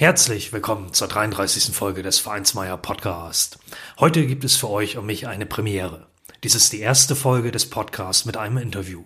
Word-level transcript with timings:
Herzlich 0.00 0.50
willkommen 0.54 0.94
zur 0.94 1.08
33. 1.08 1.76
Folge 1.76 2.02
des 2.02 2.18
Vereinsmeier 2.18 2.78
Podcast. 2.78 3.58
Heute 3.98 4.26
gibt 4.26 4.44
es 4.44 4.56
für 4.56 4.70
euch 4.70 4.96
und 4.96 5.04
mich 5.04 5.26
eine 5.26 5.44
Premiere. 5.44 6.06
Dies 6.42 6.54
ist 6.54 6.72
die 6.72 6.80
erste 6.80 7.14
Folge 7.14 7.50
des 7.50 7.68
Podcasts 7.68 8.24
mit 8.24 8.38
einem 8.38 8.56
Interview. 8.56 9.04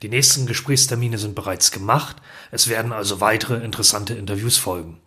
Die 0.00 0.08
nächsten 0.08 0.46
Gesprächstermine 0.46 1.18
sind 1.18 1.34
bereits 1.34 1.70
gemacht, 1.70 2.16
es 2.50 2.68
werden 2.68 2.94
also 2.94 3.20
weitere 3.20 3.62
interessante 3.62 4.14
Interviews 4.14 4.56
folgen. 4.56 5.02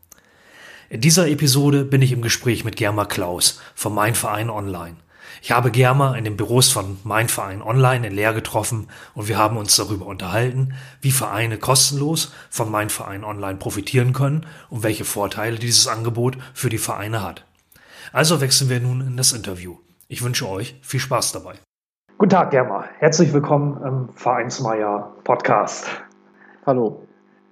In 0.89 1.01
dieser 1.01 1.27
Episode 1.27 1.85
bin 1.85 2.03
ich 2.03 2.11
im 2.11 2.21
Gespräch 2.21 2.63
mit 2.63 2.75
Germa 2.75 3.05
Klaus 3.05 3.59
vom 3.73 3.95
Mein 3.95 4.13
Verein 4.13 4.51
Online. 4.51 4.97
Ich 5.45 5.51
habe 5.51 5.69
Germa 5.69 6.15
in 6.15 6.23
den 6.23 6.37
Büros 6.37 6.71
von 6.71 6.97
Mein 7.03 7.27
Verein 7.27 7.61
Online 7.61 8.07
in 8.07 8.15
Leer 8.15 8.33
getroffen 8.33 8.87
und 9.13 9.27
wir 9.27 9.37
haben 9.37 9.57
uns 9.57 9.75
darüber 9.75 10.07
unterhalten, 10.07 10.73
wie 11.01 11.11
Vereine 11.11 11.59
kostenlos 11.59 12.33
von 12.49 12.71
Mein 12.71 12.89
Verein 12.89 13.23
Online 13.23 13.59
profitieren 13.59 14.11
können 14.11 14.47
und 14.71 14.81
welche 14.81 15.05
Vorteile 15.05 15.59
dieses 15.59 15.87
Angebot 15.87 16.39
für 16.55 16.69
die 16.69 16.79
Vereine 16.79 17.21
hat. 17.21 17.45
Also 18.11 18.41
wechseln 18.41 18.71
wir 18.71 18.79
nun 18.79 19.01
in 19.01 19.17
das 19.17 19.33
Interview. 19.33 19.75
Ich 20.07 20.23
wünsche 20.23 20.49
euch 20.49 20.79
viel 20.81 20.99
Spaß 20.99 21.33
dabei. 21.33 21.53
Guten 22.17 22.31
Tag, 22.31 22.49
Germa. 22.49 22.85
Herzlich 22.97 23.31
willkommen 23.31 23.79
im 23.85 24.15
Vereinsmeier 24.15 25.13
Podcast. 25.23 25.85
Hallo. 26.65 27.03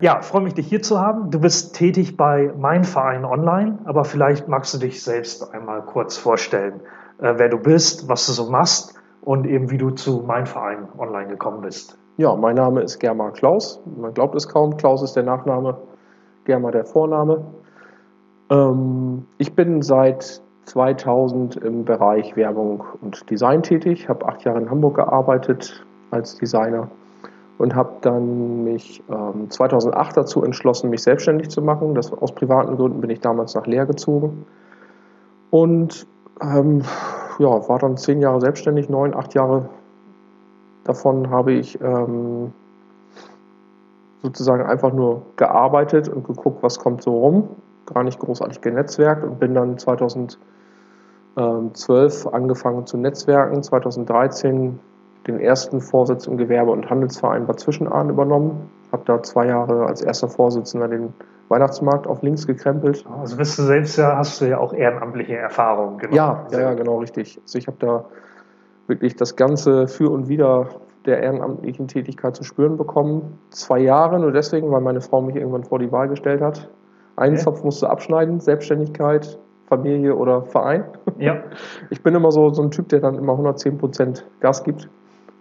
Ja, 0.02 0.24
freue 0.24 0.42
mich, 0.42 0.56
dich 0.56 0.68
hier 0.68 0.82
zu 0.82 1.00
haben. 1.00 1.30
Du 1.30 1.40
bist 1.40 1.76
tätig 1.76 2.18
bei 2.18 2.52
Mein 2.58 2.86
Verein 2.86 3.24
Online, 3.24 3.78
aber 3.86 4.04
vielleicht 4.04 4.48
magst 4.48 4.74
du 4.74 4.80
dich 4.80 5.04
selbst 5.04 5.54
einmal 5.54 5.84
kurz 5.84 6.18
vorstellen 6.18 6.82
äh, 7.20 7.34
wer 7.38 7.50
du 7.50 7.58
bist, 7.58 8.08
was 8.08 8.26
du 8.28 8.34
so 8.34 8.50
machst 8.50 8.96
und 9.22 9.46
eben 9.46 9.72
wie 9.72 9.78
du 9.78 9.92
zu 9.92 10.24
Mein 10.26 10.46
Verein 10.46 10.88
online 10.98 11.28
gekommen 11.28 11.62
bist. 11.62 11.98
Ja, 12.18 12.36
mein 12.36 12.56
Name 12.56 12.82
ist 12.82 13.00
Germa 13.00 13.32
Klaus. 13.32 13.82
Man 13.98 14.14
glaubt 14.14 14.36
es 14.36 14.48
kaum. 14.48 14.78
Klaus 14.78 15.02
ist 15.02 15.16
der 15.16 15.24
Nachname, 15.24 15.78
Germa 16.46 16.72
der 16.72 16.86
Vorname. 16.86 17.44
Ähm, 18.50 19.26
ich 19.38 19.56
bin 19.56 19.82
seit 19.82 20.42
2000 20.66 21.58
im 21.58 21.86
Bereich 21.86 22.36
Werbung 22.36 22.84
und 23.02 23.30
Design 23.30 23.64
tätig, 23.64 24.08
habe 24.08 24.28
acht 24.28 24.44
Jahre 24.44 24.60
in 24.60 24.70
Hamburg 24.70 24.96
gearbeitet 24.96 25.86
als 26.12 26.38
Designer 26.38 26.90
und 27.58 27.76
habe 27.76 27.94
dann 28.02 28.64
mich 28.64 29.04
ähm, 29.10 29.50
2008 29.50 30.18
dazu 30.18 30.44
entschlossen, 30.44 30.90
mich 30.90 31.04
selbstständig 31.04 31.50
zu 31.50 31.62
machen. 31.62 31.96
Das, 31.96 32.14
aus 32.14 32.34
privaten 32.34 32.78
Gründen 32.78 33.02
bin 33.02 33.10
ich 33.10 33.22
damals 33.22 33.56
nach 33.56 33.66
Leer 33.66 33.86
gezogen 33.86 34.46
und 35.50 36.08
ähm, 36.44 36.84
ja, 37.40 37.68
war 37.68 37.80
dann 37.80 37.98
zehn 37.98 38.22
Jahre 38.22 38.40
selbstständig, 38.42 38.90
neun, 38.90 39.16
acht 39.16 39.34
Jahre 39.34 39.70
davon 40.84 41.30
habe 41.30 41.54
ich 41.54 41.80
ähm, 41.82 42.52
sozusagen 44.22 44.64
einfach 44.64 44.94
nur 44.94 45.24
gearbeitet 45.36 46.10
und 46.10 46.26
geguckt, 46.26 46.62
was 46.64 46.80
kommt 46.80 47.04
so 47.04 47.18
rum. 47.18 47.50
Gar 47.86 48.04
nicht 48.04 48.20
großartig 48.20 48.62
genetzwerkt 48.62 49.24
und 49.24 49.40
bin 49.40 49.54
dann 49.54 49.78
2012 49.78 50.38
angefangen 52.32 52.86
zu 52.86 52.98
netzwerken, 52.98 53.62
2013 53.62 54.80
den 55.28 55.40
ersten 55.40 55.82
Vorsitz 55.82 56.28
im 56.28 56.38
Gewerbe- 56.38 56.72
und 56.72 56.90
Handelsverein 56.90 57.46
Bad 57.46 57.60
Zwischenahn 57.60 58.10
übernommen, 58.10 58.70
habe 58.92 59.04
da 59.06 59.22
zwei 59.24 59.48
Jahre 59.48 59.86
als 59.86 60.02
erster 60.02 60.30
Vorsitzender 60.30 60.88
den 60.88 61.14
Weihnachtsmarkt 61.50 62.08
auf 62.08 62.22
links 62.22 62.48
gekrempelt. 62.48 63.06
Also 63.20 63.38
bist 63.38 63.58
du 63.60 63.64
selbst 63.64 63.98
ja, 63.98 64.18
hast 64.18 64.42
du 64.42 64.46
ja 64.46 64.58
auch 64.58 64.74
ehrenamtliche 64.74 65.38
Erfahrungen 65.38 65.98
genau. 65.98 66.16
Ja, 66.16 66.48
ja, 66.52 66.60
ja, 66.60 66.74
genau, 66.74 66.98
richtig. 66.98 67.40
Also 67.42 67.58
ich 67.58 67.68
habe 67.68 67.78
da 67.80 68.06
wirklich 68.88 69.16
das 69.16 69.36
Ganze 69.36 69.88
für 69.88 70.10
und 70.10 70.28
wieder 70.28 70.70
der 71.06 71.22
ehrenamtlichen 71.22 71.88
Tätigkeit 71.88 72.36
zu 72.36 72.44
spüren 72.44 72.78
bekommen. 72.78 73.40
Zwei 73.50 73.80
Jahre, 73.80 74.20
nur 74.20 74.32
deswegen, 74.32 74.72
weil 74.72 74.82
meine 74.82 75.02
Frau 75.02 75.22
mich 75.22 75.36
irgendwann 75.36 75.64
vor 75.64 75.80
die 75.80 75.92
Wahl 75.92 76.08
gestellt 76.08 76.42
hat. 76.42 76.70
Einen 77.16 77.36
okay. 77.36 77.44
Zopf 77.44 77.64
musste 77.64 77.90
abschneiden, 77.90 78.40
Selbstständigkeit, 78.40 79.38
Familie 79.68 80.16
oder 80.16 80.44
Verein. 80.44 80.86
Ja. 81.18 81.44
Ich 81.90 82.02
bin 82.02 82.16
immer 82.16 82.32
so, 82.32 82.50
so 82.52 82.62
ein 82.62 82.72
Typ, 82.72 82.90
der 82.90 83.00
dann 83.00 83.16
immer 83.16 83.34
110 83.34 83.78
Prozent 83.78 84.26
Gas 84.40 84.64
gibt. 84.64 84.90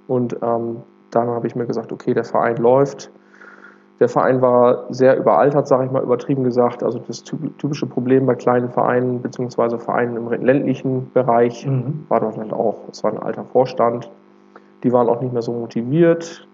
Und 0.08 0.36
ähm, 0.42 0.82
dann 1.10 1.28
habe 1.28 1.46
ich 1.46 1.54
mir 1.54 1.66
gesagt, 1.66 1.92
okay, 1.92 2.12
der 2.12 2.24
Verein 2.24 2.56
läuft 2.56 3.10
der 4.02 4.08
Verein 4.08 4.42
war 4.42 4.92
sehr 4.92 5.16
überaltert, 5.16 5.68
sage 5.68 5.84
ich 5.84 5.92
mal 5.92 6.02
übertrieben 6.02 6.42
gesagt. 6.42 6.82
Also 6.82 6.98
das 6.98 7.22
typische 7.22 7.86
Problem 7.86 8.26
bei 8.26 8.34
kleinen 8.34 8.68
Vereinen 8.68 9.22
bzw. 9.22 9.78
Vereinen 9.78 10.16
im 10.16 10.28
ländlichen 10.28 11.12
Bereich 11.12 11.64
mhm. 11.64 12.04
war 12.08 12.18
dort 12.18 12.36
halt 12.36 12.52
auch. 12.52 12.80
Es 12.90 13.04
war 13.04 13.12
ein 13.12 13.20
alter 13.20 13.44
Vorstand. 13.44 14.10
Die 14.82 14.92
waren 14.92 15.08
auch 15.08 15.20
nicht 15.20 15.32
mehr 15.32 15.42
so 15.42 15.52
motiviert. 15.52 16.48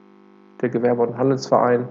Der 0.60 0.68
Gewerbe- 0.68 1.00
und 1.00 1.16
Handelsverein 1.16 1.88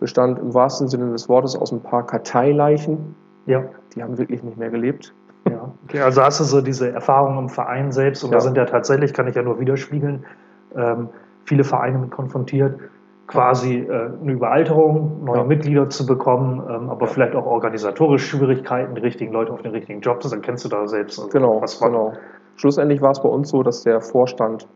bestand 0.00 0.40
im 0.40 0.52
wahrsten 0.52 0.88
Sinne 0.88 1.12
des 1.12 1.28
Wortes 1.28 1.54
aus 1.54 1.70
ein 1.70 1.80
paar 1.80 2.04
Karteileichen. 2.04 3.14
Ja. 3.46 3.62
Die 3.94 4.02
haben 4.02 4.18
wirklich 4.18 4.42
nicht 4.42 4.58
mehr 4.58 4.70
gelebt. 4.70 5.14
Ja. 5.48 5.72
Okay, 5.84 6.00
also 6.00 6.22
hast 6.22 6.40
du 6.40 6.44
so 6.44 6.60
diese 6.60 6.90
Erfahrung 6.90 7.38
im 7.38 7.48
Verein 7.48 7.92
selbst 7.92 8.24
und 8.24 8.32
ja. 8.32 8.38
da 8.38 8.40
sind 8.40 8.56
ja 8.56 8.64
tatsächlich, 8.64 9.14
kann 9.14 9.28
ich 9.28 9.36
ja 9.36 9.42
nur 9.42 9.60
widerspiegeln, 9.60 10.24
ähm, 10.74 11.08
viele 11.44 11.62
Vereine 11.62 11.98
mit 11.98 12.10
konfrontiert 12.10 12.80
quasi 13.32 13.78
äh, 13.78 14.10
eine 14.20 14.32
Überalterung, 14.32 15.24
neue 15.24 15.38
ja. 15.38 15.44
Mitglieder 15.44 15.88
zu 15.88 16.04
bekommen, 16.04 16.62
ähm, 16.68 16.90
aber 16.90 17.06
ja. 17.06 17.12
vielleicht 17.12 17.34
auch 17.34 17.46
organisatorische 17.46 18.36
Schwierigkeiten, 18.36 18.94
die 18.94 19.00
richtigen 19.00 19.32
Leute 19.32 19.52
auf 19.52 19.62
den 19.62 19.72
richtigen 19.72 20.00
Jobs, 20.02 20.28
dann 20.28 20.42
kennst 20.42 20.66
du 20.66 20.68
da 20.68 20.86
selbst. 20.86 21.18
Also 21.18 21.30
genau, 21.30 21.62
genau. 21.80 22.12
Schlussendlich 22.56 23.00
war 23.00 23.12
es 23.12 23.22
bei 23.22 23.28
uns 23.28 23.48
so, 23.48 23.62
dass 23.62 23.82
der 23.82 24.02
Vorstand 24.02 24.68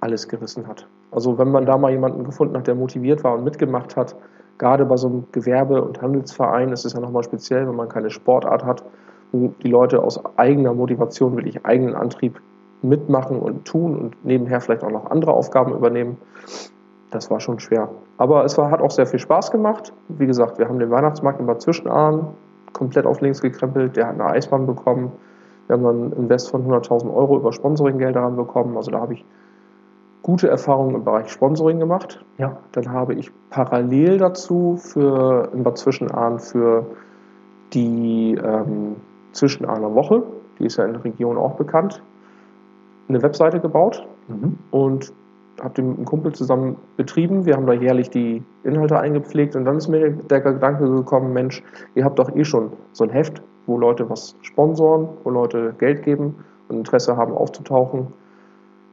alles 0.00 0.28
gerissen 0.28 0.66
hat. 0.66 0.88
Also 1.12 1.38
wenn 1.38 1.52
man 1.52 1.64
da 1.64 1.78
mal 1.78 1.92
jemanden 1.92 2.24
gefunden 2.24 2.56
hat, 2.56 2.66
der 2.66 2.74
motiviert 2.74 3.22
war 3.22 3.34
und 3.34 3.44
mitgemacht 3.44 3.96
hat, 3.96 4.16
gerade 4.58 4.84
bei 4.84 4.96
so 4.96 5.06
einem 5.06 5.24
Gewerbe- 5.30 5.82
und 5.82 6.02
Handelsverein 6.02 6.70
ist 6.70 6.84
es 6.84 6.94
ja 6.94 7.00
nochmal 7.00 7.22
speziell, 7.22 7.68
wenn 7.68 7.76
man 7.76 7.88
keine 7.88 8.10
Sportart 8.10 8.64
hat, 8.64 8.82
wo 9.30 9.54
die 9.62 9.68
Leute 9.68 10.02
aus 10.02 10.20
eigener 10.36 10.74
Motivation, 10.74 11.36
wirklich 11.36 11.64
eigenen 11.64 11.94
Antrieb 11.94 12.40
mitmachen 12.82 13.38
und 13.38 13.64
tun 13.64 13.96
und 13.96 14.24
nebenher 14.24 14.60
vielleicht 14.60 14.82
auch 14.82 14.90
noch 14.90 15.08
andere 15.12 15.32
Aufgaben 15.32 15.72
übernehmen 15.72 16.16
das 17.12 17.30
war 17.30 17.40
schon 17.40 17.60
schwer. 17.60 17.88
Aber 18.18 18.44
es 18.44 18.58
war, 18.58 18.70
hat 18.70 18.80
auch 18.80 18.90
sehr 18.90 19.06
viel 19.06 19.18
Spaß 19.18 19.50
gemacht. 19.50 19.92
Wie 20.08 20.26
gesagt, 20.26 20.58
wir 20.58 20.68
haben 20.68 20.78
den 20.78 20.90
Weihnachtsmarkt 20.90 21.38
in 21.38 21.46
Bad 21.46 21.60
Zwischenahn 21.60 22.28
komplett 22.72 23.06
auf 23.06 23.20
links 23.20 23.40
gekrempelt. 23.40 23.96
Der 23.96 24.08
hat 24.08 24.14
eine 24.14 24.26
Eisbahn 24.26 24.66
bekommen. 24.66 25.12
Wir 25.66 25.74
haben 25.74 25.84
dann 25.84 26.02
einen 26.02 26.12
Invest 26.12 26.50
von 26.50 26.66
100.000 26.66 27.14
Euro 27.14 27.36
über 27.36 27.52
Sponsoringgelder 27.52 28.30
bekommen. 28.30 28.76
Also 28.76 28.90
da 28.90 29.00
habe 29.00 29.14
ich 29.14 29.24
gute 30.22 30.48
Erfahrungen 30.48 30.94
im 30.94 31.04
Bereich 31.04 31.30
Sponsoring 31.30 31.78
gemacht. 31.78 32.24
Ja. 32.38 32.56
Dann 32.72 32.90
habe 32.90 33.14
ich 33.14 33.30
parallel 33.50 34.18
dazu 34.18 34.76
für 34.76 35.50
in 35.52 35.62
Bad 35.62 35.78
Zwischenahn 35.78 36.38
für 36.38 36.86
die 37.72 38.38
ähm, 38.42 38.96
Zwischenahner 39.32 39.94
Woche, 39.94 40.22
die 40.58 40.66
ist 40.66 40.76
ja 40.76 40.84
in 40.84 40.92
der 40.92 41.04
Region 41.04 41.36
auch 41.36 41.54
bekannt, 41.54 42.02
eine 43.08 43.22
Webseite 43.22 43.60
gebaut. 43.60 44.06
Mhm. 44.28 44.58
Und 44.70 45.12
habe 45.60 45.74
den 45.74 45.88
mit 45.88 45.96
einem 45.98 46.06
Kumpel 46.06 46.32
zusammen 46.32 46.76
betrieben. 46.96 47.44
Wir 47.44 47.54
haben 47.54 47.66
da 47.66 47.72
jährlich 47.72 48.10
die 48.10 48.42
Inhalte 48.64 48.98
eingepflegt 48.98 49.54
und 49.56 49.64
dann 49.64 49.76
ist 49.76 49.88
mir 49.88 50.10
der 50.10 50.40
Gedanke 50.40 50.88
gekommen, 50.88 51.32
Mensch, 51.32 51.62
ihr 51.94 52.04
habt 52.04 52.18
doch 52.18 52.34
eh 52.34 52.44
schon 52.44 52.72
so 52.92 53.04
ein 53.04 53.10
Heft, 53.10 53.42
wo 53.66 53.78
Leute 53.78 54.08
was 54.08 54.36
sponsoren, 54.42 55.08
wo 55.24 55.30
Leute 55.30 55.74
Geld 55.78 56.02
geben 56.02 56.36
und 56.68 56.78
Interesse 56.78 57.16
haben 57.16 57.34
aufzutauchen. 57.34 58.08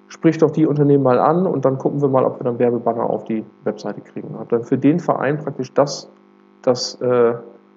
Sprich 0.07 0.37
doch 0.39 0.51
die 0.51 0.65
Unternehmen 0.65 1.03
mal 1.03 1.19
an 1.19 1.45
und 1.45 1.65
dann 1.65 1.77
gucken 1.77 2.01
wir 2.01 2.09
mal, 2.09 2.25
ob 2.25 2.39
wir 2.39 2.43
dann 2.43 2.57
Werbebanner 2.57 3.07
auf 3.07 3.25
die 3.25 3.45
Webseite 3.63 4.01
kriegen. 4.01 4.33
Habe 4.37 4.49
dann 4.49 4.63
für 4.63 4.77
den 4.77 4.99
Verein 4.99 5.37
praktisch 5.37 5.71
das, 5.73 6.09
das 6.63 6.99
äh, 7.01 7.33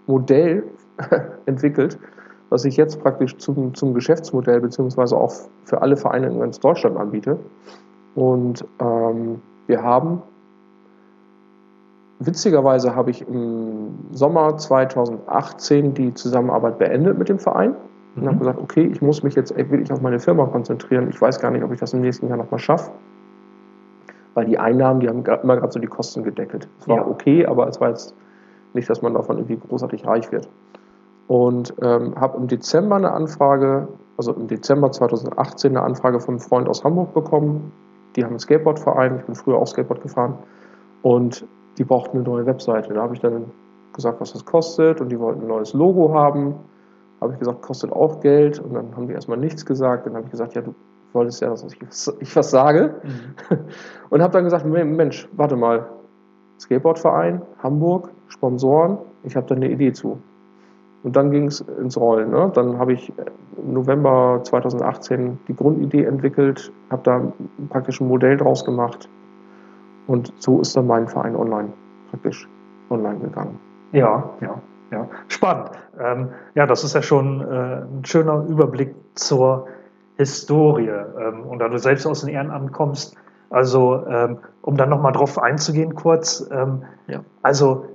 Modell 0.06 0.64
entwickelt, 1.46 1.98
was 2.48 2.64
ich 2.64 2.76
jetzt 2.76 3.00
praktisch 3.00 3.36
zum, 3.36 3.74
zum 3.74 3.94
Geschäftsmodell 3.94 4.60
beziehungsweise 4.60 5.16
auch 5.16 5.32
für 5.64 5.82
alle 5.82 5.96
Vereine 5.96 6.28
in 6.28 6.40
ganz 6.40 6.58
Deutschland 6.58 6.96
anbiete. 6.96 7.38
Und 8.14 8.64
ähm, 8.78 9.40
wir 9.66 9.82
haben, 9.82 10.22
witzigerweise 12.18 12.94
habe 12.94 13.10
ich 13.10 13.26
im 13.26 13.94
Sommer 14.12 14.56
2018 14.56 15.94
die 15.94 16.14
Zusammenarbeit 16.14 16.78
beendet 16.78 17.18
mit 17.18 17.28
dem 17.28 17.38
Verein 17.38 17.74
und 18.16 18.26
habe 18.26 18.34
mhm. 18.34 18.38
gesagt, 18.40 18.58
okay, 18.60 18.84
ich 18.84 19.00
muss 19.00 19.22
mich 19.22 19.34
jetzt 19.34 19.56
wirklich 19.56 19.92
auf 19.92 20.02
meine 20.02 20.18
Firma 20.18 20.46
konzentrieren. 20.46 21.08
Ich 21.08 21.20
weiß 21.20 21.40
gar 21.40 21.50
nicht, 21.50 21.64
ob 21.64 21.72
ich 21.72 21.80
das 21.80 21.92
im 21.94 22.00
nächsten 22.00 22.28
Jahr 22.28 22.36
nochmal 22.36 22.60
schaffe. 22.60 22.92
Weil 24.34 24.46
die 24.46 24.58
Einnahmen, 24.58 25.00
die 25.00 25.08
haben 25.08 25.24
immer 25.24 25.56
gerade 25.56 25.72
so 25.72 25.78
die 25.78 25.86
Kosten 25.86 26.22
gedeckelt. 26.22 26.68
Es 26.78 26.88
war 26.88 26.98
ja. 26.98 27.06
okay, 27.06 27.46
aber 27.46 27.68
es 27.68 27.80
war 27.80 27.90
jetzt 27.90 28.14
nicht, 28.74 28.88
dass 28.88 29.02
man 29.02 29.14
davon 29.14 29.36
irgendwie 29.38 29.58
großartig 29.58 30.06
reich 30.06 30.32
wird. 30.32 30.48
und 31.28 31.74
ähm, 31.80 32.14
habe 32.20 32.36
im 32.38 32.48
Dezember 32.48 32.96
eine 32.96 33.12
Anfrage, 33.12 33.88
also 34.16 34.32
im 34.32 34.48
Dezember 34.48 34.90
2018 34.92 35.76
eine 35.76 35.84
Anfrage 35.84 36.20
von 36.20 36.34
einem 36.34 36.40
Freund 36.40 36.68
aus 36.68 36.84
Hamburg 36.84 37.14
bekommen. 37.14 37.72
Die 38.16 38.22
haben 38.22 38.30
einen 38.30 38.38
Skateboardverein, 38.38 39.18
ich 39.18 39.24
bin 39.24 39.34
früher 39.34 39.56
auch 39.56 39.66
Skateboard 39.66 40.02
gefahren 40.02 40.38
und 41.02 41.46
die 41.78 41.84
brauchten 41.84 42.18
eine 42.18 42.26
neue 42.26 42.46
Webseite. 42.46 42.92
Da 42.92 43.02
habe 43.02 43.14
ich 43.14 43.20
dann 43.20 43.46
gesagt, 43.92 44.20
was 44.20 44.32
das 44.32 44.44
kostet 44.44 45.00
und 45.00 45.10
die 45.10 45.18
wollten 45.18 45.42
ein 45.42 45.48
neues 45.48 45.72
Logo 45.72 46.14
haben. 46.14 46.54
Habe 47.20 47.34
ich 47.34 47.38
gesagt, 47.38 47.62
kostet 47.62 47.92
auch 47.92 48.20
Geld 48.20 48.58
und 48.58 48.74
dann 48.74 48.96
haben 48.96 49.06
die 49.06 49.14
erstmal 49.14 49.38
nichts 49.38 49.64
gesagt. 49.64 50.06
Dann 50.06 50.14
habe 50.14 50.24
ich 50.26 50.30
gesagt, 50.30 50.54
ja, 50.54 50.62
du 50.62 50.74
wolltest 51.12 51.40
ja, 51.40 51.48
dass 51.48 51.62
ich, 51.64 51.78
ich 52.20 52.36
was 52.36 52.50
sage. 52.50 52.94
Mhm. 53.02 53.58
Und 54.10 54.22
habe 54.22 54.32
dann 54.32 54.44
gesagt, 54.44 54.64
Mensch, 54.64 55.28
warte 55.32 55.56
mal, 55.56 55.88
Skateboardverein, 56.58 57.42
Hamburg, 57.62 58.10
Sponsoren, 58.28 58.98
ich 59.24 59.36
habe 59.36 59.46
da 59.46 59.54
eine 59.54 59.70
Idee 59.70 59.92
zu. 59.92 60.20
Und 61.02 61.16
dann 61.16 61.30
ging 61.30 61.46
es 61.46 61.60
ins 61.60 61.96
Rollen. 61.96 62.30
Ne? 62.30 62.50
Dann 62.54 62.78
habe 62.78 62.92
ich 62.92 63.12
im 63.56 63.72
November 63.72 64.40
2018 64.44 65.38
die 65.48 65.56
Grundidee 65.56 66.04
entwickelt, 66.04 66.72
habe 66.90 67.02
da 67.02 67.32
praktisch 67.70 68.00
ein 68.00 68.08
Modell 68.08 68.36
draus 68.36 68.64
gemacht. 68.64 69.08
Und 70.06 70.32
so 70.38 70.60
ist 70.60 70.76
dann 70.76 70.86
mein 70.86 71.08
Verein 71.08 71.36
online 71.36 71.72
praktisch 72.10 72.48
online 72.90 73.18
gegangen. 73.18 73.58
Ja, 73.92 74.30
ja, 74.40 74.60
ja. 74.90 75.08
Spannend. 75.28 75.70
Ähm, 75.98 76.28
ja, 76.54 76.66
das 76.66 76.84
ist 76.84 76.94
ja 76.94 77.02
schon 77.02 77.40
äh, 77.40 77.82
ein 77.82 78.04
schöner 78.04 78.44
Überblick 78.46 78.94
zur 79.14 79.66
Historie. 80.16 80.88
Ähm, 80.88 81.42
und 81.42 81.58
da 81.58 81.68
du 81.68 81.78
selbst 81.78 82.06
aus 82.06 82.20
dem 82.20 82.28
Ehrenamt 82.28 82.72
kommst, 82.72 83.16
also 83.50 84.04
ähm, 84.06 84.38
um 84.62 84.76
dann 84.76 84.88
nochmal 84.88 85.12
drauf 85.12 85.38
einzugehen 85.38 85.94
kurz, 85.94 86.48
ähm, 86.50 86.84
ja. 87.06 87.20
also 87.42 87.86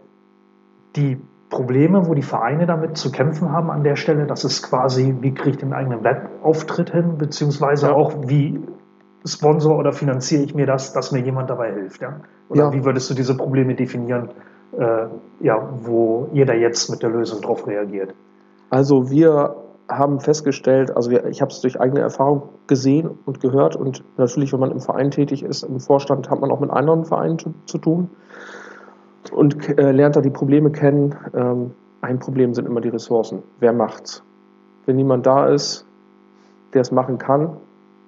die 0.95 1.19
Probleme, 1.49 2.07
wo 2.07 2.13
die 2.13 2.23
Vereine 2.23 2.65
damit 2.65 2.97
zu 2.97 3.11
kämpfen 3.11 3.51
haben 3.51 3.71
an 3.71 3.83
der 3.83 3.95
Stelle, 3.95 4.25
das 4.27 4.44
ist 4.44 4.63
quasi, 4.63 5.15
wie 5.21 5.33
kriege 5.33 5.51
ich 5.51 5.57
den 5.57 5.73
eigenen 5.73 6.03
Webauftritt 6.03 6.91
hin, 6.91 7.17
beziehungsweise 7.17 7.88
ja. 7.88 7.94
auch, 7.94 8.13
wie 8.27 8.59
sponsor 9.25 9.77
oder 9.77 9.94
finanziere 9.94 10.44
ich 10.44 10.55
mir 10.55 10.65
das, 10.65 10.94
dass 10.94 11.11
mir 11.11 11.19
jemand 11.19 11.49
dabei 11.49 11.73
hilft. 11.73 12.01
Ja? 12.01 12.19
Oder 12.49 12.65
ja. 12.65 12.73
wie 12.73 12.83
würdest 12.83 13.09
du 13.09 13.13
diese 13.13 13.35
Probleme 13.35 13.75
definieren, 13.75 14.29
äh, 14.77 15.07
ja, 15.39 15.69
wo 15.81 16.29
jeder 16.33 16.55
jetzt 16.55 16.89
mit 16.89 17.01
der 17.01 17.09
Lösung 17.09 17.41
darauf 17.41 17.65
reagiert? 17.65 18.13
Also 18.69 19.09
wir 19.09 19.55
haben 19.89 20.19
festgestellt, 20.19 20.95
also 20.95 21.11
ich 21.11 21.41
habe 21.41 21.51
es 21.51 21.61
durch 21.61 21.79
eigene 21.79 22.01
Erfahrung 22.01 22.49
gesehen 22.67 23.09
und 23.25 23.39
gehört 23.39 23.77
und 23.77 24.03
natürlich, 24.17 24.51
wenn 24.51 24.59
man 24.59 24.71
im 24.71 24.81
Verein 24.81 25.11
tätig 25.11 25.44
ist, 25.44 25.63
im 25.63 25.79
Vorstand, 25.79 26.29
hat 26.29 26.41
man 26.41 26.51
auch 26.51 26.59
mit 26.59 26.69
anderen 26.69 27.05
Vereinen 27.05 27.39
zu, 27.39 27.53
zu 27.65 27.77
tun 27.77 28.09
und 29.31 29.77
äh, 29.77 29.91
lernt 29.91 30.15
da 30.15 30.21
die 30.21 30.29
Probleme 30.29 30.71
kennen. 30.71 31.15
Ähm, 31.33 31.71
ein 32.01 32.19
Problem 32.19 32.53
sind 32.53 32.68
immer 32.68 32.81
die 32.81 32.89
Ressourcen. 32.89 33.44
Wer 33.59 33.74
macht's? 33.74 34.24
Wenn 34.85 34.95
niemand 34.95 35.25
da 35.25 35.47
ist, 35.47 35.85
der 36.74 36.81
es 36.81 36.91
machen 36.91 37.18
kann, 37.18 37.57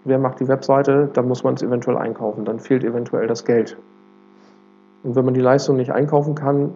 wer 0.05 0.19
macht 0.19 0.39
die 0.39 0.47
Webseite, 0.47 1.09
dann 1.13 1.27
muss 1.27 1.43
man 1.43 1.55
es 1.55 1.63
eventuell 1.63 1.97
einkaufen. 1.97 2.45
Dann 2.45 2.59
fehlt 2.59 2.83
eventuell 2.83 3.27
das 3.27 3.45
Geld. 3.45 3.77
Und 5.03 5.15
wenn 5.15 5.25
man 5.25 5.33
die 5.33 5.41
Leistung 5.41 5.77
nicht 5.77 5.91
einkaufen 5.91 6.35
kann, 6.35 6.73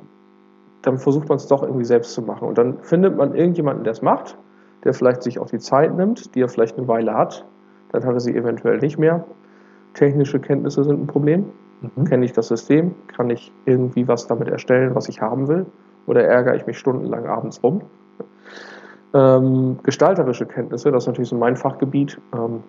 dann 0.81 0.97
versucht 0.97 1.29
man 1.29 1.37
es 1.37 1.47
doch 1.47 1.63
irgendwie 1.63 1.85
selbst 1.85 2.13
zu 2.13 2.21
machen. 2.21 2.47
Und 2.47 2.57
dann 2.57 2.79
findet 2.79 3.15
man 3.15 3.35
irgendjemanden, 3.35 3.83
der 3.83 3.91
es 3.91 4.01
macht, 4.01 4.37
der 4.83 4.93
vielleicht 4.93 5.23
sich 5.23 5.39
auch 5.39 5.47
die 5.47 5.59
Zeit 5.59 5.95
nimmt, 5.95 6.35
die 6.35 6.41
er 6.41 6.49
vielleicht 6.49 6.77
eine 6.77 6.87
Weile 6.87 7.13
hat. 7.13 7.45
Dann 7.91 8.03
hat 8.05 8.13
er 8.13 8.19
sie 8.19 8.35
eventuell 8.35 8.79
nicht 8.79 8.97
mehr. 8.97 9.25
Technische 9.93 10.39
Kenntnisse 10.39 10.83
sind 10.83 11.01
ein 11.01 11.07
Problem. 11.07 11.45
Mhm. 11.95 12.05
Kenne 12.05 12.25
ich 12.25 12.33
das 12.33 12.47
System? 12.47 12.95
Kann 13.07 13.29
ich 13.29 13.51
irgendwie 13.65 14.07
was 14.07 14.27
damit 14.27 14.47
erstellen, 14.47 14.95
was 14.95 15.09
ich 15.09 15.21
haben 15.21 15.47
will? 15.47 15.65
Oder 16.05 16.23
ärgere 16.23 16.55
ich 16.55 16.65
mich 16.65 16.77
stundenlang 16.77 17.25
abends 17.27 17.61
rum? 17.63 17.81
Ähm, 19.13 19.77
gestalterische 19.83 20.45
Kenntnisse, 20.45 20.91
das 20.91 21.03
ist 21.03 21.07
natürlich 21.07 21.29
so 21.29 21.37
mein 21.37 21.55
Fachgebiet. 21.55 22.19
Ähm, 22.33 22.63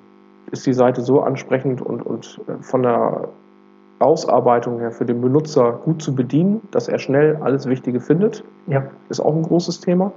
ist 0.50 0.66
die 0.66 0.74
Seite 0.74 1.00
so 1.00 1.20
ansprechend 1.22 1.80
und, 1.80 2.02
und 2.02 2.40
äh, 2.46 2.62
von 2.62 2.82
der 2.82 3.28
Ausarbeitung 3.98 4.78
her 4.80 4.90
für 4.90 5.06
den 5.06 5.20
Benutzer 5.20 5.80
gut 5.84 6.02
zu 6.02 6.14
bedienen, 6.14 6.60
dass 6.70 6.88
er 6.88 6.98
schnell 6.98 7.36
alles 7.40 7.66
Wichtige 7.66 8.00
findet? 8.00 8.44
Ja. 8.66 8.84
Ist 9.08 9.20
auch 9.20 9.34
ein 9.34 9.42
großes 9.42 9.80
Thema. 9.80 10.12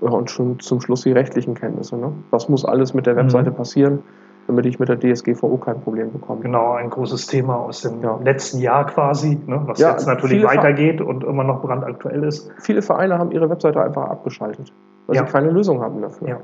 Ja, 0.00 0.10
und 0.10 0.30
schon 0.30 0.58
zum 0.58 0.80
Schluss 0.80 1.02
die 1.02 1.12
rechtlichen 1.12 1.54
Kenntnisse. 1.54 1.96
Ne? 1.96 2.12
Was 2.30 2.48
muss 2.48 2.64
alles 2.64 2.94
mit 2.94 3.06
der 3.06 3.16
Webseite 3.16 3.50
mhm. 3.50 3.54
passieren? 3.54 3.98
Damit 4.46 4.66
ich 4.66 4.78
mit 4.78 4.88
der 4.88 4.98
DSGVO 4.98 5.56
kein 5.58 5.80
Problem 5.80 6.12
bekomme. 6.12 6.40
Genau, 6.42 6.72
ein 6.72 6.90
großes 6.90 7.26
Thema 7.26 7.56
aus 7.56 7.82
dem 7.82 8.02
ja. 8.02 8.18
letzten 8.22 8.58
Jahr 8.60 8.86
quasi, 8.86 9.40
ne, 9.46 9.62
was 9.66 9.78
ja, 9.78 9.92
jetzt 9.92 10.06
natürlich 10.06 10.44
weitergeht 10.44 11.00
und 11.00 11.24
immer 11.24 11.44
noch 11.44 11.62
brandaktuell 11.62 12.24
ist. 12.24 12.50
Viele 12.58 12.82
Vereine 12.82 13.18
haben 13.18 13.30
ihre 13.30 13.48
Webseite 13.48 13.82
einfach 13.82 14.08
abgeschaltet, 14.08 14.72
weil 15.06 15.16
ja. 15.16 15.26
sie 15.26 15.32
keine 15.32 15.50
Lösung 15.50 15.80
haben 15.80 16.02
dafür. 16.02 16.40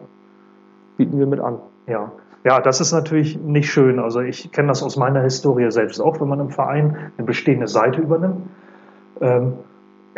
Bieten 0.97 1.19
wir 1.19 1.27
mit 1.27 1.41
an. 1.41 1.59
Ja. 1.87 2.11
Ja, 2.45 2.61
das 2.61 2.81
ist 2.81 2.93
natürlich 2.93 3.39
nicht 3.39 3.71
schön. 3.71 3.99
Also 3.99 4.21
ich 4.21 4.53
kenne 4.53 4.69
das 4.69 4.83
aus 4.83 4.97
meiner 4.97 5.23
Historie 5.23 5.71
selbst 5.71 6.01
auch, 6.01 6.21
wenn 6.21 6.29
man 6.29 6.41
im 6.41 6.51
Verein 6.51 6.97
eine 7.17 7.27
bestehende 7.27 7.67
Seite 7.67 8.01
übernimmt. 8.01 8.49
Ähm, 9.21 9.55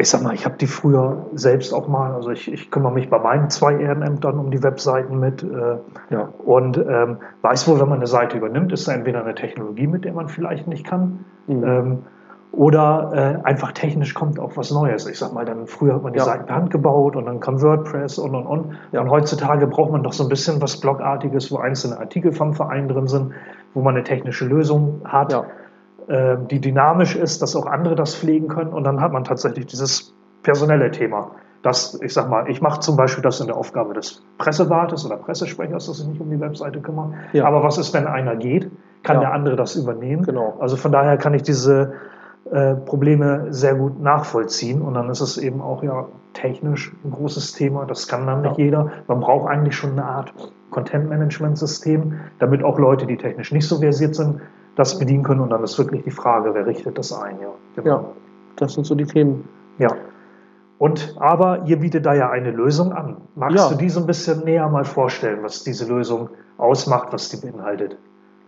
ich 0.00 0.08
sag 0.08 0.22
mal, 0.22 0.34
ich 0.34 0.46
habe 0.46 0.56
die 0.56 0.66
früher 0.66 1.26
selbst 1.34 1.74
auch 1.74 1.86
mal, 1.86 2.14
also 2.14 2.30
ich, 2.30 2.50
ich 2.50 2.70
kümmere 2.70 2.92
mich 2.92 3.10
bei 3.10 3.18
meinen 3.18 3.50
zwei 3.50 3.76
Ehrenämtern 3.76 4.38
um 4.38 4.50
die 4.50 4.62
Webseiten 4.62 5.20
mit 5.20 5.42
äh, 5.42 5.76
ja. 6.08 6.28
und 6.38 6.78
ähm, 6.78 7.18
weiß 7.42 7.68
wohl, 7.68 7.80
wenn 7.80 7.88
man 7.88 7.98
eine 7.98 8.06
Seite 8.06 8.38
übernimmt, 8.38 8.72
ist 8.72 8.88
da 8.88 8.92
entweder 8.92 9.22
eine 9.22 9.34
Technologie, 9.34 9.86
mit 9.86 10.06
der 10.06 10.14
man 10.14 10.28
vielleicht 10.28 10.66
nicht 10.66 10.86
kann, 10.86 11.24
mhm. 11.46 11.64
ähm, 11.64 11.98
oder 12.52 13.12
äh, 13.44 13.46
einfach 13.46 13.72
technisch 13.72 14.14
kommt 14.14 14.40
auch 14.40 14.56
was 14.56 14.72
Neues. 14.72 15.06
Ich 15.06 15.18
sag 15.18 15.32
mal, 15.32 15.44
dann 15.44 15.68
früher 15.68 15.94
hat 15.94 16.02
man 16.02 16.12
die 16.12 16.18
ja. 16.18 16.24
Seiten 16.24 16.46
per 16.46 16.56
Hand 16.56 16.70
gebaut 16.70 17.14
und 17.14 17.26
dann 17.26 17.38
kam 17.38 17.62
WordPress 17.62 18.18
und 18.18 18.34
und 18.34 18.44
und. 18.44 18.76
Ja. 18.90 19.02
Und 19.02 19.10
heutzutage 19.10 19.68
braucht 19.68 19.92
man 19.92 20.02
doch 20.02 20.12
so 20.12 20.24
ein 20.24 20.28
bisschen 20.28 20.60
was 20.60 20.80
Blogartiges, 20.80 21.52
wo 21.52 21.58
einzelne 21.58 22.00
Artikel 22.00 22.32
vom 22.32 22.54
Verein 22.54 22.88
drin 22.88 23.06
sind, 23.06 23.34
wo 23.72 23.82
man 23.82 23.94
eine 23.94 24.02
technische 24.02 24.46
Lösung 24.46 25.02
hat. 25.04 25.32
Ja 25.32 25.44
äh, 26.10 26.36
die 26.50 26.60
dynamisch 26.60 27.14
ist, 27.14 27.40
dass 27.40 27.54
auch 27.54 27.66
andere 27.66 27.94
das 27.94 28.16
pflegen 28.16 28.48
können. 28.48 28.72
Und 28.72 28.82
dann 28.82 29.00
hat 29.00 29.12
man 29.12 29.22
tatsächlich 29.22 29.66
dieses 29.66 30.12
personelle 30.42 30.90
Thema. 30.90 31.30
Das, 31.62 32.00
ich 32.02 32.12
sag 32.12 32.28
mal, 32.28 32.50
ich 32.50 32.60
mache 32.60 32.80
zum 32.80 32.96
Beispiel 32.96 33.22
das 33.22 33.38
in 33.38 33.46
der 33.46 33.56
Aufgabe 33.56 33.94
des 33.94 34.20
Pressewartes 34.36 35.06
oder 35.06 35.18
Pressesprechers, 35.18 35.86
dass 35.86 36.00
ich 36.00 36.08
mich 36.08 36.20
um 36.20 36.28
die 36.28 36.40
Webseite 36.40 36.80
kümmere. 36.80 37.12
Ja. 37.32 37.44
Aber 37.44 37.62
was 37.62 37.78
ist, 37.78 37.94
wenn 37.94 38.08
einer 38.08 38.34
geht? 38.34 38.68
Kann 39.04 39.16
ja. 39.16 39.20
der 39.20 39.32
andere 39.34 39.54
das 39.54 39.76
übernehmen? 39.76 40.24
Genau. 40.24 40.56
Also 40.58 40.76
von 40.76 40.90
daher 40.90 41.16
kann 41.16 41.32
ich 41.32 41.42
diese 41.42 41.92
äh, 42.50 42.74
Probleme 42.74 43.46
sehr 43.50 43.76
gut 43.76 44.00
nachvollziehen. 44.00 44.82
Und 44.82 44.94
dann 44.94 45.10
ist 45.10 45.20
es 45.20 45.38
eben 45.38 45.60
auch 45.60 45.84
ja 45.84 46.06
technisch 46.32 46.92
ein 47.04 47.12
großes 47.12 47.52
Thema. 47.52 47.84
Das 47.84 48.08
kann 48.08 48.26
dann 48.26 48.42
nicht 48.42 48.58
ja. 48.58 48.64
jeder. 48.64 48.90
Man 49.06 49.20
braucht 49.20 49.48
eigentlich 49.48 49.76
schon 49.76 49.92
eine 49.92 50.06
Art 50.06 50.32
Content-Management-System, 50.70 52.14
damit 52.40 52.64
auch 52.64 52.80
Leute, 52.80 53.06
die 53.06 53.16
technisch 53.16 53.52
nicht 53.52 53.68
so 53.68 53.78
versiert 53.78 54.16
sind, 54.16 54.40
das 54.76 54.98
bedienen 54.98 55.22
können. 55.22 55.40
Und 55.40 55.50
dann 55.50 55.62
ist 55.62 55.78
wirklich 55.78 56.02
die 56.04 56.10
Frage, 56.10 56.54
wer 56.54 56.66
richtet 56.66 56.98
das 56.98 57.12
ein? 57.12 57.38
Ja, 57.40 57.48
genau. 57.76 57.90
ja 57.90 58.04
das 58.56 58.74
sind 58.74 58.84
so 58.84 58.94
die 58.94 59.06
Themen. 59.06 59.48
Ja. 59.78 59.88
Und 60.78 61.14
aber 61.18 61.66
ihr 61.66 61.78
bietet 61.78 62.06
da 62.06 62.14
ja 62.14 62.30
eine 62.30 62.50
Lösung 62.50 62.92
an. 62.92 63.18
Magst 63.34 63.56
ja. 63.56 63.68
du 63.68 63.76
die 63.76 63.90
so 63.90 64.00
ein 64.00 64.06
bisschen 64.06 64.44
näher 64.44 64.68
mal 64.68 64.84
vorstellen, 64.84 65.40
was 65.42 65.62
diese 65.62 65.86
Lösung 65.86 66.30
ausmacht, 66.56 67.12
was 67.12 67.28
die 67.28 67.36
beinhaltet? 67.36 67.98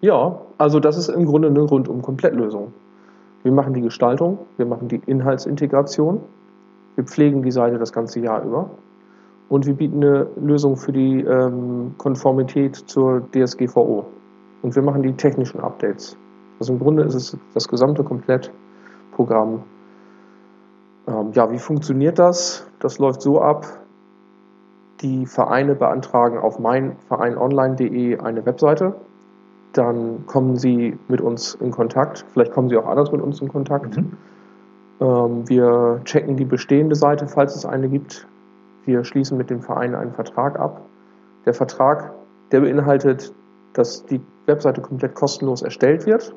Ja, 0.01 0.41
also 0.59 0.81
das 0.81 0.97
ist 0.97 1.09
im 1.09 1.27
Grunde 1.27 1.49
eine 1.49 1.61
Rundum-Komplettlösung. 1.61 2.73
Wir 3.43 3.53
machen 3.53 3.75
die 3.75 3.83
Gestaltung, 3.83 4.39
wir 4.57 4.67
machen 4.67 4.89
die 4.89 5.01
Inhaltsintegration, 5.07 6.21
wir 6.95 7.05
pflegen 7.05 7.43
die 7.43 7.51
Seite 7.51 7.79
das 7.79 7.93
ganze 7.93 8.21
Jahr 8.21 8.43
über 8.45 8.71
und 9.49 9.67
wir 9.67 9.75
bieten 9.75 10.03
eine 10.03 10.27
Lösung 10.41 10.77
für 10.77 10.93
die 10.93 11.21
ähm, 11.21 11.95
Konformität 11.99 12.77
zur 12.77 13.23
DSGVO. 13.33 14.07
Und 14.63 14.75
wir 14.77 14.83
machen 14.83 15.03
die 15.03 15.13
technischen 15.15 15.61
Updates. 15.61 16.17
Also 16.59 16.73
im 16.73 16.79
Grunde 16.79 17.03
ist 17.03 17.15
es 17.15 17.37
das 17.55 17.69
gesamte 17.69 18.05
Komplettprogramm. 18.05 19.65
Ähm, 21.09 21.33
ja, 21.33 21.51
wie 21.51 21.59
funktioniert 21.59 22.19
das? 22.19 22.67
Das 22.79 22.99
läuft 22.99 23.23
so 23.23 23.41
ab. 23.41 23.67
Die 25.01 25.27
Vereine 25.27 25.75
beantragen 25.75 26.39
auf 26.39 26.61
meinvereinonline.de 26.61 28.21
eine 28.21 28.47
Webseite. 28.47 28.95
Dann 29.73 30.27
kommen 30.27 30.57
sie 30.57 30.97
mit 31.09 31.21
uns 31.21 31.55
in 31.57 31.73
Kontakt. 31.73 32.25
Vielleicht 32.33 32.53
kommen 32.53 32.69
sie 32.69 32.77
auch 32.77 32.87
anders 32.87 33.11
mit 33.11 33.21
uns 33.21 33.41
in 33.41 33.49
Kontakt. 33.49 33.97
Mhm. 33.97 34.13
Ähm, 35.01 35.49
wir 35.49 36.01
checken 36.05 36.37
die 36.37 36.45
bestehende 36.45 36.95
Seite, 36.95 37.27
falls 37.27 37.57
es 37.57 37.67
eine 37.67 37.89
gibt. 37.89 38.29
Wir 38.85 39.03
schließen 39.03 39.37
mit 39.37 39.51
dem 39.51 39.61
Verein 39.61 39.97
einen 39.97 40.13
Vertrag 40.13 40.59
ab. 40.59 40.83
Der 41.47 41.55
Vertrag, 41.55 42.13
der 42.53 42.61
beinhaltet, 42.61 43.33
dass 43.73 44.05
die 44.05 44.21
Webseite 44.47 44.81
komplett 44.81 45.15
kostenlos 45.15 45.63
erstellt 45.63 46.07
wird, 46.07 46.35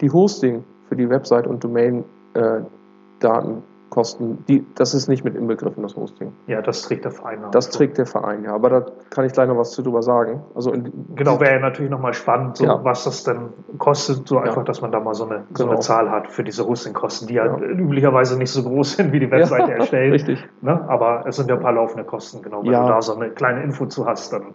die 0.00 0.10
Hosting 0.10 0.64
für 0.88 0.96
die 0.96 1.08
Website 1.08 1.46
und 1.46 1.62
Domain-Daten 1.64 3.62
Kosten, 3.94 4.44
die, 4.48 4.66
das 4.74 4.92
ist 4.92 5.06
nicht 5.06 5.22
mit 5.24 5.36
inbegriffen, 5.36 5.80
das 5.84 5.94
Hosting. 5.94 6.32
Ja, 6.48 6.60
das 6.62 6.82
trägt 6.82 7.04
der 7.04 7.12
Verein. 7.12 7.38
Das 7.52 7.70
trägt 7.70 7.96
der 7.96 8.06
Verein, 8.06 8.42
ja. 8.42 8.52
Aber 8.52 8.68
da 8.68 8.86
kann 9.10 9.24
ich 9.24 9.32
gleich 9.32 9.46
noch 9.46 9.56
was 9.56 9.70
zu 9.70 9.82
drüber 9.82 10.02
sagen. 10.02 10.42
Also 10.56 10.72
genau, 11.14 11.38
wäre 11.38 11.54
ja 11.54 11.60
natürlich 11.60 11.92
nochmal 11.92 12.12
spannend, 12.12 12.56
so, 12.56 12.64
ja. 12.64 12.82
was 12.82 13.04
das 13.04 13.22
denn 13.22 13.50
kostet, 13.78 14.26
so 14.26 14.38
einfach, 14.38 14.56
ja. 14.56 14.62
dass 14.64 14.80
man 14.80 14.90
da 14.90 14.98
mal 14.98 15.14
so 15.14 15.26
eine, 15.26 15.44
so 15.54 15.62
eine 15.62 15.74
genau. 15.74 15.80
Zahl 15.80 16.10
hat 16.10 16.26
für 16.28 16.42
diese 16.42 16.66
Hostingkosten, 16.66 17.28
die 17.28 17.34
ja, 17.34 17.46
ja, 17.46 17.56
üblicherweise 17.56 18.36
nicht 18.36 18.50
so 18.50 18.64
groß 18.64 18.96
sind, 18.96 19.12
wie 19.12 19.20
die 19.20 19.30
Webseite 19.30 19.72
erstellen. 19.72 20.10
Richtig. 20.12 20.44
Ne? 20.60 20.88
Aber 20.88 21.24
es 21.28 21.36
sind 21.36 21.48
ja 21.48 21.54
ein 21.54 21.62
paar 21.62 21.74
laufende 21.74 22.02
Kosten, 22.02 22.42
genau. 22.42 22.64
Wenn 22.64 22.72
du 22.72 22.88
da 22.88 23.00
so 23.00 23.14
eine 23.14 23.30
kleine 23.30 23.62
Info 23.62 23.86
zu 23.86 24.06
hast, 24.06 24.32
dann. 24.32 24.54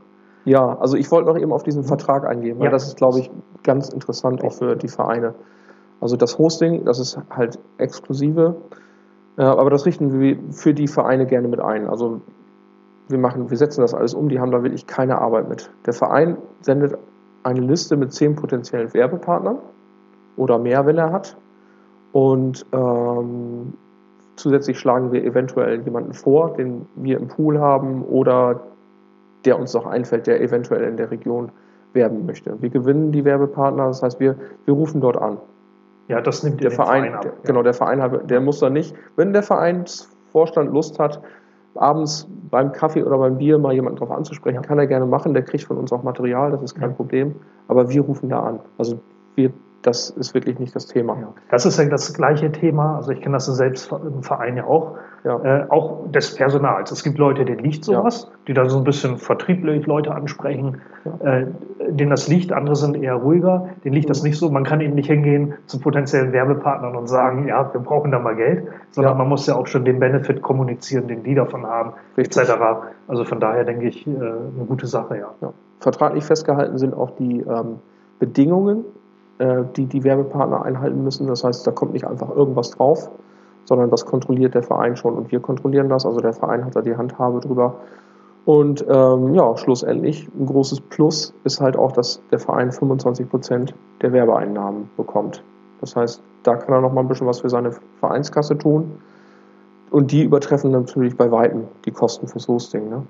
Ja, 0.49 0.79
also 0.79 0.97
ich 0.97 1.11
wollte 1.11 1.29
noch 1.29 1.37
eben 1.37 1.53
auf 1.53 1.61
diesen 1.61 1.83
Vertrag 1.83 2.25
eingehen, 2.25 2.57
weil 2.57 2.71
das 2.71 2.87
ist, 2.87 2.97
glaube 2.97 3.19
ich, 3.19 3.29
ganz 3.61 3.89
interessant 3.89 4.43
auch 4.43 4.51
für 4.51 4.75
die 4.75 4.87
Vereine. 4.87 5.35
Also 6.01 6.15
das 6.15 6.39
Hosting, 6.39 6.85
das 6.85 6.97
ist 6.97 7.19
halt 7.29 7.59
exklusive, 7.77 8.55
äh, 9.37 9.43
aber 9.43 9.69
das 9.69 9.85
richten 9.85 10.19
wir 10.19 10.39
für 10.49 10.73
die 10.73 10.87
Vereine 10.87 11.27
gerne 11.27 11.47
mit 11.47 11.59
ein. 11.59 11.87
Also 11.87 12.21
wir 13.09 13.19
machen, 13.19 13.51
wir 13.51 13.57
setzen 13.57 13.81
das 13.81 13.93
alles 13.93 14.15
um, 14.15 14.27
die 14.27 14.39
haben 14.39 14.49
da 14.49 14.63
wirklich 14.63 14.87
keine 14.87 15.19
Arbeit 15.19 15.49
mit. 15.49 15.69
Der 15.85 15.93
Verein 15.93 16.35
sendet 16.61 16.97
eine 17.43 17.59
Liste 17.59 17.95
mit 17.95 18.11
zehn 18.11 18.35
potenziellen 18.35 18.91
Werbepartnern 18.91 19.59
oder 20.35 20.57
mehr, 20.57 20.83
wenn 20.87 20.97
er 20.97 21.11
hat. 21.11 21.37
Und 22.11 22.65
ähm, 22.71 23.75
zusätzlich 24.35 24.79
schlagen 24.79 25.11
wir 25.11 25.23
eventuell 25.23 25.79
jemanden 25.83 26.13
vor, 26.13 26.55
den 26.55 26.87
wir 26.95 27.19
im 27.19 27.27
Pool 27.27 27.59
haben 27.59 28.03
oder 28.03 28.61
der 29.45 29.59
uns 29.59 29.73
noch 29.73 29.85
einfällt, 29.85 30.27
der 30.27 30.41
eventuell 30.41 30.83
in 30.83 30.97
der 30.97 31.11
Region 31.11 31.51
werben 31.93 32.25
möchte. 32.25 32.61
Wir 32.61 32.69
gewinnen 32.69 33.11
die 33.11 33.25
Werbepartner, 33.25 33.87
das 33.87 34.03
heißt, 34.03 34.19
wir, 34.19 34.35
wir 34.65 34.73
rufen 34.73 35.01
dort 35.01 35.17
an. 35.17 35.37
Ja, 36.07 36.21
das 36.21 36.43
nimmt 36.43 36.63
der 36.63 36.71
Verein, 36.71 37.03
Verein 37.03 37.15
ab. 37.15 37.21
Der, 37.21 37.31
genau, 37.43 37.63
der 37.63 37.73
Verein 37.73 38.01
hat, 38.01 38.29
der 38.29 38.41
muss 38.41 38.59
dann 38.59 38.73
nicht, 38.73 38.95
wenn 39.15 39.31
der 39.33 39.43
Vereinsvorstand 39.43 40.71
Lust 40.73 40.99
hat, 40.99 41.21
abends 41.75 42.27
beim 42.49 42.71
Kaffee 42.71 43.03
oder 43.03 43.17
beim 43.17 43.37
Bier 43.37 43.57
mal 43.59 43.73
jemanden 43.73 43.99
drauf 43.99 44.11
anzusprechen, 44.11 44.55
ja. 44.55 44.61
kann 44.61 44.79
er 44.79 44.87
gerne 44.87 45.05
machen. 45.05 45.33
Der 45.33 45.43
kriegt 45.43 45.63
von 45.63 45.77
uns 45.77 45.93
auch 45.93 46.03
Material, 46.03 46.51
das 46.51 46.61
ist 46.63 46.75
kein 46.75 46.89
ja. 46.89 46.95
Problem. 46.95 47.35
Aber 47.67 47.89
wir 47.89 48.01
rufen 48.01 48.29
da 48.29 48.41
an. 48.41 48.59
Also 48.77 48.99
wir 49.35 49.51
das 49.81 50.09
ist 50.09 50.33
wirklich 50.33 50.59
nicht 50.59 50.75
das 50.75 50.87
Thema. 50.87 51.17
Ja. 51.19 51.33
Das 51.49 51.65
ist 51.65 51.79
ja 51.79 51.85
das 51.85 52.13
gleiche 52.13 52.51
Thema. 52.51 52.97
Also 52.97 53.11
ich 53.11 53.21
kenne 53.21 53.33
das 53.33 53.45
selbst 53.45 53.91
im 53.91 54.23
Verein 54.23 54.57
ja 54.57 54.65
auch. 54.65 54.97
Ja. 55.23 55.39
Äh, 55.43 55.69
auch 55.69 56.09
des 56.11 56.35
Personals. 56.35 56.91
Es 56.91 57.03
gibt 57.03 57.17
Leute, 57.17 57.45
denen 57.45 57.59
liegt 57.59 57.83
sowas, 57.85 58.27
ja. 58.29 58.37
die 58.47 58.53
da 58.53 58.69
so 58.69 58.77
ein 58.77 58.83
bisschen 58.83 59.17
vertrieblich 59.17 59.85
Leute 59.85 60.13
ansprechen, 60.13 60.81
äh, 61.23 61.45
denen 61.89 62.09
das 62.09 62.27
liegt. 62.27 62.51
Andere 62.51 62.75
sind 62.75 62.95
eher 62.95 63.15
ruhiger. 63.15 63.69
Denen 63.83 63.95
liegt 63.95 64.07
mhm. 64.07 64.11
das 64.11 64.23
nicht 64.23 64.37
so. 64.37 64.49
Man 64.49 64.63
kann 64.63 64.81
eben 64.81 64.95
nicht 64.95 65.07
hingehen 65.07 65.53
zu 65.65 65.79
potenziellen 65.79 66.31
Werbepartnern 66.33 66.95
und 66.95 67.07
sagen, 67.07 67.47
ja, 67.47 67.73
wir 67.73 67.81
brauchen 67.81 68.11
da 68.11 68.19
mal 68.19 68.35
Geld, 68.35 68.67
sondern 68.91 69.17
man 69.17 69.27
muss 69.27 69.47
ja 69.47 69.55
auch 69.55 69.67
schon 69.67 69.85
den 69.85 69.99
Benefit 69.99 70.41
kommunizieren, 70.41 71.07
den 71.07 71.23
die 71.23 71.35
davon 71.35 71.65
haben, 71.65 71.93
etc. 72.17 72.51
Also 73.07 73.23
von 73.23 73.39
daher 73.39 73.63
denke 73.63 73.87
ich, 73.87 74.05
äh, 74.07 74.11
eine 74.11 74.65
gute 74.67 74.87
Sache, 74.87 75.17
ja. 75.17 75.53
Vertraglich 75.79 76.25
festgehalten 76.25 76.77
sind 76.77 76.93
auch 76.93 77.11
die 77.11 77.39
ähm, 77.39 77.79
Bedingungen 78.19 78.83
äh, 79.39 79.63
die 79.75 79.85
die 79.85 80.03
Werbepartner 80.03 80.63
einhalten 80.63 81.03
müssen. 81.03 81.27
Das 81.27 81.43
heißt, 81.43 81.65
da 81.65 81.71
kommt 81.71 81.93
nicht 81.93 82.05
einfach 82.05 82.29
irgendwas 82.29 82.71
drauf, 82.71 83.09
sondern 83.65 83.89
das 83.89 84.05
kontrolliert 84.05 84.53
der 84.53 84.63
Verein 84.63 84.95
schon 84.95 85.15
und 85.15 85.31
wir 85.31 85.39
kontrollieren 85.39 85.89
das. 85.89 86.05
Also 86.05 86.19
der 86.19 86.33
Verein 86.33 86.65
hat 86.65 86.75
da 86.75 86.81
die 86.81 86.95
Handhabe 86.95 87.39
drüber. 87.39 87.75
Und 88.45 88.85
ähm, 88.89 89.33
ja, 89.33 89.57
schlussendlich 89.57 90.27
ein 90.37 90.45
großes 90.45 90.81
Plus 90.81 91.33
ist 91.43 91.61
halt 91.61 91.77
auch, 91.77 91.91
dass 91.91 92.21
der 92.31 92.39
Verein 92.39 92.71
25 92.71 93.29
Prozent 93.29 93.73
der 94.01 94.11
Werbeeinnahmen 94.11 94.89
bekommt. 94.97 95.43
Das 95.81 95.95
heißt, 95.95 96.21
da 96.43 96.55
kann 96.55 96.73
er 96.73 96.81
noch 96.81 96.93
mal 96.93 97.01
ein 97.01 97.07
bisschen 97.07 97.27
was 97.27 97.41
für 97.41 97.49
seine 97.49 97.71
Vereinskasse 97.99 98.57
tun. 98.57 98.91
Und 99.91 100.11
die 100.11 100.23
übertreffen 100.23 100.71
natürlich 100.71 101.15
bei 101.15 101.31
Weitem 101.31 101.65
die 101.85 101.91
Kosten 101.91 102.27
fürs 102.27 102.47
Hosting. 102.47 102.89
Ne? 102.89 103.03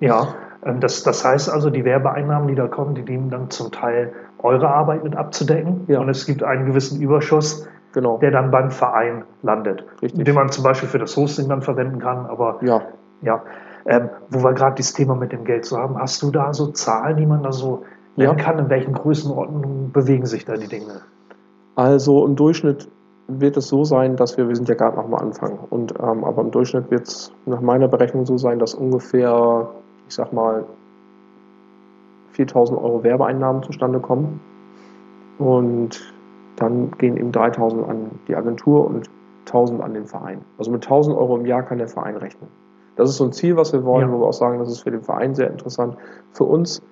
Ja, 0.00 0.34
das, 0.62 1.02
das 1.02 1.24
heißt 1.24 1.50
also, 1.50 1.70
die 1.70 1.84
Werbeeinnahmen, 1.84 2.48
die 2.48 2.54
da 2.54 2.68
kommen, 2.68 2.94
die 2.94 3.02
dienen 3.02 3.30
dann 3.30 3.50
zum 3.50 3.72
Teil 3.72 4.12
eure 4.38 4.68
Arbeit 4.68 5.02
mit 5.04 5.16
abzudecken. 5.16 5.84
Ja. 5.88 6.00
Und 6.00 6.08
es 6.08 6.26
gibt 6.26 6.42
einen 6.42 6.66
gewissen 6.66 7.00
Überschuss, 7.00 7.66
genau. 7.92 8.18
der 8.18 8.30
dann 8.30 8.50
beim 8.50 8.70
Verein 8.70 9.24
landet, 9.42 9.84
Richtig. 10.00 10.24
den 10.24 10.34
man 10.34 10.50
zum 10.50 10.64
Beispiel 10.64 10.88
für 10.88 10.98
das 10.98 11.16
Hosting 11.16 11.48
dann 11.48 11.62
verwenden 11.62 11.98
kann. 11.98 12.26
Aber 12.26 12.58
ja, 12.62 12.82
ja. 13.22 13.42
Ähm, 13.84 14.10
wo 14.30 14.44
wir 14.44 14.52
gerade 14.52 14.76
dieses 14.76 14.92
Thema 14.92 15.16
mit 15.16 15.32
dem 15.32 15.44
Geld 15.44 15.64
zu 15.64 15.76
haben, 15.76 15.98
hast 15.98 16.22
du 16.22 16.30
da 16.30 16.54
so 16.54 16.68
Zahlen, 16.68 17.16
die 17.16 17.26
man 17.26 17.42
da 17.42 17.50
so 17.50 17.82
nennen 18.14 18.38
ja. 18.38 18.44
kann? 18.44 18.58
In 18.60 18.68
welchen 18.68 18.92
Größenordnungen 18.92 19.90
bewegen 19.90 20.26
sich 20.26 20.44
da 20.44 20.54
die 20.54 20.68
Dinge? 20.68 21.00
Also 21.74 22.24
im 22.24 22.36
Durchschnitt 22.36 22.88
wird 23.26 23.56
es 23.56 23.68
so 23.68 23.84
sein, 23.84 24.16
dass 24.16 24.36
wir, 24.36 24.48
wir 24.48 24.56
sind 24.56 24.68
ja 24.68 24.74
gerade 24.74 24.96
noch 24.96 25.08
mal 25.08 25.18
Anfang, 25.18 25.58
und, 25.70 25.94
ähm, 26.00 26.24
aber 26.24 26.42
im 26.42 26.50
Durchschnitt 26.50 26.90
wird 26.90 27.08
es 27.08 27.32
nach 27.46 27.60
meiner 27.60 27.88
Berechnung 27.88 28.26
so 28.26 28.36
sein, 28.36 28.58
dass 28.58 28.74
ungefähr, 28.74 29.68
ich 30.12 30.16
sag 30.16 30.30
mal, 30.34 30.66
4000 32.32 32.78
Euro 32.78 33.02
Werbeeinnahmen 33.02 33.62
zustande 33.62 33.98
kommen. 33.98 34.40
Und 35.38 36.12
dann 36.56 36.90
gehen 36.98 37.16
eben 37.16 37.32
3000 37.32 37.88
an 37.88 38.10
die 38.28 38.36
Agentur 38.36 38.86
und 38.86 39.08
1000 39.46 39.80
an 39.80 39.94
den 39.94 40.04
Verein. 40.04 40.42
Also 40.58 40.70
mit 40.70 40.84
1000 40.84 41.16
Euro 41.16 41.38
im 41.38 41.46
Jahr 41.46 41.62
kann 41.62 41.78
der 41.78 41.88
Verein 41.88 42.18
rechnen. 42.18 42.50
Das 42.96 43.08
ist 43.08 43.16
so 43.16 43.24
ein 43.24 43.32
Ziel, 43.32 43.56
was 43.56 43.72
wir 43.72 43.84
wollen, 43.84 44.08
ja. 44.08 44.14
wo 44.14 44.20
wir 44.20 44.26
auch 44.26 44.34
sagen, 44.34 44.58
das 44.58 44.70
ist 44.70 44.80
für 44.80 44.90
den 44.90 45.00
Verein 45.00 45.34
sehr 45.34 45.50
interessant. 45.50 45.96
Für 46.32 46.44
uns, 46.44 46.82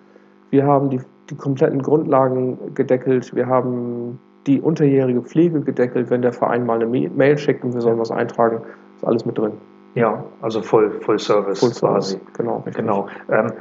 wir 0.49 0.65
haben 0.65 0.89
die, 0.89 1.00
die 1.29 1.35
kompletten 1.35 1.83
Grundlagen 1.83 2.75
gedeckelt, 2.75 3.35
wir 3.35 3.49
haben 3.49 4.19
die 4.47 4.62
unterjährige 4.62 5.21
Pflege 5.21 5.61
gedeckelt, 5.61 6.09
wenn 6.09 6.23
der 6.23 6.33
Verein 6.33 6.65
mal 6.65 6.83
eine 6.83 6.87
Mail 6.87 7.37
schickt 7.37 7.65
und 7.65 7.75
wir 7.75 7.83
sollen 7.83 7.99
was 7.99 8.11
eintragen, 8.11 8.62
ist 8.97 9.05
alles 9.05 9.27
mit 9.27 9.37
drin. 9.37 9.53
Ja, 9.94 10.25
also 10.40 10.62
Full, 10.62 11.00
Full 11.00 11.18
Service. 11.18 11.61
Full 11.61 11.75
Service, 11.75 12.18
genau. 12.37 12.62
Genau. 12.75 13.09
Ähm, 13.28 13.52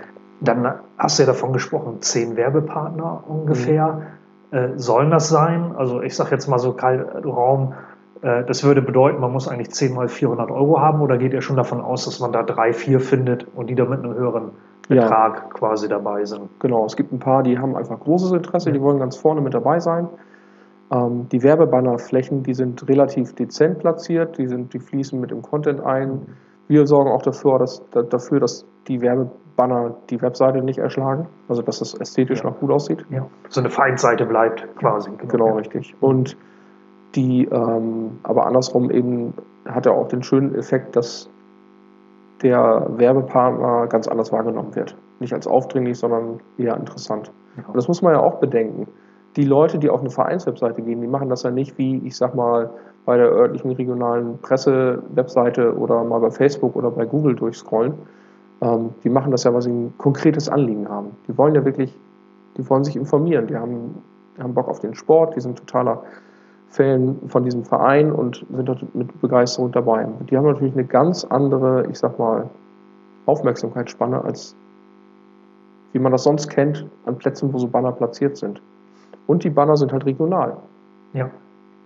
dann 0.41 0.73
hast 0.97 1.19
du 1.19 1.23
ja 1.23 1.27
davon 1.27 1.53
gesprochen, 1.53 2.01
zehn 2.01 2.37
Werbepartner 2.37 3.23
ungefähr. 3.27 4.01
Mhm. 4.51 4.57
Äh, 4.57 4.69
sollen 4.77 5.11
das 5.11 5.29
sein? 5.29 5.73
Also 5.75 6.01
ich 6.01 6.15
sage 6.15 6.31
jetzt 6.31 6.47
mal 6.47 6.59
so 6.59 6.71
Raum, 6.71 7.73
äh, 8.21 8.43
das 8.43 8.63
würde 8.63 8.81
bedeuten, 8.81 9.19
man 9.19 9.31
muss 9.31 9.47
eigentlich 9.47 9.71
10 9.71 9.93
mal 9.93 10.07
400 10.07 10.51
Euro 10.51 10.79
haben 10.79 11.01
oder 11.01 11.17
geht 11.17 11.33
ihr 11.33 11.41
schon 11.41 11.55
davon 11.55 11.81
aus, 11.81 12.05
dass 12.05 12.19
man 12.19 12.31
da 12.31 12.43
drei, 12.43 12.73
vier 12.73 12.99
findet 12.99 13.47
und 13.55 13.67
die 13.69 13.75
da 13.75 13.85
mit 13.85 13.99
einem 13.99 14.13
höheren 14.15 14.51
Betrag 14.87 15.35
ja. 15.35 15.49
quasi 15.53 15.87
dabei 15.87 16.25
sind? 16.25 16.49
Genau, 16.59 16.85
es 16.85 16.95
gibt 16.95 17.11
ein 17.11 17.19
paar, 17.19 17.43
die 17.43 17.59
haben 17.59 17.75
einfach 17.75 17.99
großes 17.99 18.31
Interesse, 18.31 18.71
die 18.71 18.81
wollen 18.81 18.99
ganz 18.99 19.17
vorne 19.17 19.41
mit 19.41 19.53
dabei 19.53 19.79
sein. 19.79 20.09
Ähm, 20.91 21.27
die 21.29 21.43
Werbebannerflächen, 21.43 22.43
die 22.43 22.53
sind 22.53 22.87
relativ 22.87 23.33
dezent 23.33 23.79
platziert, 23.79 24.37
die, 24.37 24.47
sind, 24.47 24.73
die 24.73 24.79
fließen 24.79 25.19
mit 25.19 25.31
dem 25.31 25.41
Content 25.41 25.81
ein. 25.81 26.21
Wir 26.67 26.85
sorgen 26.87 27.11
auch 27.11 27.21
dafür, 27.21 27.59
dass, 27.59 27.83
dafür, 27.91 28.39
dass 28.39 28.65
die 28.87 29.01
Werbe 29.01 29.29
Banner 29.59 29.93
die 30.09 30.21
Webseite 30.21 30.61
nicht 30.61 30.79
erschlagen, 30.79 31.27
also 31.49 31.61
dass 31.61 31.81
es 31.81 31.93
ästhetisch 31.93 32.39
ja. 32.43 32.49
noch 32.49 32.59
gut 32.61 32.71
aussieht. 32.71 33.05
Ja. 33.09 33.27
So 33.49 33.59
eine 33.59 33.69
Feindseite 33.69 34.25
bleibt 34.25 34.65
quasi. 34.77 35.11
Genau, 35.17 35.27
genau 35.27 35.57
richtig. 35.57 35.93
Und 35.99 36.37
die, 37.13 37.43
ähm, 37.43 38.19
aber 38.23 38.45
andersrum 38.45 38.89
eben 38.89 39.33
hat 39.65 39.85
er 39.85 39.95
auch 39.95 40.07
den 40.07 40.23
schönen 40.23 40.55
Effekt, 40.55 40.95
dass 40.95 41.29
der 42.41 42.87
Werbepartner 42.95 43.87
ganz 43.87 44.07
anders 44.07 44.31
wahrgenommen 44.31 44.73
wird. 44.75 44.95
Nicht 45.19 45.33
als 45.33 45.45
aufdringlich, 45.45 45.99
sondern 45.99 46.39
eher 46.57 46.77
interessant. 46.77 47.29
Ja. 47.57 47.65
Und 47.67 47.75
das 47.75 47.89
muss 47.89 48.01
man 48.01 48.13
ja 48.13 48.21
auch 48.21 48.39
bedenken. 48.39 48.87
Die 49.35 49.45
Leute, 49.45 49.79
die 49.79 49.89
auf 49.89 50.01
eine 50.01 50.09
Vereinswebseite 50.09 50.81
gehen, 50.81 51.01
die 51.01 51.07
machen 51.07 51.29
das 51.29 51.43
ja 51.43 51.51
nicht 51.51 51.77
wie, 51.77 51.97
ich 52.05 52.15
sag 52.15 52.35
mal, 52.35 52.69
bei 53.05 53.17
der 53.17 53.31
örtlichen 53.31 53.71
regionalen 53.71 54.37
Presse-Webseite 54.39 55.75
oder 55.77 56.03
mal 56.03 56.19
bei 56.19 56.31
Facebook 56.31 56.75
oder 56.75 56.91
bei 56.91 57.05
Google 57.05 57.35
durchscrollen, 57.35 57.93
ähm, 58.61 58.89
die 59.03 59.09
machen 59.09 59.31
das 59.31 59.43
ja, 59.43 59.53
weil 59.53 59.61
sie 59.61 59.71
ein 59.71 59.93
konkretes 59.97 60.49
Anliegen 60.49 60.89
haben. 60.89 61.11
Die 61.27 61.37
wollen 61.37 61.55
ja 61.55 61.63
wirklich, 61.63 61.97
die 62.57 62.69
wollen 62.69 62.83
sich 62.83 62.95
informieren, 62.95 63.47
die 63.47 63.55
haben, 63.55 64.03
die 64.37 64.43
haben 64.43 64.53
Bock 64.53 64.67
auf 64.67 64.79
den 64.79 64.95
Sport, 64.95 65.35
die 65.35 65.41
sind 65.41 65.57
totaler 65.57 66.03
Fan 66.67 67.17
von 67.27 67.43
diesem 67.43 67.63
Verein 67.63 68.11
und 68.11 68.45
sind 68.51 68.67
dort 68.67 68.93
mit 68.93 69.21
Begeisterung 69.21 69.71
dabei. 69.71 70.07
Die 70.29 70.37
haben 70.37 70.45
natürlich 70.45 70.73
eine 70.73 70.85
ganz 70.85 71.23
andere, 71.23 71.87
ich 71.89 71.97
sag 71.97 72.19
mal, 72.19 72.49
Aufmerksamkeitsspanne, 73.25 74.23
als 74.23 74.55
wie 75.93 75.99
man 75.99 76.11
das 76.11 76.23
sonst 76.23 76.49
kennt, 76.49 76.85
an 77.05 77.17
Plätzen, 77.17 77.51
wo 77.51 77.57
so 77.57 77.67
Banner 77.67 77.91
platziert 77.91 78.37
sind. 78.37 78.61
Und 79.29 79.43
die 79.43 79.51
Banner 79.51 79.77
sind 79.77 79.93
halt 79.93 80.07
regional. 80.07 80.57
Ja. 81.13 81.29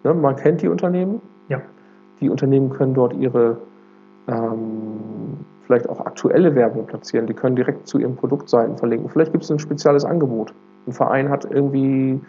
Ne, 0.06 0.14
man 0.14 0.38
kennt 0.38 0.62
die 0.62 0.70
Unternehmen. 0.70 1.22
Ja. 1.50 1.60
Die 2.22 2.30
Unternehmen 2.30 2.70
können 2.70 2.94
dort 2.94 3.14
ihre 3.16 3.58
ähm, 4.30 5.40
vielleicht 5.66 5.90
auch 5.90 6.00
aktuelle 6.00 6.56
Werbung 6.56 6.86
platzieren. 6.86 7.28
Die 7.28 7.34
können 7.34 7.58
direkt 7.58 7.86
zu 7.86 8.00
ihren 8.00 8.16
Produktseiten 8.16 8.78
verlinken. 8.78 9.10
Vielleicht 9.10 9.34
gibt 9.34 9.44
es 9.44 9.52
ein 9.52 9.60
spezielles 9.60 10.06
Angebot. 10.06 10.54
Ein 10.88 10.94
Verein 10.94 11.28
hat 11.28 11.44
irgendwie, 11.44 12.22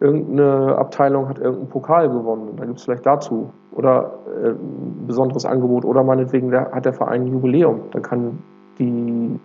irgendeine 0.00 0.74
Abteilung 0.78 1.28
hat 1.28 1.38
irgendeinen 1.38 1.68
Pokal 1.68 2.08
gewonnen. 2.08 2.56
Da 2.56 2.64
gibt 2.64 2.78
es 2.78 2.84
vielleicht 2.84 3.04
dazu. 3.04 3.50
Oder 3.72 4.10
äh, 4.42 4.52
ein 4.52 5.04
besonderes 5.06 5.44
Angebot. 5.44 5.84
Oder 5.84 6.02
meinetwegen 6.02 6.50
der, 6.50 6.72
hat 6.72 6.86
der 6.86 6.94
Verein 6.94 7.24
ein 7.24 7.26
Jubiläum. 7.26 7.82
Dann 7.90 8.00
kann 8.00 8.38
die, 8.78 9.38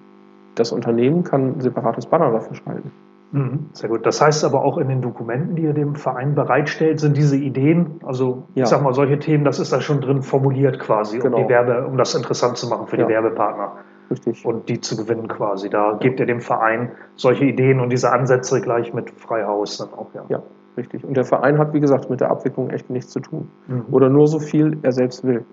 das 0.56 0.72
Unternehmen 0.72 1.26
kann 1.26 1.58
ein 1.58 1.60
separates 1.60 2.06
Banner 2.06 2.32
dafür 2.32 2.56
schalten. 2.56 2.94
Mhm, 3.32 3.70
sehr 3.74 3.90
gut. 3.90 4.06
Das 4.06 4.22
heißt 4.22 4.44
aber 4.44 4.64
auch 4.64 4.78
in 4.78 4.88
den 4.88 5.02
Dokumenten, 5.02 5.56
die 5.56 5.64
ihr 5.64 5.74
dem 5.74 5.96
Verein 5.96 6.34
bereitstellt, 6.34 7.00
sind 7.00 7.16
diese 7.16 7.38
Ideen, 7.38 8.00
also 8.04 8.44
ja. 8.56 8.64
ich 8.64 8.70
sag 8.70 8.82
mal, 8.82 8.94
solche 8.94 9.20
Themen, 9.20 9.44
das 9.46 9.60
ist 9.60 9.72
da 9.72 9.82
schon 9.82 10.02
drin 10.02 10.24
formuliert 10.24 10.80
quasi, 10.80 11.20
genau. 11.20 11.38
um, 11.38 11.44
die 11.44 11.50
Werbe, 11.50 11.86
um 11.86 11.98
das 11.98 12.16
interessant 12.16 12.58
zu 12.58 12.68
machen 12.68 12.88
für 12.88 12.98
ja. 12.98 13.06
die 13.06 13.14
Werbepartner. 13.14 13.74
Richtig. 14.10 14.44
Und 14.44 14.68
die 14.70 14.82
zu 14.82 14.98
gewinnen 14.98 15.28
quasi. 15.28 15.70
Da 15.70 15.98
gebt 16.00 16.20
ihr 16.20 16.26
dem 16.26 16.42
Verein 16.42 16.94
solche 17.16 17.46
Ideen 17.46 17.80
und 17.80 17.92
diese 17.92 18.12
Ansätze 18.12 18.60
gleich 18.60 18.92
mit 18.94 19.12
Freihaus 19.12 19.78
dann 19.78 19.90
auch, 19.94 20.08
ja. 20.16 20.24
Ja, 20.30 20.42
richtig. 20.78 21.06
Und 21.06 21.16
der 21.16 21.26
Verein 21.26 21.60
hat, 21.60 21.74
wie 21.74 21.80
gesagt, 21.80 22.10
mit 22.10 22.22
der 22.22 22.32
Abwicklung 22.32 22.72
echt 22.72 22.90
nichts 22.90 23.12
zu 23.12 23.20
tun. 23.20 23.52
Mhm. 23.68 23.86
Oder 23.92 24.10
nur 24.10 24.28
so 24.28 24.40
viel 24.40 24.80
er 24.82 24.92
selbst 24.92 25.24
will. 25.24 25.46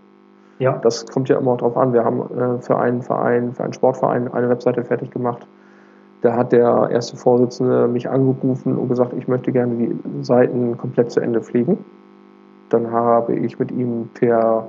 Ja. 0.59 0.79
Das 0.79 1.07
kommt 1.07 1.29
ja 1.29 1.39
immer 1.39 1.55
darauf 1.59 1.77
an. 1.77 1.93
Wir 1.93 2.05
haben 2.05 2.21
äh, 2.21 2.63
für 2.63 2.79
einen 2.79 3.03
Verein, 3.03 3.53
für 3.53 3.65
einen 3.65 3.75
Sportverein 3.75 4.33
eine 4.33 4.49
Webseite 4.49 4.83
fertig 4.85 5.11
gemacht 5.11 5.47
da 6.27 6.37
hat 6.37 6.51
der 6.51 6.89
erste 6.91 7.17
Vorsitzende 7.17 7.87
mich 7.87 8.11
angerufen 8.11 8.77
und 8.77 8.89
gesagt, 8.89 9.13
ich 9.13 9.29
möchte 9.29 9.53
gerne 9.53 9.77
die 9.77 10.25
Seiten 10.25 10.77
komplett 10.77 11.13
zu 11.13 11.21
Ende 11.21 11.41
pflegen. 11.41 11.85
Dann 12.69 12.91
habe 12.91 13.37
ich 13.37 13.61
mit 13.61 13.71
ihm 13.71 14.11
per 14.13 14.67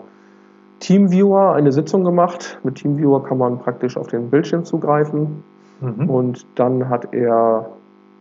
Teamviewer 0.80 1.54
eine 1.54 1.72
Sitzung 1.72 2.04
gemacht. 2.04 2.60
Mit 2.62 2.76
Teamviewer 2.76 3.24
kann 3.24 3.40
man 3.40 3.58
praktisch 3.58 3.98
auf 3.98 4.06
den 4.06 4.30
Bildschirm 4.30 4.66
zugreifen. 4.66 5.44
Mhm. 5.82 6.08
Und 6.08 6.46
dann 6.60 6.90
hat 6.90 7.12
er 7.12 7.68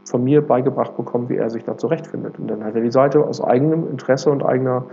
von 0.04 0.24
mir 0.24 0.40
beigebracht 0.40 0.96
bekommen, 0.96 1.28
wie 1.28 1.36
er 1.36 1.50
sich 1.50 1.64
da 1.64 1.76
zurechtfindet. 1.76 2.38
Und 2.38 2.48
dann 2.48 2.64
hat 2.64 2.74
er 2.74 2.80
die 2.80 2.90
Seite 2.90 3.22
aus 3.22 3.44
eigenem 3.44 3.86
Interesse 3.90 4.30
und 4.30 4.42
eigener 4.42 4.86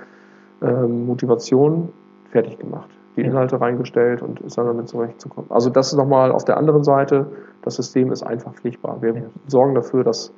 äh, 0.61 0.85
Motivation 0.85 1.93
fertig 2.29 2.59
gemacht 2.59 2.89
die 3.15 3.21
Inhalte 3.21 3.59
reingestellt 3.59 4.21
und 4.21 4.39
ist 4.41 4.57
dann 4.57 4.65
damit 4.65 4.87
zurechtzukommen. 4.87 5.49
Also 5.51 5.69
das 5.69 5.87
ist 5.91 5.97
nochmal 5.97 6.31
auf 6.31 6.45
der 6.45 6.57
anderen 6.57 6.83
Seite, 6.83 7.27
das 7.61 7.75
System 7.75 8.11
ist 8.11 8.23
einfach 8.23 8.53
pflegbar. 8.53 9.01
Wir 9.01 9.13
ja. 9.13 9.21
sorgen 9.47 9.75
dafür, 9.75 10.03
dass 10.03 10.33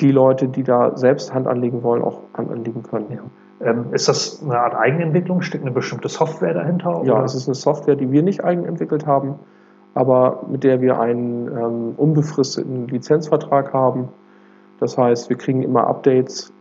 die 0.00 0.12
Leute, 0.12 0.48
die 0.48 0.62
da 0.62 0.96
selbst 0.96 1.34
Hand 1.34 1.46
anlegen 1.46 1.82
wollen, 1.82 2.02
auch 2.02 2.20
Hand 2.34 2.50
anlegen 2.50 2.82
können. 2.82 3.06
Ja. 3.10 3.70
Ähm, 3.70 3.86
ist 3.92 4.08
das 4.08 4.42
eine 4.42 4.58
Art 4.58 4.74
Eigenentwicklung? 4.74 5.42
Steckt 5.42 5.64
eine 5.64 5.72
bestimmte 5.72 6.08
Software 6.08 6.54
dahinter? 6.54 7.00
Oder? 7.00 7.06
Ja, 7.06 7.24
es 7.24 7.34
ist 7.34 7.48
eine 7.48 7.56
Software, 7.56 7.96
die 7.96 8.10
wir 8.12 8.22
nicht 8.22 8.44
eigenentwickelt 8.44 9.06
haben, 9.06 9.34
aber 9.94 10.44
mit 10.48 10.62
der 10.62 10.80
wir 10.80 11.00
einen 11.00 11.48
ähm, 11.48 11.94
unbefristeten 11.96 12.86
Lizenzvertrag 12.86 13.72
haben. 13.72 14.08
Das 14.78 14.96
heißt, 14.96 15.28
wir 15.28 15.36
kriegen 15.36 15.62
immer 15.62 15.88
Updates 15.88 16.52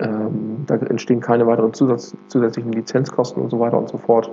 ähm, 0.00 0.64
da 0.66 0.74
entstehen 0.76 1.20
keine 1.20 1.46
weiteren 1.46 1.72
Zusatz, 1.72 2.16
zusätzlichen 2.28 2.72
Lizenzkosten 2.72 3.42
und 3.42 3.50
so 3.50 3.60
weiter 3.60 3.78
und 3.78 3.88
so 3.88 3.98
fort. 3.98 4.30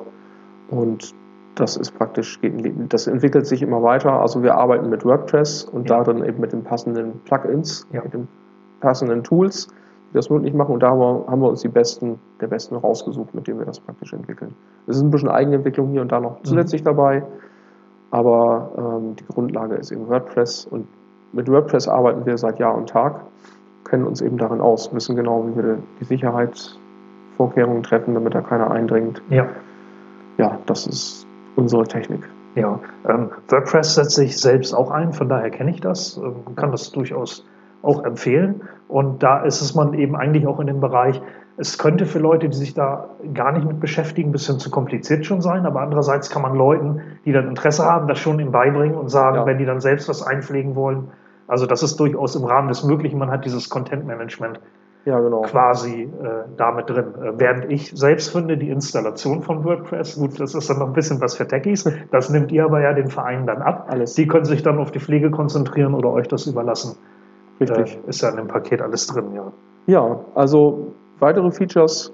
Und 0.69 1.13
das 1.55 1.77
ist 1.77 1.91
praktisch, 1.91 2.39
das 2.89 3.07
entwickelt 3.07 3.45
sich 3.45 3.61
immer 3.61 3.83
weiter. 3.83 4.13
Also 4.13 4.41
wir 4.41 4.55
arbeiten 4.55 4.89
mit 4.89 5.05
WordPress 5.05 5.65
und 5.65 5.89
ja. 5.89 5.97
darin 6.03 6.23
eben 6.23 6.39
mit 6.39 6.53
den 6.53 6.63
passenden 6.63 7.19
Plugins, 7.25 7.87
ja. 7.91 8.01
mit 8.03 8.13
den 8.13 8.27
passenden 8.79 9.23
Tools, 9.23 9.67
die 10.09 10.13
das 10.13 10.29
möglich 10.29 10.53
machen. 10.53 10.73
Und 10.73 10.81
da 10.81 10.89
haben 10.91 11.41
wir 11.41 11.49
uns 11.49 11.61
die 11.61 11.67
besten, 11.67 12.19
der 12.39 12.47
besten 12.47 12.75
rausgesucht, 12.75 13.35
mit 13.35 13.47
denen 13.47 13.59
wir 13.59 13.65
das 13.65 13.79
praktisch 13.79 14.13
entwickeln. 14.13 14.55
Es 14.87 14.95
ist 14.95 15.03
ein 15.03 15.11
bisschen 15.11 15.29
Eigenentwicklung 15.29 15.89
hier 15.89 16.01
und 16.01 16.11
da 16.11 16.19
noch 16.19 16.39
mhm. 16.39 16.45
zusätzlich 16.45 16.81
mhm. 16.81 16.85
dabei, 16.85 17.23
aber 18.11 18.71
ähm, 18.77 19.15
die 19.17 19.25
Grundlage 19.25 19.75
ist 19.75 19.91
eben 19.91 20.07
WordPress 20.07 20.65
und 20.65 20.87
mit 21.33 21.49
WordPress 21.49 21.87
arbeiten 21.87 22.25
wir 22.25 22.37
seit 22.37 22.59
Jahr 22.59 22.75
und 22.75 22.89
Tag 22.89 23.21
kennen 23.91 24.05
uns 24.05 24.21
eben 24.21 24.37
darin 24.37 24.61
aus, 24.61 24.93
wissen 24.95 25.17
genau, 25.17 25.45
wie 25.47 25.55
wir 25.55 25.77
die 25.99 26.05
Sicherheitsvorkehrungen 26.05 27.83
treffen, 27.83 28.13
damit 28.13 28.33
da 28.33 28.41
keiner 28.41 28.71
eindringt. 28.71 29.21
Ja. 29.29 29.47
Ja, 30.37 30.57
das 30.65 30.87
ist 30.87 31.27
unsere 31.57 31.83
Technik. 31.83 32.23
Ja, 32.55 32.79
ähm, 33.07 33.29
WordPress 33.49 33.95
setzt 33.95 34.15
sich 34.15 34.39
selbst 34.39 34.73
auch 34.73 34.91
ein, 34.91 35.11
von 35.13 35.27
daher 35.27 35.49
kenne 35.49 35.71
ich 35.71 35.81
das, 35.81 36.17
ähm, 36.17 36.55
kann 36.55 36.71
das 36.71 36.91
durchaus 36.91 37.45
auch 37.81 38.03
empfehlen. 38.03 38.61
Und 38.87 39.23
da 39.23 39.43
ist 39.43 39.61
es 39.61 39.75
man 39.75 39.93
eben 39.93 40.15
eigentlich 40.15 40.47
auch 40.47 40.59
in 40.59 40.67
dem 40.67 40.79
Bereich, 40.79 41.21
es 41.57 41.77
könnte 41.77 42.05
für 42.05 42.19
Leute, 42.19 42.47
die 42.47 42.57
sich 42.57 42.73
da 42.73 43.09
gar 43.33 43.51
nicht 43.51 43.67
mit 43.67 43.81
beschäftigen, 43.81 44.29
ein 44.29 44.31
bisschen 44.31 44.57
zu 44.57 44.71
kompliziert 44.71 45.25
schon 45.25 45.41
sein, 45.41 45.65
aber 45.65 45.81
andererseits 45.81 46.29
kann 46.29 46.41
man 46.41 46.55
Leuten, 46.55 47.01
die 47.25 47.33
dann 47.33 47.49
Interesse 47.49 47.85
haben, 47.85 48.07
das 48.07 48.19
schon 48.19 48.39
ihm 48.39 48.51
beibringen 48.51 48.95
und 48.95 49.09
sagen, 49.09 49.35
ja. 49.35 49.45
wenn 49.45 49.57
die 49.57 49.65
dann 49.65 49.81
selbst 49.81 50.07
was 50.07 50.23
einpflegen 50.23 50.75
wollen, 50.75 51.09
also 51.51 51.65
das 51.65 51.83
ist 51.83 51.99
durchaus 51.99 52.33
im 52.37 52.45
Rahmen 52.45 52.69
des 52.69 52.85
Möglichen. 52.85 53.19
Man 53.19 53.29
hat 53.29 53.43
dieses 53.43 53.69
Content-Management 53.69 54.61
ja, 55.03 55.19
genau. 55.19 55.41
quasi 55.41 56.03
äh, 56.03 56.07
damit 56.55 56.89
drin. 56.89 57.13
Äh, 57.21 57.33
während 57.35 57.69
ich 57.69 57.91
selbst 57.93 58.29
finde, 58.29 58.57
die 58.57 58.69
Installation 58.69 59.41
von 59.41 59.65
WordPress, 59.65 60.15
gut, 60.15 60.39
das 60.39 60.55
ist 60.55 60.69
dann 60.69 60.79
noch 60.79 60.87
ein 60.87 60.93
bisschen 60.93 61.19
was 61.19 61.35
für 61.35 61.45
Techies, 61.45 61.91
das 62.09 62.29
nimmt 62.29 62.53
ihr 62.53 62.63
aber 62.63 62.79
ja 62.79 62.93
den 62.93 63.09
Vereinen 63.09 63.47
dann 63.47 63.61
ab. 63.61 63.87
Alles. 63.89 64.13
Die 64.13 64.27
können 64.27 64.45
sich 64.45 64.63
dann 64.63 64.79
auf 64.79 64.91
die 64.91 65.01
Pflege 65.01 65.29
konzentrieren 65.29 65.93
oder 65.93 66.13
euch 66.13 66.29
das 66.29 66.47
überlassen. 66.47 66.95
Richtig. 67.59 67.97
Äh, 67.97 68.09
ist 68.09 68.21
ja 68.21 68.29
in 68.29 68.37
dem 68.37 68.47
Paket 68.47 68.81
alles 68.81 69.07
drin, 69.07 69.33
ja. 69.35 69.51
Ja, 69.87 70.21
also 70.35 70.93
weitere 71.19 71.51
Features, 71.51 72.13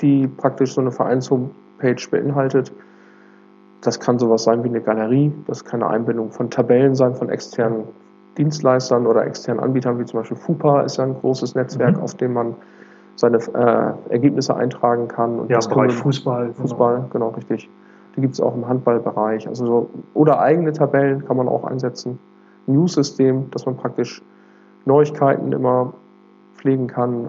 die 0.00 0.26
praktisch 0.26 0.72
so 0.72 0.80
eine 0.80 0.90
Vereins-Homepage 0.90 2.08
beinhaltet, 2.10 2.72
das 3.82 4.00
kann 4.00 4.18
sowas 4.18 4.44
sein 4.44 4.64
wie 4.64 4.68
eine 4.68 4.80
Galerie, 4.80 5.34
das 5.46 5.66
kann 5.66 5.82
eine 5.82 5.92
Einbindung 5.92 6.30
von 6.30 6.48
Tabellen 6.48 6.94
sein, 6.94 7.14
von 7.14 7.28
externen 7.28 7.84
Dienstleistern 8.38 9.06
oder 9.06 9.26
externen 9.26 9.62
Anbietern, 9.62 9.98
wie 9.98 10.04
zum 10.04 10.20
Beispiel 10.20 10.36
FUPA 10.36 10.82
ist 10.82 10.96
ja 10.96 11.04
ein 11.04 11.14
großes 11.14 11.54
Netzwerk, 11.54 11.96
mhm. 11.96 12.02
auf 12.02 12.14
dem 12.14 12.32
man 12.32 12.54
seine 13.16 13.38
äh, 13.38 14.12
Ergebnisse 14.12 14.54
eintragen 14.54 15.08
kann. 15.08 15.40
Und 15.40 15.50
ja, 15.50 15.56
das 15.56 15.68
Bereich 15.68 15.92
Fußball. 15.92 16.52
Fußball, 16.54 16.94
genau, 16.94 17.08
genau 17.10 17.28
richtig. 17.30 17.68
Die 18.16 18.20
gibt 18.20 18.34
es 18.34 18.40
auch 18.40 18.54
im 18.54 18.66
Handballbereich. 18.66 19.46
Also 19.48 19.66
so, 19.66 19.90
oder 20.14 20.40
eigene 20.40 20.72
Tabellen 20.72 21.24
kann 21.24 21.36
man 21.36 21.48
auch 21.48 21.64
einsetzen. 21.64 22.18
News-System, 22.66 23.50
dass 23.50 23.66
man 23.66 23.76
praktisch 23.76 24.22
Neuigkeiten 24.84 25.52
immer 25.52 25.92
pflegen 26.54 26.86
kann. 26.86 27.28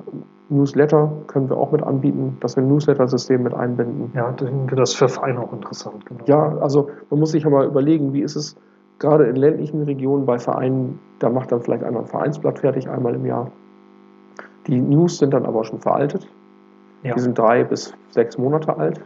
Newsletter 0.50 1.12
können 1.28 1.50
wir 1.50 1.58
auch 1.58 1.72
mit 1.72 1.84
anbieten, 1.84 2.38
dass 2.40 2.56
wir 2.56 2.64
ein 2.64 2.70
Newsletter-System 2.70 3.44
mit 3.44 3.54
einbinden. 3.54 4.12
Ja, 4.16 4.30
ich 4.32 4.38
denke, 4.38 4.76
das 4.76 4.92
ist 4.92 4.96
für 4.96 5.08
Vereine 5.08 5.40
auch 5.40 5.54
interessant. 5.54 6.06
Genau. 6.06 6.24
Ja, 6.26 6.58
also 6.60 6.90
man 7.10 7.20
muss 7.20 7.32
sich 7.32 7.44
ja 7.44 7.50
mal 7.50 7.66
überlegen, 7.66 8.14
wie 8.14 8.22
ist 8.22 8.36
es, 8.36 8.56
gerade 9.00 9.26
in 9.26 9.36
ländlichen 9.36 9.84
Regionen 9.84 10.26
bei 10.26 10.38
Vereinen, 10.38 11.00
da 11.20 11.30
macht 11.30 11.52
dann 11.52 11.62
vielleicht 11.62 11.84
einer 11.84 12.00
ein 12.00 12.06
Vereinsblatt 12.06 12.60
fertig, 12.60 12.90
einmal 12.90 13.16
im 13.16 13.26
Jahr. 13.26 13.52
Die 14.68 14.80
News 14.80 15.18
sind 15.18 15.34
dann 15.34 15.46
aber 15.46 15.64
schon 15.64 15.80
veraltet. 15.80 16.28
Ja. 17.04 17.14
Die 17.16 17.22
sind 17.22 17.38
drei 17.38 17.64
bis 17.64 17.94
sechs 18.10 18.38
Monate 18.38 18.78
alt. 18.78 19.02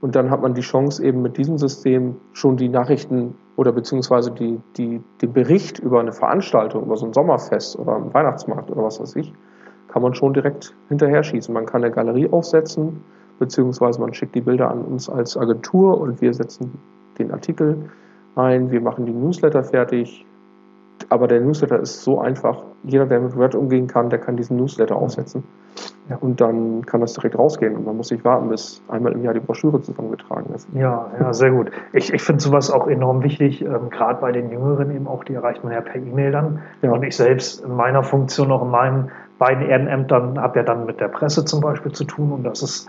Und 0.00 0.16
dann 0.16 0.30
hat 0.30 0.40
man 0.40 0.54
die 0.54 0.62
Chance, 0.62 1.04
eben 1.04 1.20
mit 1.20 1.36
diesem 1.36 1.58
System 1.58 2.16
schon 2.32 2.56
die 2.56 2.70
Nachrichten 2.70 3.34
oder 3.56 3.70
beziehungsweise 3.70 4.30
die, 4.30 4.58
die, 4.78 5.02
den 5.20 5.32
Bericht 5.32 5.78
über 5.78 6.00
eine 6.00 6.12
Veranstaltung, 6.12 6.84
über 6.84 6.96
so 6.96 7.04
ein 7.04 7.12
Sommerfest 7.12 7.78
oder 7.78 7.96
einen 7.96 8.14
Weihnachtsmarkt 8.14 8.70
oder 8.70 8.82
was 8.82 8.98
weiß 8.98 9.16
ich, 9.16 9.32
kann 9.88 10.00
man 10.00 10.14
schon 10.14 10.32
direkt 10.32 10.74
hinterher 10.88 11.22
schießen. 11.22 11.52
Man 11.52 11.66
kann 11.66 11.84
eine 11.84 11.92
Galerie 11.92 12.30
aufsetzen, 12.30 13.02
beziehungsweise 13.38 14.00
man 14.00 14.14
schickt 14.14 14.34
die 14.34 14.40
Bilder 14.40 14.70
an 14.70 14.82
uns 14.82 15.10
als 15.10 15.36
Agentur 15.36 16.00
und 16.00 16.22
wir 16.22 16.32
setzen 16.32 16.78
den 17.18 17.30
Artikel 17.30 17.90
ein, 18.40 18.70
wir 18.70 18.80
machen 18.80 19.06
die 19.06 19.12
Newsletter 19.12 19.62
fertig. 19.62 20.26
Aber 21.08 21.26
der 21.26 21.40
Newsletter 21.40 21.80
ist 21.80 22.02
so 22.02 22.20
einfach. 22.20 22.62
Jeder, 22.84 23.06
der 23.06 23.20
mit 23.20 23.36
Word 23.36 23.54
umgehen 23.54 23.86
kann, 23.86 24.10
der 24.10 24.18
kann 24.18 24.36
diesen 24.36 24.56
Newsletter 24.56 24.96
aufsetzen. 24.96 25.44
Ja. 26.08 26.16
Und 26.16 26.40
dann 26.40 26.84
kann 26.84 27.00
das 27.00 27.14
direkt 27.14 27.38
rausgehen. 27.38 27.76
Und 27.76 27.86
man 27.86 27.96
muss 27.96 28.10
nicht 28.10 28.24
warten, 28.24 28.48
bis 28.48 28.82
einmal 28.88 29.12
im 29.12 29.22
Jahr 29.22 29.32
die 29.32 29.40
Broschüre 29.40 29.80
zusammengetragen 29.80 30.52
ist. 30.54 30.68
Ja, 30.74 31.10
ja, 31.18 31.32
sehr 31.32 31.52
gut. 31.52 31.70
Ich, 31.92 32.12
ich 32.12 32.22
finde 32.22 32.42
sowas 32.42 32.70
auch 32.70 32.86
enorm 32.86 33.22
wichtig, 33.22 33.62
ähm, 33.62 33.90
gerade 33.90 34.20
bei 34.20 34.32
den 34.32 34.50
Jüngeren 34.50 34.94
eben 34.94 35.06
auch, 35.06 35.24
die 35.24 35.34
erreicht 35.34 35.64
man 35.64 35.72
ja 35.72 35.80
per 35.80 35.96
E-Mail 35.96 36.32
dann. 36.32 36.58
Ja. 36.82 36.92
Und 36.92 37.02
ich 37.02 37.16
selbst 37.16 37.64
in 37.64 37.74
meiner 37.74 38.02
Funktion, 38.02 38.50
auch 38.52 38.62
in 38.62 38.70
meinen 38.70 39.10
beiden 39.38 39.64
Ehrenämtern, 39.66 40.38
habe 40.40 40.58
ja 40.58 40.64
dann 40.64 40.84
mit 40.84 41.00
der 41.00 41.08
Presse 41.08 41.44
zum 41.44 41.60
Beispiel 41.60 41.92
zu 41.92 42.04
tun. 42.04 42.32
Und 42.32 42.44
das 42.44 42.62
ist 42.62 42.88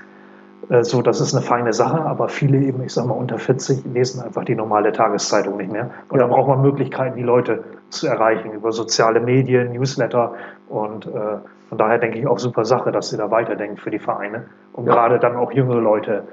so, 0.83 1.01
das 1.01 1.19
ist 1.19 1.33
eine 1.33 1.43
feine 1.43 1.73
Sache, 1.73 2.01
aber 2.01 2.29
viele 2.29 2.57
eben, 2.59 2.81
ich 2.83 2.93
sag 2.93 3.05
mal, 3.05 3.13
unter 3.13 3.37
40 3.37 3.85
lesen 3.93 4.21
einfach 4.21 4.45
die 4.45 4.55
normale 4.55 4.93
Tageszeitung 4.93 5.57
nicht 5.57 5.71
mehr. 5.71 5.91
Und 6.09 6.19
ja. 6.19 6.27
da 6.27 6.33
braucht 6.33 6.47
man 6.47 6.61
Möglichkeiten, 6.61 7.17
die 7.17 7.23
Leute 7.23 7.63
zu 7.89 8.07
erreichen 8.07 8.51
über 8.51 8.71
soziale 8.71 9.19
Medien, 9.19 9.73
Newsletter 9.73 10.33
und 10.69 11.07
äh, 11.07 11.37
von 11.67 11.77
daher 11.77 11.99
denke 11.99 12.19
ich 12.19 12.27
auch 12.27 12.39
super 12.39 12.65
Sache, 12.65 12.91
dass 12.91 13.09
sie 13.09 13.17
da 13.17 13.31
weiterdenken 13.31 13.77
für 13.77 13.91
die 13.91 13.99
Vereine, 13.99 14.45
um 14.73 14.85
ja. 14.85 14.93
gerade 14.93 15.19
dann 15.19 15.37
auch 15.37 15.51
jüngere 15.53 15.79
Leute 15.79 16.23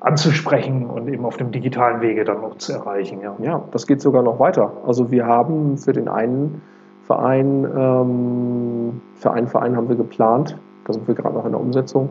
anzusprechen 0.00 0.86
und 0.86 1.08
eben 1.08 1.24
auf 1.24 1.36
dem 1.36 1.52
digitalen 1.52 2.00
Wege 2.00 2.24
dann 2.24 2.40
noch 2.40 2.56
zu 2.58 2.72
erreichen. 2.72 3.20
Ja, 3.20 3.34
ja 3.40 3.64
das 3.72 3.86
geht 3.86 4.00
sogar 4.00 4.22
noch 4.22 4.38
weiter. 4.38 4.72
Also 4.86 5.10
wir 5.10 5.26
haben 5.26 5.76
für 5.76 5.92
den 5.92 6.08
einen 6.08 6.62
Verein, 7.02 7.64
ähm, 7.76 9.00
für 9.14 9.32
einen 9.32 9.48
Verein 9.48 9.76
haben 9.76 9.88
wir 9.88 9.96
geplant, 9.96 10.56
da 10.86 10.92
sind 10.92 11.06
wir 11.06 11.14
gerade 11.14 11.34
noch 11.34 11.44
in 11.44 11.52
der 11.52 11.60
Umsetzung, 11.60 12.10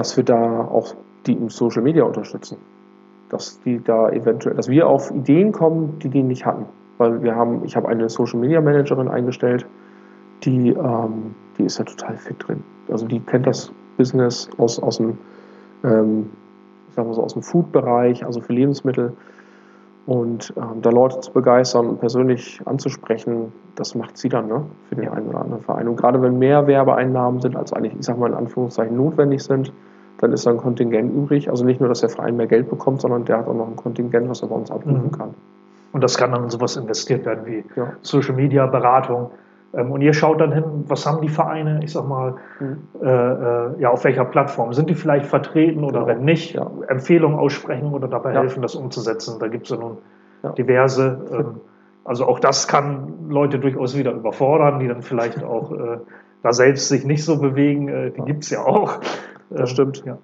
dass 0.00 0.16
wir 0.16 0.24
da 0.24 0.62
auch 0.62 0.94
die 1.26 1.34
im 1.34 1.50
Social 1.50 1.82
Media 1.82 2.04
unterstützen. 2.04 2.56
Dass 3.28 3.60
die 3.60 3.84
da 3.84 4.08
eventuell, 4.08 4.56
dass 4.56 4.68
wir 4.68 4.88
auf 4.88 5.10
Ideen 5.10 5.52
kommen, 5.52 5.98
die 5.98 6.08
die 6.08 6.22
nicht 6.22 6.46
hatten. 6.46 6.64
Weil 6.96 7.22
wir 7.22 7.36
haben, 7.36 7.66
ich 7.66 7.76
habe 7.76 7.86
eine 7.86 8.08
Social 8.08 8.40
Media 8.40 8.62
Managerin 8.62 9.08
eingestellt, 9.08 9.66
die, 10.42 10.70
ähm, 10.70 11.34
die 11.58 11.64
ist 11.64 11.78
da 11.78 11.84
total 11.84 12.16
fit 12.16 12.36
drin. 12.38 12.64
Also 12.90 13.06
die 13.06 13.20
kennt 13.20 13.46
das 13.46 13.70
Business 13.98 14.48
aus, 14.56 14.82
aus 14.82 14.96
dem, 14.96 15.18
ähm, 15.84 16.30
sagen 16.96 17.08
wir 17.08 17.14
so, 17.14 17.22
aus 17.22 17.34
dem 17.34 17.42
Food-Bereich, 17.42 18.24
also 18.24 18.40
für 18.40 18.54
Lebensmittel. 18.54 19.12
Und 20.06 20.54
ähm, 20.56 20.80
da 20.80 20.88
Leute 20.88 21.20
zu 21.20 21.30
begeistern 21.30 21.86
und 21.88 22.00
persönlich 22.00 22.62
anzusprechen, 22.64 23.52
das 23.74 23.94
macht 23.94 24.16
sie 24.16 24.30
dann 24.30 24.48
ne, 24.48 24.64
für 24.88 24.94
den 24.94 25.10
einen 25.10 25.28
oder 25.28 25.42
anderen 25.42 25.62
Verein. 25.62 25.88
Und 25.88 25.96
gerade 25.96 26.22
wenn 26.22 26.38
mehr 26.38 26.66
Werbeeinnahmen 26.66 27.42
sind, 27.42 27.54
als 27.54 27.74
eigentlich, 27.74 27.94
ich 27.98 28.06
sag 28.06 28.16
mal 28.18 28.30
in 28.30 28.34
Anführungszeichen, 28.34 28.96
notwendig 28.96 29.42
sind, 29.42 29.74
dann 30.20 30.32
ist 30.32 30.46
da 30.46 30.50
ein 30.50 30.58
Kontingent 30.58 31.12
übrig. 31.14 31.48
Also 31.50 31.64
nicht 31.64 31.80
nur, 31.80 31.88
dass 31.88 32.00
der 32.00 32.10
Verein 32.10 32.36
mehr 32.36 32.46
Geld 32.46 32.68
bekommt, 32.70 33.00
sondern 33.00 33.24
der 33.24 33.38
hat 33.38 33.48
auch 33.48 33.54
noch 33.54 33.66
ein 33.68 33.76
Kontingent, 33.76 34.28
was 34.28 34.42
er 34.42 34.48
bei 34.48 34.54
uns 34.54 34.70
abrufen 34.70 35.06
Mhm. 35.06 35.12
kann. 35.12 35.34
Und 35.92 36.04
das 36.04 36.16
kann 36.16 36.30
dann 36.32 36.44
in 36.44 36.50
sowas 36.50 36.76
investiert 36.76 37.24
werden 37.26 37.46
wie 37.46 37.64
Ja. 37.76 37.94
Social 38.02 38.34
Media, 38.34 38.66
Beratung. 38.66 39.30
Ähm, 39.72 39.92
Und 39.92 40.02
ihr 40.02 40.12
schaut 40.12 40.40
dann 40.40 40.52
hin, 40.52 40.64
was 40.88 41.06
haben 41.06 41.20
die 41.22 41.28
Vereine, 41.28 41.80
ich 41.82 41.92
sag 41.92 42.06
mal, 42.08 42.34
Mhm. 42.58 42.78
äh, 43.02 43.06
äh, 43.08 43.80
ja, 43.80 43.90
auf 43.90 44.04
welcher 44.04 44.24
Plattform? 44.24 44.72
Sind 44.72 44.90
die 44.90 44.94
vielleicht 44.94 45.26
vertreten 45.26 45.84
oder 45.84 46.00
Genau. 46.00 46.06
wenn 46.08 46.24
nicht, 46.24 46.54
Ja. 46.54 46.66
Empfehlungen 46.88 47.38
aussprechen 47.38 47.92
oder 47.92 48.08
dabei 48.08 48.34
Ja. 48.34 48.40
helfen, 48.40 48.62
das 48.62 48.74
umzusetzen? 48.74 49.38
Da 49.40 49.48
gibt 49.48 49.64
es 49.64 49.70
ja 49.70 49.76
nun 49.76 49.98
diverse. 50.58 51.18
Ähm, 51.32 51.60
also 52.04 52.26
auch 52.26 52.40
das 52.40 52.66
kann 52.66 53.12
Leute 53.28 53.58
durchaus 53.58 53.96
wieder 53.96 54.12
überfordern, 54.12 54.80
die 54.80 54.88
dann 54.88 55.02
vielleicht 55.02 55.42
auch 55.44 55.70
äh, 55.72 55.98
da 56.42 56.52
selbst 56.52 56.88
sich 56.88 57.04
nicht 57.04 57.24
so 57.24 57.38
bewegen. 57.40 57.88
Äh, 57.88 58.10
die 58.10 58.22
gibt 58.22 58.44
es 58.44 58.50
ja 58.50 58.60
auch. 58.64 58.98
Ähm, 59.50 59.56
Das 59.56 59.70
stimmt. 59.70 60.02
Ja. 60.04 60.18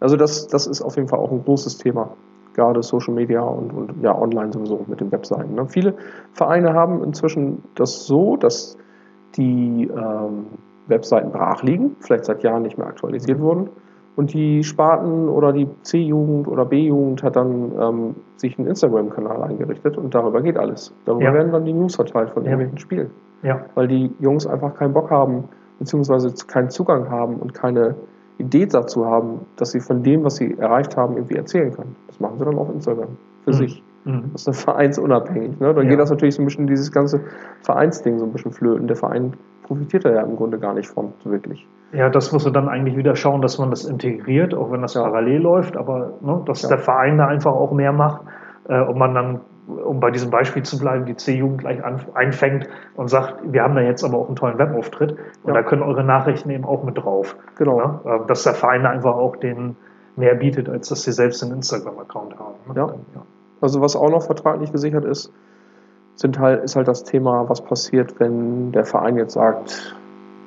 Also 0.00 0.16
das, 0.16 0.46
das 0.48 0.66
ist 0.66 0.82
auf 0.82 0.96
jeden 0.96 1.08
Fall 1.08 1.18
auch 1.18 1.30
ein 1.30 1.42
großes 1.44 1.78
Thema. 1.78 2.10
Gerade 2.54 2.82
Social 2.82 3.14
Media 3.14 3.40
und, 3.42 3.72
und 3.72 4.02
ja, 4.02 4.16
online 4.16 4.52
sowieso 4.52 4.84
mit 4.86 5.00
den 5.00 5.10
Webseiten. 5.10 5.54
Ne? 5.54 5.66
Viele 5.66 5.94
Vereine 6.32 6.72
haben 6.72 7.02
inzwischen 7.02 7.62
das 7.74 8.06
so, 8.06 8.36
dass 8.36 8.76
die 9.36 9.90
ähm, 9.92 10.46
Webseiten 10.86 11.32
brach 11.32 11.62
liegen, 11.64 11.96
vielleicht 12.00 12.26
seit 12.26 12.42
Jahren 12.44 12.62
nicht 12.62 12.78
mehr 12.78 12.86
aktualisiert 12.86 13.40
wurden. 13.40 13.70
Und 14.16 14.32
die 14.32 14.62
Sparten 14.62 15.28
oder 15.28 15.52
die 15.52 15.66
C-Jugend 15.82 16.46
oder 16.46 16.64
B-Jugend 16.64 17.24
hat 17.24 17.34
dann 17.34 17.72
ähm, 17.80 18.14
sich 18.36 18.56
einen 18.56 18.68
Instagram-Kanal 18.68 19.42
eingerichtet 19.42 19.98
und 19.98 20.14
darüber 20.14 20.40
geht 20.40 20.56
alles. 20.56 20.94
Darüber 21.04 21.24
Ja. 21.24 21.34
werden 21.34 21.50
dann 21.50 21.64
die 21.64 21.72
News 21.72 21.96
verteilt 21.96 22.30
von 22.30 22.44
Ja. 22.44 22.50
irgendwelchen 22.52 22.78
Spielen. 22.78 23.10
ja. 23.42 23.62
Weil 23.74 23.88
die 23.88 24.12
Jungs 24.20 24.46
einfach 24.46 24.74
keinen 24.76 24.92
Bock 24.94 25.10
haben, 25.10 25.44
beziehungsweise 25.80 26.32
keinen 26.46 26.70
Zugang 26.70 27.10
haben 27.10 27.36
und 27.36 27.52
keine 27.54 27.96
Idee 28.38 28.66
dazu 28.66 29.06
haben, 29.06 29.40
dass 29.56 29.70
sie 29.72 29.80
von 29.80 30.02
dem, 30.02 30.24
was 30.24 30.36
sie 30.36 30.56
erreicht 30.58 30.96
haben, 30.96 31.16
irgendwie 31.16 31.36
erzählen 31.36 31.72
können. 31.72 31.94
Das 32.08 32.18
machen 32.20 32.38
sie 32.38 32.44
dann 32.44 32.58
auf 32.58 32.68
Instagram 32.70 33.16
für 33.44 33.50
Mhm. 33.50 33.54
sich. 33.54 33.82
Mhm. 34.04 34.22
Das 34.32 34.42
ist 34.42 34.46
dann 34.48 34.54
vereinsunabhängig. 34.54 35.60
Ne? 35.60 35.72
Dann 35.74 35.84
Ja. 35.84 35.90
geht 35.90 35.98
das 36.00 36.10
natürlich 36.10 36.34
so 36.34 36.42
ein 36.42 36.46
bisschen 36.46 36.66
dieses 36.66 36.90
ganze 36.92 37.20
Vereinsding 37.62 38.18
so 38.18 38.24
ein 38.24 38.32
bisschen 38.32 38.52
flöten. 38.52 38.86
Der 38.86 38.96
Verein 38.96 39.34
profitiert 39.62 40.04
da 40.04 40.10
ja 40.12 40.20
im 40.22 40.36
Grunde 40.36 40.58
gar 40.58 40.74
nicht 40.74 40.88
von, 40.88 41.12
so 41.22 41.30
wirklich. 41.30 41.66
Ja, 41.92 42.10
das 42.10 42.32
muss 42.32 42.44
man 42.44 42.52
dann 42.52 42.68
eigentlich 42.68 42.96
wieder 42.96 43.14
schauen, 43.16 43.40
dass 43.40 43.58
man 43.58 43.70
das 43.70 43.84
integriert, 43.84 44.52
auch 44.54 44.70
wenn 44.72 44.82
das 44.82 44.94
Ja. 44.94 45.02
parallel 45.04 45.40
läuft, 45.40 45.76
aber 45.76 46.14
ne, 46.20 46.42
dass 46.44 46.62
Ja. 46.62 46.68
der 46.70 46.78
Verein 46.78 47.18
da 47.18 47.26
einfach 47.28 47.52
auch 47.52 47.72
mehr 47.72 47.92
macht 47.92 48.22
äh, 48.68 48.80
und 48.82 48.98
man 48.98 49.14
dann, 49.14 49.40
um 49.66 49.98
bei 50.00 50.10
diesem 50.10 50.30
Beispiel 50.30 50.62
zu 50.62 50.78
bleiben, 50.78 51.06
die 51.06 51.16
C-Jugend 51.16 51.58
gleich 51.58 51.78
einfängt 52.14 52.68
und 52.96 53.08
sagt, 53.08 53.36
wir 53.50 53.62
haben 53.62 53.74
da 53.74 53.80
jetzt 53.80 54.04
aber 54.04 54.18
auch 54.18 54.26
einen 54.26 54.36
tollen 54.36 54.58
Webauftritt 54.58 55.12
und 55.42 55.48
Ja. 55.48 55.54
da 55.54 55.62
können 55.62 55.82
eure 55.82 56.04
Nachrichten 56.04 56.50
eben 56.50 56.64
auch 56.64 56.82
mit 56.84 56.98
drauf. 56.98 57.36
Genau. 57.56 57.78
Ne? 57.78 58.00
Äh, 58.04 58.26
Dass 58.26 58.42
der 58.42 58.54
Verein 58.54 58.84
einfach 58.86 59.14
auch 59.14 59.36
den 59.36 59.76
mehr 60.16 60.34
bietet, 60.34 60.68
als 60.68 60.88
dass 60.90 61.02
sie 61.02 61.12
selbst 61.12 61.42
einen 61.42 61.52
Instagram-Account 61.54 62.38
haben. 62.38 62.54
Ne? 62.68 62.74
Ja. 62.76 62.86
Ja. 63.14 63.22
Also 63.60 63.80
was 63.80 63.96
auch 63.96 64.10
noch 64.10 64.22
vertraglich 64.22 64.70
gesichert 64.70 65.04
ist, 65.04 65.32
sind 66.16 66.38
halt, 66.38 66.62
ist 66.62 66.76
halt 66.76 66.86
das 66.86 67.02
Thema, 67.04 67.48
was 67.48 67.60
passiert, 67.62 68.20
wenn 68.20 68.70
der 68.72 68.84
Verein 68.84 69.16
jetzt 69.16 69.32
sagt, 69.34 69.96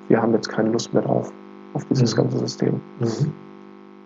wir 0.08 0.22
haben 0.22 0.34
jetzt 0.34 0.48
keine 0.50 0.70
Lust 0.70 0.94
mehr 0.94 1.04
drauf, 1.04 1.32
auf 1.74 1.84
dieses 1.86 2.14
Mhm. 2.16 2.22
ganze 2.22 2.38
System. 2.40 2.82
Mhm. 3.00 3.34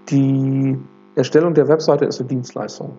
Die 0.09 0.79
Erstellung 1.15 1.53
der 1.53 1.67
Webseite 1.67 2.05
ist 2.05 2.19
eine 2.19 2.29
Dienstleistung. 2.29 2.97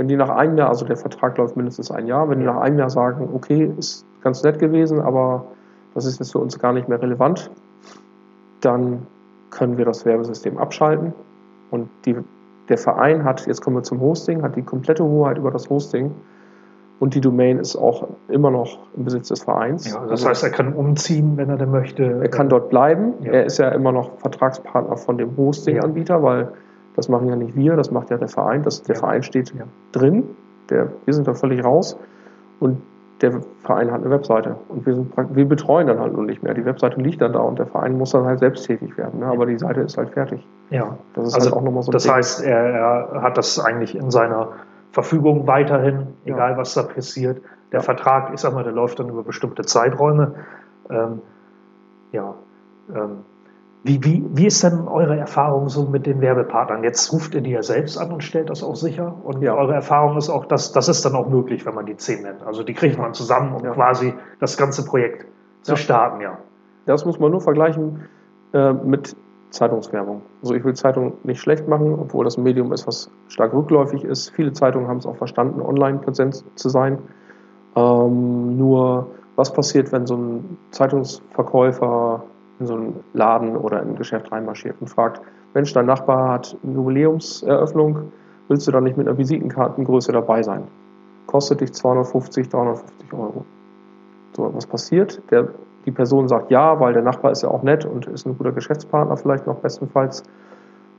Wenn 0.00 0.08
die 0.08 0.16
nach 0.16 0.30
einem 0.30 0.56
Jahr, 0.56 0.70
also 0.70 0.86
der 0.86 0.96
Vertrag 0.96 1.36
läuft 1.36 1.58
mindestens 1.58 1.90
ein 1.90 2.06
Jahr, 2.06 2.30
wenn 2.30 2.38
die 2.38 2.46
nach 2.46 2.56
einem 2.56 2.78
Jahr 2.78 2.88
sagen, 2.88 3.28
okay, 3.34 3.70
ist 3.76 4.06
ganz 4.22 4.42
nett 4.42 4.58
gewesen, 4.58 4.98
aber 4.98 5.44
das 5.92 6.06
ist 6.06 6.18
jetzt 6.18 6.32
für 6.32 6.38
uns 6.38 6.58
gar 6.58 6.72
nicht 6.72 6.88
mehr 6.88 7.02
relevant, 7.02 7.50
dann 8.62 9.06
können 9.50 9.76
wir 9.76 9.84
das 9.84 10.06
Werbesystem 10.06 10.56
abschalten 10.56 11.12
und 11.70 11.90
die, 12.06 12.16
der 12.70 12.78
Verein 12.78 13.24
hat, 13.24 13.46
jetzt 13.46 13.60
kommen 13.60 13.76
wir 13.76 13.82
zum 13.82 14.00
Hosting, 14.00 14.40
hat 14.40 14.56
die 14.56 14.62
komplette 14.62 15.04
Hoheit 15.04 15.36
über 15.36 15.50
das 15.50 15.68
Hosting 15.68 16.14
und 16.98 17.14
die 17.14 17.20
Domain 17.20 17.58
ist 17.58 17.76
auch 17.76 18.08
immer 18.28 18.50
noch 18.50 18.78
im 18.96 19.04
Besitz 19.04 19.28
des 19.28 19.42
Vereins. 19.42 19.92
Ja, 19.92 20.06
das 20.06 20.24
heißt, 20.24 20.42
er 20.42 20.50
kann 20.50 20.72
umziehen, 20.72 21.36
wenn 21.36 21.50
er 21.50 21.58
denn 21.58 21.72
möchte. 21.72 22.04
er 22.04 22.28
kann 22.30 22.48
dort 22.48 22.70
bleiben. 22.70 23.12
Ja. 23.20 23.32
Er 23.32 23.44
ist 23.44 23.58
ja 23.58 23.68
immer 23.68 23.92
noch 23.92 24.16
Vertragspartner 24.16 24.96
von 24.96 25.18
dem 25.18 25.36
Hosting-Anbieter, 25.36 26.22
weil 26.22 26.52
das 26.96 27.08
machen 27.08 27.28
ja 27.28 27.36
nicht 27.36 27.54
wir, 27.56 27.76
das 27.76 27.90
macht 27.90 28.10
ja 28.10 28.16
der 28.16 28.28
Verein. 28.28 28.62
Das, 28.62 28.82
der 28.82 28.94
Ja. 28.96 29.00
Verein 29.00 29.22
steht 29.22 29.52
Ja. 29.54 29.64
drin, 29.92 30.24
der, 30.70 30.88
wir 31.04 31.14
sind 31.14 31.26
da 31.28 31.34
völlig 31.34 31.64
raus 31.64 31.96
und 32.60 32.82
der 33.22 33.32
Verein 33.64 33.90
hat 33.92 34.00
eine 34.00 34.10
Webseite 34.10 34.56
und 34.68 34.86
wir, 34.86 34.94
sind, 34.94 35.12
wir 35.16 35.44
betreuen 35.46 35.86
dann 35.86 36.00
halt 36.00 36.14
nur 36.14 36.24
nicht 36.24 36.42
mehr. 36.42 36.54
Die 36.54 36.64
Webseite 36.64 36.98
liegt 37.00 37.20
dann 37.20 37.34
da 37.34 37.40
und 37.40 37.58
der 37.58 37.66
Verein 37.66 37.98
muss 37.98 38.12
dann 38.12 38.24
halt 38.24 38.38
selbst 38.38 38.64
tätig 38.66 38.96
werden. 38.96 39.20
Ne? 39.20 39.26
Aber 39.26 39.44
die 39.44 39.58
Seite 39.58 39.80
ist 39.82 39.98
halt 39.98 40.10
fertig. 40.10 40.46
Ja. 40.70 40.96
Das 41.14 41.28
ist 41.28 41.34
Also, 41.34 41.50
halt 41.50 41.56
auch 41.58 41.62
nochmal 41.62 41.82
so 41.82 41.90
ein 41.90 41.92
Das 41.92 42.04
Ding. 42.04 42.12
heißt, 42.12 42.42
er, 42.42 42.56
er 43.12 43.22
hat 43.22 43.36
das 43.36 43.58
eigentlich 43.60 43.94
in 43.94 44.10
seiner 44.10 44.48
Verfügung 44.92 45.46
weiterhin, 45.46 46.06
Ja. 46.24 46.34
egal 46.34 46.56
was 46.56 46.72
da 46.72 46.82
passiert. 46.82 47.42
Der 47.72 47.80
Ja. 47.80 47.84
Vertrag, 47.84 48.32
ich 48.32 48.40
sag 48.40 48.54
mal, 48.54 48.64
der 48.64 48.72
läuft 48.72 48.98
dann 48.98 49.10
über 49.10 49.22
bestimmte 49.22 49.62
Zeiträume. 49.64 50.34
Ähm, 50.88 51.20
ja. 52.12 52.34
Ähm, 52.94 53.18
wie, 53.82 54.04
wie, 54.04 54.24
wie 54.34 54.46
ist 54.46 54.62
denn 54.62 54.86
eure 54.88 55.16
Erfahrung 55.16 55.68
so 55.70 55.84
mit 55.86 56.04
den 56.06 56.20
Werbepartnern? 56.20 56.84
Jetzt 56.84 57.12
ruft 57.12 57.34
ihr 57.34 57.40
die 57.40 57.52
ja 57.52 57.62
selbst 57.62 57.96
an 57.96 58.12
und 58.12 58.22
stellt 58.22 58.50
das 58.50 58.62
auch 58.62 58.76
sicher. 58.76 59.14
Und 59.24 59.40
Ja. 59.42 59.54
eure 59.54 59.74
Erfahrung 59.74 60.18
ist 60.18 60.28
auch, 60.28 60.44
dass 60.44 60.72
das 60.72 60.88
ist 60.88 61.04
dann 61.04 61.14
auch 61.14 61.28
möglich, 61.28 61.64
wenn 61.64 61.74
man 61.74 61.86
die 61.86 61.96
10 61.96 62.22
nennt. 62.22 62.42
Also 62.46 62.62
die 62.62 62.74
kriegt 62.74 62.98
man 62.98 63.14
zusammen, 63.14 63.54
um 63.54 63.64
Ja. 63.64 63.70
quasi 63.70 64.12
das 64.38 64.56
ganze 64.58 64.84
Projekt 64.84 65.26
zu 65.62 65.72
Ja. 65.72 65.76
starten, 65.76 66.20
ja. 66.20 66.38
Das 66.84 67.06
muss 67.06 67.18
man 67.18 67.30
nur 67.30 67.40
vergleichen 67.40 68.02
äh, 68.52 68.72
mit 68.72 69.16
Zeitungswerbung. 69.50 70.22
Also 70.42 70.54
ich 70.54 70.64
will 70.64 70.74
Zeitung 70.74 71.14
nicht 71.24 71.40
schlecht 71.40 71.66
machen, 71.66 71.94
obwohl 71.98 72.24
das 72.24 72.36
ein 72.36 72.42
Medium 72.42 72.72
ist, 72.72 72.86
was 72.86 73.10
stark 73.28 73.52
rückläufig 73.54 74.04
ist. 74.04 74.30
Viele 74.30 74.52
Zeitungen 74.52 74.88
haben 74.88 74.98
es 74.98 75.06
auch 75.06 75.16
verstanden, 75.16 75.60
online 75.62 75.98
präsent 75.98 76.44
zu 76.54 76.68
sein. 76.68 76.98
Ähm, 77.76 78.56
nur 78.58 79.06
was 79.36 79.52
passiert, 79.52 79.90
wenn 79.92 80.06
so 80.06 80.16
ein 80.16 80.58
Zeitungsverkäufer 80.70 82.22
in 82.60 82.66
so 82.66 82.74
einen 82.74 83.04
Laden 83.14 83.56
oder 83.56 83.82
in 83.82 83.90
ein 83.90 83.96
Geschäft 83.96 84.30
reinmarschiert 84.30 84.76
und 84.80 84.88
fragt, 84.88 85.20
Mensch, 85.54 85.72
dein 85.72 85.86
Nachbar 85.86 86.28
hat 86.28 86.56
eine 86.62 86.74
Jubiläumseröffnung, 86.74 88.12
willst 88.48 88.68
du 88.68 88.72
da 88.72 88.80
nicht 88.80 88.96
mit 88.96 89.08
einer 89.08 89.18
Visitenkartengröße 89.18 90.12
dabei 90.12 90.42
sein? 90.42 90.64
Kostet 91.26 91.60
dich 91.60 91.72
250, 91.72 92.48
350 92.48 93.12
Euro. 93.12 93.44
So, 94.36 94.54
was 94.54 94.66
passiert? 94.66 95.20
Der, 95.30 95.48
die 95.86 95.90
Person 95.90 96.28
sagt 96.28 96.50
ja, 96.50 96.78
weil 96.78 96.92
der 96.92 97.02
Nachbar 97.02 97.32
ist 97.32 97.42
ja 97.42 97.48
auch 97.48 97.62
nett 97.62 97.84
und 97.84 98.06
ist 98.06 98.26
ein 98.26 98.36
guter 98.36 98.52
Geschäftspartner 98.52 99.16
vielleicht 99.16 99.46
noch 99.46 99.56
bestenfalls. 99.56 100.22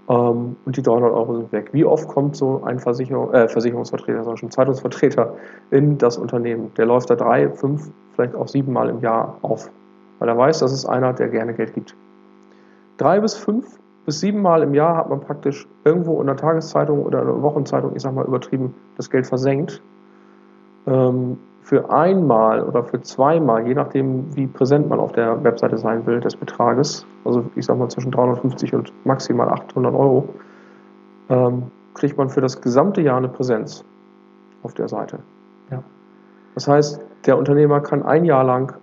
Ähm, 0.09 0.55
und 0.65 0.75
die 0.75 0.81
300 0.81 1.13
Euro 1.13 1.35
sind 1.35 1.51
weg. 1.51 1.69
Wie 1.71 1.85
oft 1.85 2.07
kommt 2.07 2.35
so 2.35 2.63
ein 2.65 2.79
Versicherung, 2.79 3.33
äh, 3.33 3.47
Versicherungsvertreter, 3.47 4.23
sondern 4.23 4.37
schon 4.37 4.51
Zeitungsvertreter 4.51 5.35
in 5.69 5.97
das 5.97 6.17
Unternehmen? 6.17 6.73
Der 6.77 6.85
läuft 6.85 7.09
da 7.09 7.15
drei, 7.15 7.49
fünf, 7.49 7.89
vielleicht 8.13 8.35
auch 8.35 8.47
sieben 8.47 8.73
Mal 8.73 8.89
im 8.89 8.99
Jahr 8.99 9.37
auf, 9.41 9.69
weil 10.21 10.29
er 10.29 10.37
weiß, 10.37 10.59
das 10.59 10.71
ist 10.71 10.85
einer, 10.85 11.13
der 11.13 11.29
gerne 11.29 11.55
Geld 11.55 11.73
gibt. 11.73 11.95
Drei 12.97 13.19
bis 13.19 13.33
fünf 13.33 13.79
bis 14.05 14.19
sieben 14.19 14.43
Mal 14.43 14.61
im 14.61 14.75
Jahr 14.75 14.95
hat 14.95 15.09
man 15.09 15.19
praktisch 15.19 15.67
irgendwo 15.83 16.21
in 16.21 16.27
der 16.27 16.35
Tageszeitung 16.35 17.03
oder 17.03 17.21
in 17.21 17.25
der 17.25 17.41
Wochenzeitung, 17.41 17.95
ich 17.95 18.03
sag 18.03 18.13
mal 18.13 18.25
übertrieben, 18.25 18.75
das 18.97 19.09
Geld 19.09 19.25
versenkt. 19.25 19.81
Ähm, 20.85 21.39
für 21.63 21.89
einmal 21.89 22.63
oder 22.63 22.83
für 22.83 23.01
zweimal, 23.01 23.67
je 23.67 23.73
nachdem, 23.73 24.35
wie 24.35 24.45
präsent 24.45 24.87
man 24.89 24.99
auf 24.99 25.11
der 25.11 25.43
Webseite 25.43 25.79
sein 25.79 26.05
will, 26.05 26.19
des 26.19 26.35
Betrages, 26.35 27.03
also 27.25 27.43
ich 27.55 27.65
sag 27.65 27.79
mal 27.79 27.89
zwischen 27.89 28.11
350 28.11 28.75
und 28.75 28.93
maximal 29.03 29.49
800 29.49 29.95
Euro, 29.95 30.29
ähm, 31.29 31.63
kriegt 31.95 32.17
man 32.17 32.29
für 32.29 32.41
das 32.41 32.61
gesamte 32.61 33.01
Jahr 33.01 33.17
eine 33.17 33.29
Präsenz 33.29 33.83
auf 34.61 34.75
der 34.75 34.87
Seite. 34.87 35.19
Ja. 35.71 35.81
Das 36.53 36.67
heißt, 36.67 37.01
der 37.25 37.39
Unternehmer 37.39 37.81
kann 37.81 38.03
ein 38.03 38.23
Jahr 38.25 38.43
lang, 38.43 38.75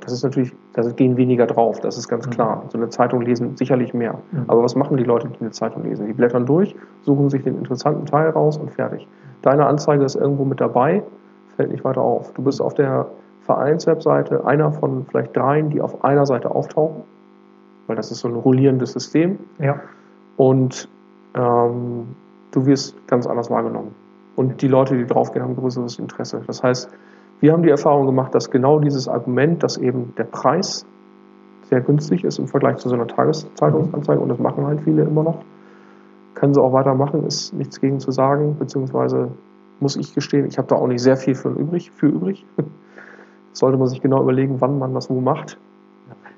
das 0.00 0.12
ist 0.12 0.22
natürlich, 0.22 0.52
da 0.74 0.82
gehen 0.90 1.16
weniger 1.16 1.46
drauf, 1.46 1.80
das 1.80 1.98
ist 1.98 2.08
ganz 2.08 2.26
Mhm. 2.26 2.30
klar. 2.30 2.64
So 2.68 2.78
eine 2.78 2.88
Zeitung 2.88 3.22
lesen 3.22 3.56
sicherlich 3.56 3.92
mehr. 3.94 4.14
Mhm. 4.32 4.44
Aber 4.48 4.62
was 4.62 4.74
machen 4.76 4.96
die 4.96 5.04
Leute, 5.04 5.28
die 5.28 5.40
eine 5.40 5.50
Zeitung 5.50 5.84
lesen? 5.84 6.06
Die 6.06 6.12
blättern 6.12 6.46
durch, 6.46 6.74
suchen 7.02 7.30
sich 7.30 7.42
den 7.44 7.56
interessanten 7.58 8.06
Teil 8.06 8.30
raus 8.30 8.56
und 8.58 8.70
fertig. 8.70 9.06
Deine 9.42 9.66
Anzeige 9.66 10.04
ist 10.04 10.14
irgendwo 10.16 10.44
mit 10.44 10.60
dabei, 10.60 11.02
fällt 11.56 11.70
nicht 11.70 11.84
weiter 11.84 12.00
auf. 12.02 12.32
Du 12.34 12.42
bist 12.42 12.60
auf 12.60 12.74
der 12.74 13.06
Vereinswebseite 13.42 14.44
einer 14.46 14.70
von 14.72 15.06
vielleicht 15.06 15.36
dreien, 15.36 15.70
die 15.70 15.80
auf 15.80 16.04
einer 16.04 16.26
Seite 16.26 16.50
auftauchen, 16.54 17.02
weil 17.86 17.96
das 17.96 18.10
ist 18.10 18.20
so 18.20 18.28
ein 18.28 18.34
rollierendes 18.34 18.92
System 18.92 19.38
Ja. 19.58 19.80
und 20.36 20.88
ähm, 21.34 22.14
du 22.52 22.66
wirst 22.66 22.94
ganz 23.06 23.26
anders 23.26 23.50
wahrgenommen. 23.50 23.94
Und 24.36 24.62
die 24.62 24.68
Leute, 24.68 24.96
die 24.96 25.04
draufgehen, 25.06 25.44
haben 25.44 25.56
größeres 25.56 25.98
Interesse. 25.98 26.40
Das 26.46 26.62
heißt, 26.62 26.88
wir 27.40 27.52
haben 27.52 27.62
die 27.62 27.70
Erfahrung 27.70 28.06
gemacht, 28.06 28.34
dass 28.34 28.50
genau 28.50 28.78
dieses 28.78 29.08
Argument, 29.08 29.62
dass 29.62 29.76
eben 29.76 30.14
der 30.16 30.24
Preis 30.24 30.86
sehr 31.62 31.80
günstig 31.80 32.24
ist 32.24 32.38
im 32.38 32.48
Vergleich 32.48 32.76
zu 32.78 32.88
so 32.88 32.94
einer 32.94 33.06
Tageszeitungsanzeige, 33.06 34.20
und 34.20 34.28
das 34.28 34.38
machen 34.38 34.66
halt 34.66 34.80
viele 34.82 35.02
immer 35.02 35.22
noch, 35.22 35.40
können 36.34 36.54
sie 36.54 36.60
auch 36.60 36.72
weitermachen, 36.72 37.26
ist 37.26 37.52
nichts 37.54 37.80
gegen 37.80 38.00
zu 38.00 38.10
sagen, 38.10 38.56
beziehungsweise 38.58 39.30
muss 39.80 39.96
ich 39.96 40.14
gestehen. 40.14 40.46
Ich 40.46 40.58
habe 40.58 40.68
da 40.68 40.76
auch 40.76 40.86
nicht 40.86 41.02
sehr 41.02 41.16
viel 41.16 41.34
für 41.34 41.50
übrig. 41.50 41.90
Für 41.90 42.06
übrig. 42.06 42.44
Sollte 43.52 43.78
man 43.78 43.88
sich 43.88 44.00
genau 44.00 44.22
überlegen, 44.22 44.60
wann 44.60 44.78
man 44.78 44.94
das 44.94 45.10
wo 45.10 45.20
macht. 45.20 45.58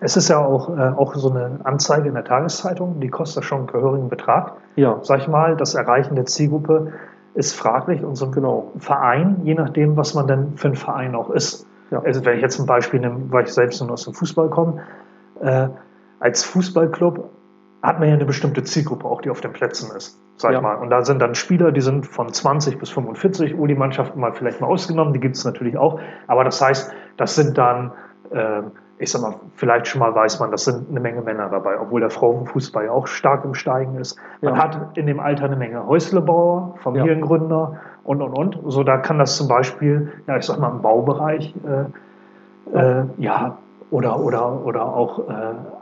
Es 0.01 0.17
ist 0.17 0.29
ja 0.29 0.45
auch, 0.45 0.77
äh, 0.77 0.93
auch 0.97 1.15
so 1.15 1.31
eine 1.31 1.61
Anzeige 1.65 2.09
in 2.09 2.15
der 2.15 2.25
Tageszeitung, 2.25 3.01
die 3.01 3.09
kostet 3.09 3.45
schon 3.45 3.59
einen 3.59 3.67
gehörigen 3.69 4.09
Betrag. 4.09 4.55
Ja. 4.77 4.99
Sag 5.03 5.21
ich 5.21 5.29
mal, 5.29 5.57
das 5.57 5.75
Erreichen 5.75 6.15
der 6.15 6.27
Zielgruppe 6.27 6.93
ist 7.35 7.55
fraglich 7.55 8.03
und 8.05 8.17
so 8.17 8.27
ein 8.27 8.33
genau. 8.33 8.73
Verein, 8.79 9.41
je 9.45 9.55
nachdem, 9.55 9.97
was 9.97 10.15
man 10.15 10.27
denn 10.27 10.57
für 10.57 10.69
ein 10.69 10.77
Verein 10.77 11.15
auch 11.15 11.31
ist. 11.31 11.67
Ja. 11.91 12.01
Also 12.03 12.25
wenn 12.25 12.37
ich 12.37 12.43
jetzt 12.43 12.59
ein 12.59 12.67
Beispiel 12.67 13.01
nehme, 13.01 13.31
weil 13.31 13.45
ich 13.45 13.53
selbst 13.53 13.81
nur 13.81 13.93
aus 13.93 14.05
dem 14.05 14.15
Fußball 14.15 14.49
komme, 14.51 14.83
äh, 15.41 15.69
als 16.21 16.45
Fußballclub 16.45 17.31
hat 17.83 17.99
man 17.99 18.09
ja 18.09 18.15
eine 18.15 18.25
bestimmte 18.25 18.63
Zielgruppe 18.63 19.07
auch, 19.07 19.23
die 19.23 19.31
auf 19.31 19.41
den 19.41 19.53
Plätzen 19.53 19.95
ist, 19.97 20.19
sag 20.37 20.53
ja. 20.53 20.59
ich 20.59 20.63
mal. 20.63 20.77
Und 20.77 20.91
da 20.91 21.05
sind 21.05 21.19
dann 21.21 21.35
Spieler, 21.35 21.73
die 21.73 21.81
sind 21.81 22.07
von 22.07 22.33
20 22.33 22.79
bis 22.79 22.91
45, 22.91 23.59
oh, 23.59 23.67
die 23.67 23.75
Mannschaften 23.75 24.21
mal 24.21 24.33
vielleicht 24.33 24.61
mal 24.61 24.69
ausgenommen, 24.69 25.13
die 25.13 25.21
gibt 25.21 25.37
es 25.37 25.45
natürlich 25.45 25.77
auch. 25.77 26.01
Aber 26.29 26.45
das 26.45 26.61
heißt, 26.61 26.93
das 27.17 27.35
sind 27.35 27.59
dann, 27.59 27.93
äh, 28.31 28.63
ich 28.99 29.11
sag 29.11 29.23
mal, 29.23 29.35
vielleicht 29.57 29.89
schon 29.89 29.99
mal 30.01 30.15
weiß 30.15 30.39
man, 30.41 30.51
das 30.51 30.65
sind 30.65 30.91
eine 30.91 31.01
Menge 31.01 31.23
Männer 31.23 31.49
dabei, 31.49 31.81
obwohl 31.81 32.01
der 32.01 32.11
Frauenfußball 32.11 32.85
ja 32.85 32.93
auch 32.93 33.07
stark 33.07 33.45
im 33.45 33.55
Steigen 33.55 33.97
ist. 33.97 34.19
Man 34.41 34.55
ja. 34.55 34.63
hat 34.63 34.97
in 34.97 35.07
dem 35.07 35.21
Alter 35.21 35.45
eine 35.45 35.57
Menge 35.57 35.87
Häuslebauer, 35.87 36.77
Familiengründer 36.83 37.73
ja. 37.73 37.81
und, 38.05 38.23
und, 38.23 38.33
und. 38.33 38.73
So, 38.73 38.85
da 38.85 38.99
kann 38.99 39.19
das 39.19 39.37
zum 39.37 39.49
Beispiel, 39.49 40.13
ja, 40.27 40.37
ich 40.37 40.45
sag 40.45 40.61
mal, 40.61 40.71
im 40.71 40.83
Baubereich, 40.83 41.55
äh, 41.67 42.79
äh, 42.79 43.05
ja, 43.19 43.59
oder, 43.91 44.21
oder, 44.21 44.65
oder 44.65 44.85
auch 44.85 45.29
äh, 45.29 45.33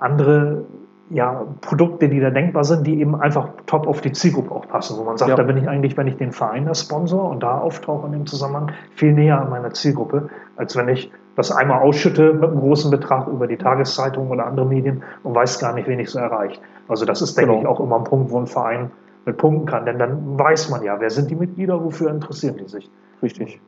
andere 0.01 0.64
ja, 1.11 1.44
Produkte, 1.61 2.09
die 2.09 2.20
da 2.20 2.31
denkbar 2.31 2.62
sind, 2.64 2.87
die 2.87 3.01
eben 3.01 3.20
einfach 3.20 3.49
top 3.66 3.88
auf 3.88 4.01
die 4.01 4.12
Zielgruppe 4.12 4.53
auch 4.55 4.68
passen, 4.68 4.96
wo 4.96 5.03
man 5.03 5.18
sagt, 5.18 5.31
ja. 5.31 5.37
da 5.37 5.42
bin 5.42 5.57
ich 5.57 5.68
eigentlich, 5.68 5.96
wenn 5.96 6.07
ich 6.07 6.16
den 6.16 6.31
Verein 6.31 6.68
als 6.68 6.83
Sponsor 6.83 7.29
und 7.29 7.42
da 7.42 7.59
auftauche 7.59 8.07
in 8.07 8.12
dem 8.12 8.27
Zusammenhang, 8.27 8.73
viel 8.94 9.12
näher 9.12 9.40
an 9.40 9.51
meiner 9.51 9.73
Zielgruppe, 9.73 10.31
als 10.57 10.77
wenn 10.77 10.88
ich 10.88 11.11
das 11.35 11.51
einmal 11.51 11.81
ausschütte 11.83 12.33
mit 12.33 12.44
einem 12.44 12.61
großen 12.61 12.90
Betrag 12.90 13.27
über 13.27 13.49
die 13.49 13.57
Tageszeitung 13.57 14.31
oder 14.31 14.46
andere 14.46 14.66
Medien 14.66 15.03
und 15.25 15.35
weiß 15.35 15.59
gar 15.59 15.75
nicht, 15.75 15.88
wen 15.88 15.99
ich 15.99 16.11
so 16.11 16.18
erreicht. 16.18 16.61
Also 16.87 17.05
das 17.05 17.23
ist, 17.23 17.37
denke 17.37 17.53
genau. 17.53 17.62
ich, 17.62 17.66
auch 17.66 17.81
immer 17.81 17.96
ein 17.96 18.05
Punkt, 18.05 18.31
wo 18.31 18.38
ein 18.38 18.46
Verein 18.46 18.92
mit 19.27 19.37
punkten 19.37 19.66
kann, 19.66 19.87
denn 19.87 19.99
dann 19.99 20.38
weiß 20.38 20.70
man 20.70 20.83
ja, 20.83 21.01
wer 21.01 21.11
sind 21.11 21.31
die 21.31 21.37
Mitglieder, 21.37 21.83
wofür 21.83 22.11
interessieren 22.11 22.57
die 22.59 22.68
sich. 22.68 22.88
Richtig. 23.23 23.61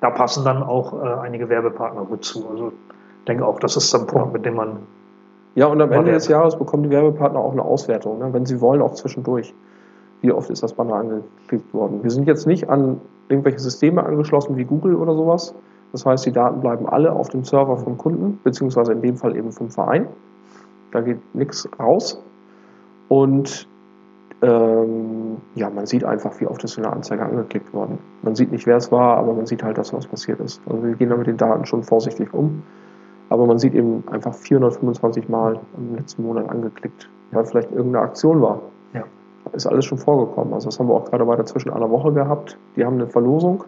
Da 0.00 0.10
passen 0.10 0.44
dann 0.44 0.62
auch 0.62 1.02
äh, 1.02 1.20
einige 1.20 1.48
Werbepartner 1.48 2.04
gut 2.04 2.24
zu. 2.24 2.48
Also 2.48 2.68
ich 2.68 3.24
denke 3.26 3.46
auch, 3.46 3.58
das 3.58 3.76
ist 3.76 3.94
ein 3.94 4.06
Punkt, 4.06 4.28
ja. 4.28 4.32
mit 4.32 4.46
dem 4.46 4.54
man 4.54 4.78
ja, 5.54 5.66
und 5.66 5.80
am 5.80 5.92
Ende 5.92 6.12
des 6.12 6.28
Jahres 6.28 6.56
bekommen 6.56 6.84
die 6.84 6.90
Werbepartner 6.90 7.38
auch 7.38 7.52
eine 7.52 7.62
Auswertung, 7.62 8.18
ne? 8.18 8.32
wenn 8.32 8.46
sie 8.46 8.60
wollen, 8.60 8.80
auch 8.80 8.94
zwischendurch. 8.94 9.54
Wie 10.22 10.32
oft 10.32 10.50
ist 10.50 10.62
das 10.62 10.72
Banner 10.72 10.94
angeklickt 10.94 11.74
worden? 11.74 12.02
Wir 12.02 12.10
sind 12.10 12.26
jetzt 12.28 12.46
nicht 12.46 12.70
an 12.70 13.00
irgendwelche 13.28 13.58
Systeme 13.58 14.04
angeschlossen 14.04 14.56
wie 14.56 14.64
Google 14.64 14.94
oder 14.94 15.14
sowas. 15.14 15.54
Das 15.90 16.06
heißt, 16.06 16.24
die 16.24 16.32
Daten 16.32 16.60
bleiben 16.60 16.88
alle 16.88 17.12
auf 17.12 17.28
dem 17.28 17.44
Server 17.44 17.76
vom 17.76 17.98
Kunden, 17.98 18.38
beziehungsweise 18.44 18.92
in 18.92 19.02
dem 19.02 19.16
Fall 19.16 19.36
eben 19.36 19.52
vom 19.52 19.68
Verein. 19.68 20.06
Da 20.92 21.00
geht 21.00 21.18
nichts 21.34 21.68
raus. 21.78 22.22
Und 23.08 23.68
ähm, 24.42 25.36
ja, 25.54 25.70
man 25.70 25.86
sieht 25.86 26.04
einfach, 26.04 26.40
wie 26.40 26.46
oft 26.46 26.64
ist 26.64 26.76
in 26.76 26.84
der 26.84 26.92
Anzeige 26.92 27.22
angeklickt 27.22 27.72
worden. 27.74 27.98
Man 28.22 28.34
sieht 28.34 28.52
nicht, 28.52 28.66
wer 28.66 28.76
es 28.76 28.90
war, 28.90 29.16
aber 29.18 29.34
man 29.34 29.46
sieht 29.46 29.62
halt, 29.62 29.76
dass 29.76 29.92
was 29.92 30.06
passiert 30.06 30.40
ist. 30.40 30.60
Also 30.66 30.82
wir 30.82 30.94
gehen 30.94 31.10
da 31.10 31.16
mit 31.16 31.26
den 31.26 31.36
Daten 31.36 31.66
schon 31.66 31.82
vorsichtig 31.82 32.32
um. 32.32 32.62
Aber 33.32 33.46
man 33.46 33.58
sieht 33.58 33.72
eben 33.72 34.04
einfach 34.10 34.34
425 34.34 35.30
Mal 35.30 35.58
im 35.78 35.96
letzten 35.96 36.22
Monat 36.22 36.50
angeklickt, 36.50 37.08
weil 37.30 37.46
vielleicht 37.46 37.70
irgendeine 37.70 38.04
Aktion 38.04 38.42
war. 38.42 38.60
Ja. 38.92 39.04
Ist 39.54 39.66
alles 39.66 39.86
schon 39.86 39.96
vorgekommen. 39.96 40.52
Also 40.52 40.68
das 40.68 40.78
haben 40.78 40.88
wir 40.88 40.94
auch 40.94 41.06
gerade 41.06 41.26
weiter 41.26 41.46
zwischen 41.46 41.70
einer 41.70 41.90
Woche 41.90 42.12
gehabt. 42.12 42.58
Die 42.76 42.84
haben 42.84 42.96
eine 42.96 43.06
Verlosung. 43.06 43.64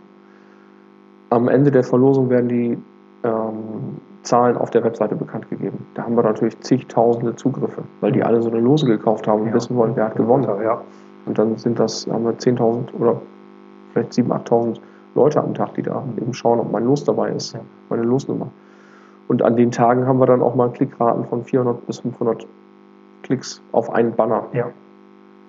Am 1.30 1.48
Ende 1.48 1.70
der 1.70 1.82
Verlosung 1.82 2.28
werden 2.28 2.50
die 2.50 2.78
ähm, 3.22 3.96
Zahlen 4.22 4.58
auf 4.58 4.68
der 4.68 4.84
Webseite 4.84 5.16
bekannt 5.16 5.48
gegeben. 5.48 5.86
Da 5.94 6.02
haben 6.02 6.14
wir 6.14 6.24
natürlich 6.24 6.60
zigtausende 6.60 7.34
Zugriffe, 7.34 7.84
weil 8.02 8.12
die 8.12 8.22
alle 8.22 8.42
so 8.42 8.50
eine 8.50 8.60
Lose 8.60 8.84
gekauft 8.84 9.26
haben 9.26 9.40
und 9.40 9.48
ja. 9.48 9.54
wissen 9.54 9.76
wollen, 9.76 9.96
wer 9.96 10.04
hat 10.04 10.16
gewonnen. 10.16 10.46
Ja. 10.62 10.82
Und 11.24 11.38
dann 11.38 11.56
sind 11.56 11.78
das, 11.78 12.06
haben 12.06 12.24
wir 12.26 12.34
10.000 12.34 12.92
oder 13.00 13.18
vielleicht 13.94 14.12
7.000, 14.12 14.46
8.000 14.46 14.80
Leute 15.14 15.42
am 15.42 15.54
Tag, 15.54 15.72
die 15.72 15.82
da 15.82 16.04
eben 16.20 16.34
schauen, 16.34 16.60
ob 16.60 16.70
mein 16.70 16.84
Los 16.84 17.02
dabei 17.04 17.30
ist, 17.30 17.56
meine 17.88 18.02
Losnummer. 18.02 18.50
Und 19.28 19.42
an 19.42 19.56
den 19.56 19.70
Tagen 19.70 20.06
haben 20.06 20.18
wir 20.18 20.26
dann 20.26 20.42
auch 20.42 20.54
mal 20.54 20.70
Klickraten 20.70 21.24
von 21.24 21.44
400 21.44 21.86
bis 21.86 22.00
500 22.00 22.46
Klicks 23.22 23.62
auf 23.72 23.90
einen 23.90 24.14
Banner. 24.14 24.46
Ja. 24.52 24.70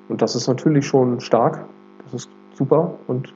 Und 0.07 0.21
das 0.21 0.35
ist 0.35 0.47
natürlich 0.47 0.87
schon 0.87 1.19
stark. 1.19 1.65
Das 2.03 2.13
ist 2.13 2.29
super. 2.53 2.93
Und 3.07 3.33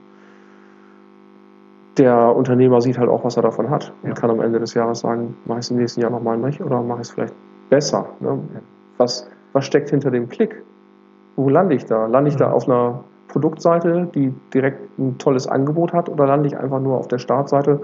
der 1.98 2.36
Unternehmer 2.36 2.80
sieht 2.80 2.98
halt 2.98 3.10
auch, 3.10 3.26
was 3.26 3.36
er 3.36 3.44
davon 3.44 3.70
hat 3.70 3.92
und 4.04 4.10
ja. 4.10 4.16
kann 4.16 4.30
am 4.30 4.40
Ende 4.40 4.60
des 4.60 4.74
Jahres 4.74 5.02
sagen, 5.02 5.36
mache 5.46 5.60
ich 5.60 5.66
es 5.66 5.72
im 5.72 5.78
nächsten 5.78 6.02
Jahr 6.02 6.10
nochmal 6.10 6.38
nicht 6.38 6.62
oder 6.62 6.82
mache 6.82 7.02
ich 7.02 7.08
es 7.08 7.12
vielleicht 7.12 7.34
besser. 7.70 8.08
Ne? 8.22 8.40
Was, 8.98 9.30
was 9.52 9.66
steckt 9.66 9.90
hinter 9.90 10.10
dem 10.10 10.30
Klick? 10.30 10.64
Wo 11.36 11.50
lande 11.50 11.76
ich 11.76 11.86
da? 11.86 12.06
Lande 12.06 12.30
ich 12.30 12.36
mhm. 12.36 12.40
da 12.40 12.52
auf 12.52 12.68
einer 12.68 13.04
Produktseite, 13.28 14.10
die 14.16 14.34
direkt 14.54 14.98
ein 14.98 15.18
tolles 15.18 15.48
Angebot 15.48 15.94
hat 15.94 16.08
oder 16.10 16.26
lande 16.26 16.48
ich 16.48 16.58
einfach 16.58 16.80
nur 16.80 16.98
auf 16.98 17.08
der 17.08 17.18
Startseite 17.18 17.82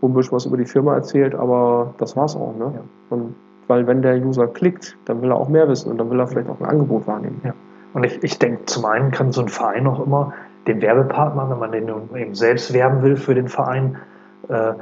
wo 0.00 0.08
ein 0.08 0.14
bisschen 0.14 0.32
was 0.32 0.46
über 0.46 0.56
die 0.56 0.64
Firma 0.64 0.94
erzählt, 0.94 1.34
aber 1.34 1.94
das 1.98 2.16
war's 2.16 2.36
auch. 2.36 2.54
Ne? 2.56 2.72
Ja. 2.74 2.80
Und 3.10 3.34
weil 3.68 3.86
wenn 3.86 4.02
der 4.02 4.16
User 4.16 4.46
klickt, 4.46 4.96
dann 5.04 5.22
will 5.22 5.30
er 5.30 5.36
auch 5.36 5.48
mehr 5.48 5.68
wissen 5.68 5.90
und 5.90 5.98
dann 5.98 6.10
will 6.10 6.18
er 6.18 6.26
vielleicht 6.26 6.48
auch 6.48 6.58
ein 6.60 6.66
Angebot 6.66 7.06
wahrnehmen. 7.06 7.40
Ja. 7.44 7.54
Und 7.94 8.04
ich, 8.04 8.22
ich 8.22 8.38
denke, 8.38 8.64
zum 8.66 8.84
einen 8.84 9.10
kann 9.10 9.32
so 9.32 9.42
ein 9.42 9.48
Verein 9.48 9.86
auch 9.86 10.04
immer 10.04 10.32
den 10.66 10.80
Werbepartner, 10.82 11.48
wenn 11.50 11.58
man 11.58 11.72
den 11.72 11.88
eben 12.14 12.34
selbst 12.34 12.72
werben 12.72 13.02
will 13.02 13.16
für 13.16 13.34
den 13.34 13.48
Verein, 13.48 13.96
äh, 14.48 14.74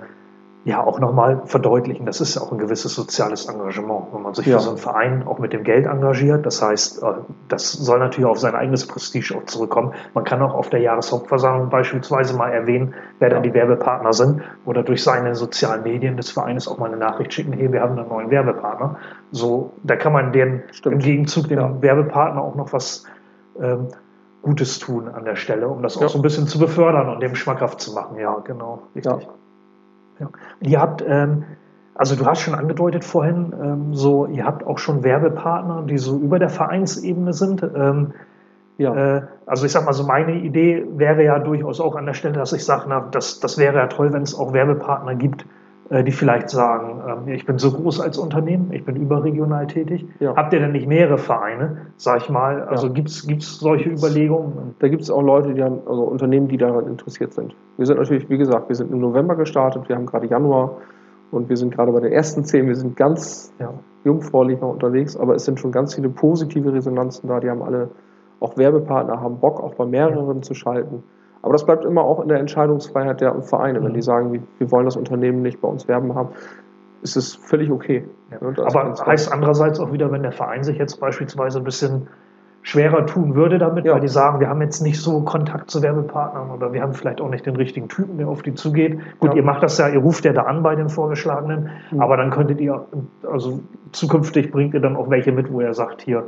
ja 0.69 0.85
auch 0.85 1.01
nochmal 1.01 1.43
verdeutlichen. 1.47 2.05
Das 2.05 2.21
ist 2.21 2.35
ja 2.35 2.43
auch 2.43 2.53
ein 2.53 2.59
gewisses 2.59 2.95
soziales 2.95 3.47
Engagement, 3.47 4.09
wenn 4.13 4.23
man 4.23 4.35
sich 4.35 4.47
ja. 4.47 4.59
für 4.59 4.65
so 4.65 4.69
einen 4.71 4.79
Verein 4.79 5.27
auch 5.27 5.39
mit 5.39 5.55
dem 5.55 5.65
Geld 5.65 5.87
engagiert. 5.87 6.45
Das 6.45 6.61
heißt, 6.61 7.03
äh, 7.03 7.07
das 7.49 7.73
soll 7.73 7.99
natürlich 7.99 8.27
auf 8.27 8.39
sein 8.39 8.55
eigenes 8.55 8.87
Prestige 8.87 9.35
auch 9.37 9.45
zurückkommen. 9.47 9.95
Man 10.13 10.25
kann 10.25 10.43
auch 10.43 10.53
auf 10.53 10.69
der 10.69 10.81
Jahreshauptversammlung 10.81 11.71
beispielsweise 11.71 12.37
mal 12.37 12.51
erwähnen, 12.51 12.95
wer 13.19 13.31
dann 13.31 13.43
die 13.43 13.55
Werbepartner 13.55 14.13
sind 14.13 14.43
oder 14.67 14.83
durch 14.83 15.03
seine 15.03 15.35
sozialen 15.35 15.83
Medien 15.85 16.19
des 16.19 16.31
Vereins 16.31 16.69
auch 16.69 16.77
mal 16.77 16.87
eine 16.87 16.99
Nachricht 16.99 17.33
schicken, 17.33 17.55
hey, 17.55 17.73
wir 17.73 17.81
haben 17.81 17.99
einen 17.99 18.09
neuen 18.09 18.31
Werbepartner. 18.31 18.97
So, 19.33 19.73
da 19.83 19.97
kann 19.97 20.13
man 20.13 20.33
den 20.33 20.65
im 20.85 20.99
Gegenzug 20.99 21.49
dem 21.49 21.59
ja. 21.59 21.83
Werbepartner 21.83 22.43
auch 22.43 22.55
noch 22.55 22.75
was 22.75 23.05
ähm, 23.59 23.89
Gutes 24.43 24.79
tun 24.79 25.09
an 25.09 25.25
der 25.25 25.37
Stelle, 25.37 25.69
um 25.69 25.83
das 25.83 25.97
auch 25.97 26.09
so 26.09 26.19
ein 26.19 26.23
bisschen 26.23 26.47
zu 26.47 26.59
befördern 26.59 27.09
und 27.09 27.21
dem 27.21 27.35
schmackhaft 27.35 27.81
zu 27.81 27.93
machen. 27.95 28.19
Ja, 28.19 28.37
genau, 28.45 28.83
richtig. 28.95 29.27
Ja. 30.21 30.29
Ihr 30.61 30.81
habt, 30.81 31.05
ähm, 31.07 31.45
also 31.95 32.17
du 32.17 32.27
hast 32.27 32.41
schon 32.41 32.55
angedeutet 32.55 33.05
vorhin, 33.05 33.53
ähm, 33.61 33.95
so 33.95 34.27
ihr 34.27 34.45
habt 34.45 34.67
auch 34.67 34.79
schon 34.79 35.03
Werbepartner, 35.03 35.83
die 35.83 35.99
so 35.99 36.19
über 36.19 36.39
der 36.39 36.49
Vereinsebene 36.49 37.33
sind. 37.33 37.63
Ähm, 37.63 38.13
ja. 38.79 38.95
Äh, 38.95 39.23
also 39.47 39.67
ich 39.67 39.73
sag 39.73 39.85
mal 39.85 39.93
so, 39.93 40.05
meine 40.05 40.39
Idee 40.39 40.85
wäre 40.97 41.25
ja 41.25 41.39
durchaus 41.39 41.81
auch 41.81 41.97
an 41.97 42.07
der 42.07 42.15
Stelle, 42.15 42.35
dass 42.35 42.53
ich 42.53 42.65
sage, 42.65 42.85
na, 42.89 43.09
das, 43.11 43.41
das 43.41 43.59
wäre 43.59 43.77
ja 43.77 43.87
toll, 43.89 44.13
wenn 44.13 44.23
es 44.23 44.39
auch 44.39 44.53
Werbepartner 44.53 45.15
gibt, 45.17 45.45
die 45.91 46.13
vielleicht 46.13 46.51
sagen, 46.51 47.01
ähm, 47.07 47.33
ich 47.33 47.47
bin 47.47 47.59
so 47.59 47.73
groß 47.73 48.01
als 48.01 48.19
Unternehmen, 48.19 48.73
ich 48.73 48.85
bin 48.85 48.97
überregional 48.97 49.67
tätig. 49.67 50.07
Ja. 50.21 50.37
Habt 50.37 50.53
ihr 50.53 50.61
denn 50.61 50.73
nicht 50.73 50.87
mehrere 50.87 51.17
Vereine, 51.17 51.87
sag 51.97 52.23
ich 52.23 52.29
mal? 52.29 52.63
Also 52.63 52.89
ja. 52.89 52.93
gibt 52.93 53.09
es 53.09 53.59
solche 53.59 53.89
Überlegungen? 53.89 54.75
Da 54.81 54.89
gibt 54.89 55.03
es 55.03 55.11
auch 55.11 55.23
Leute, 55.23 55.55
die 55.55 55.63
haben, 55.63 55.79
also 55.87 56.03
Unternehmen, 56.03 56.49
die 56.49 56.59
daran 56.59 56.87
interessiert 56.87 57.33
sind. 57.33 57.55
Wir 57.79 57.87
sind 57.87 57.99
natürlich, 57.99 58.29
wie 58.29 58.37
gesagt, 58.37 58.69
wir 58.69 58.77
sind 58.77 58.93
im 58.93 59.01
November 59.01 59.35
gestartet, 59.37 59.89
wir 59.89 59.97
haben 59.97 60.05
gerade 60.05 60.27
Januar 60.27 60.77
und 61.31 61.49
wir 61.49 61.57
sind 61.57 61.75
gerade 61.75 61.93
bei 61.93 62.01
den 62.01 62.13
ersten 62.13 62.45
zehn, 62.45 62.67
wir 62.67 62.77
sind 62.77 62.97
ganz 62.97 63.55
ja. 63.59 63.73
jungfräulich 64.05 64.61
noch 64.61 64.71
unterwegs, 64.71 65.17
aber 65.17 65.37
es 65.37 65.45
sind 65.45 65.59
schon 65.59 65.73
ganz 65.73 65.95
viele 65.95 66.11
positive 66.11 66.73
Resonanzen 66.73 67.29
da, 67.29 67.41
die 67.41 67.49
haben 67.49 67.63
alle 67.63 67.89
auch 68.41 68.57
Werbepartner, 68.57 69.21
haben 69.21 69.41
Bock, 69.41 69.61
auch 69.61 69.75
bei 69.75 69.87
mehreren 69.87 70.43
zu 70.43 70.55
schalten. 70.55 71.03
Aber 71.43 71.53
das 71.53 71.65
bleibt 71.65 71.85
immer 71.85 72.03
auch 72.03 72.21
in 72.21 72.29
der 72.29 72.39
Entscheidungsfreiheit 72.39 73.21
der 73.21 73.41
Vereine. 73.43 73.83
Wenn 73.83 73.93
die 73.93 73.99
mhm. 73.99 74.03
sagen, 74.03 74.45
wir 74.59 74.71
wollen 74.71 74.85
das 74.85 74.97
Unternehmen 74.97 75.43
nicht 75.43 75.61
bei 75.61 75.69
uns 75.69 75.89
werben 75.89 76.15
haben, 76.15 76.31
ist 77.03 77.17
es 77.17 77.35
völlig 77.35 77.71
okay. 77.71 78.05
Ja. 78.31 78.65
Aber 78.65 78.95
heißt 79.07 79.33
andererseits 79.33 79.79
auch 79.81 79.93
wieder, 79.93 80.11
wenn 80.11 80.23
der 80.23 80.33
Verein 80.33 80.65
sich 80.65 80.79
jetzt 80.79 80.99
beispielsweise 81.01 81.59
ein 81.59 81.65
bisschen 81.65 82.09
schwerer 82.63 83.07
tun 83.07 83.35
würde 83.35 83.59
damit, 83.59 83.87
ja. 83.87 83.95
weil 83.95 84.01
die 84.01 84.09
sagen, 84.09 84.41
wir 84.41 84.49
haben 84.49 84.61
jetzt 84.61 84.83
nicht 84.83 85.01
so 85.01 85.23
Kontakt 85.23 85.71
zu 85.71 85.83
Werbepartnern 85.83 86.51
oder 86.51 86.73
wir 86.73 86.83
haben 86.83 86.93
vielleicht 86.93 87.21
auch 87.21 87.31
nicht 87.31 87.47
den 87.47 87.57
richtigen 87.57 87.89
Typen, 87.89 88.19
der 88.19 88.29
auf 88.29 88.43
die 88.43 88.55
zugeht. 88.55 88.99
Gut, 89.21 89.31
ja. 89.31 89.37
ihr 89.37 89.43
macht 89.43 89.63
das 89.63 89.79
ja, 89.79 89.89
ihr 89.89 90.01
ruft 90.01 90.25
ja 90.25 90.33
da 90.33 90.43
an 90.43 90.63
bei 90.63 90.75
den 90.75 90.89
Vorgeschlagenen, 90.89 91.71
mhm. 91.91 92.01
aber 92.01 92.17
dann 92.17 92.31
könntet 92.31 92.61
ihr, 92.61 92.85
also 93.31 93.61
zukünftig 93.93 94.51
bringt 94.51 94.75
ihr 94.75 94.81
dann 94.81 94.97
auch 94.97 95.09
welche 95.09 95.33
mit, 95.33 95.53
wo 95.53 95.61
ihr 95.61 95.73
sagt, 95.73 96.03
hier, 96.03 96.25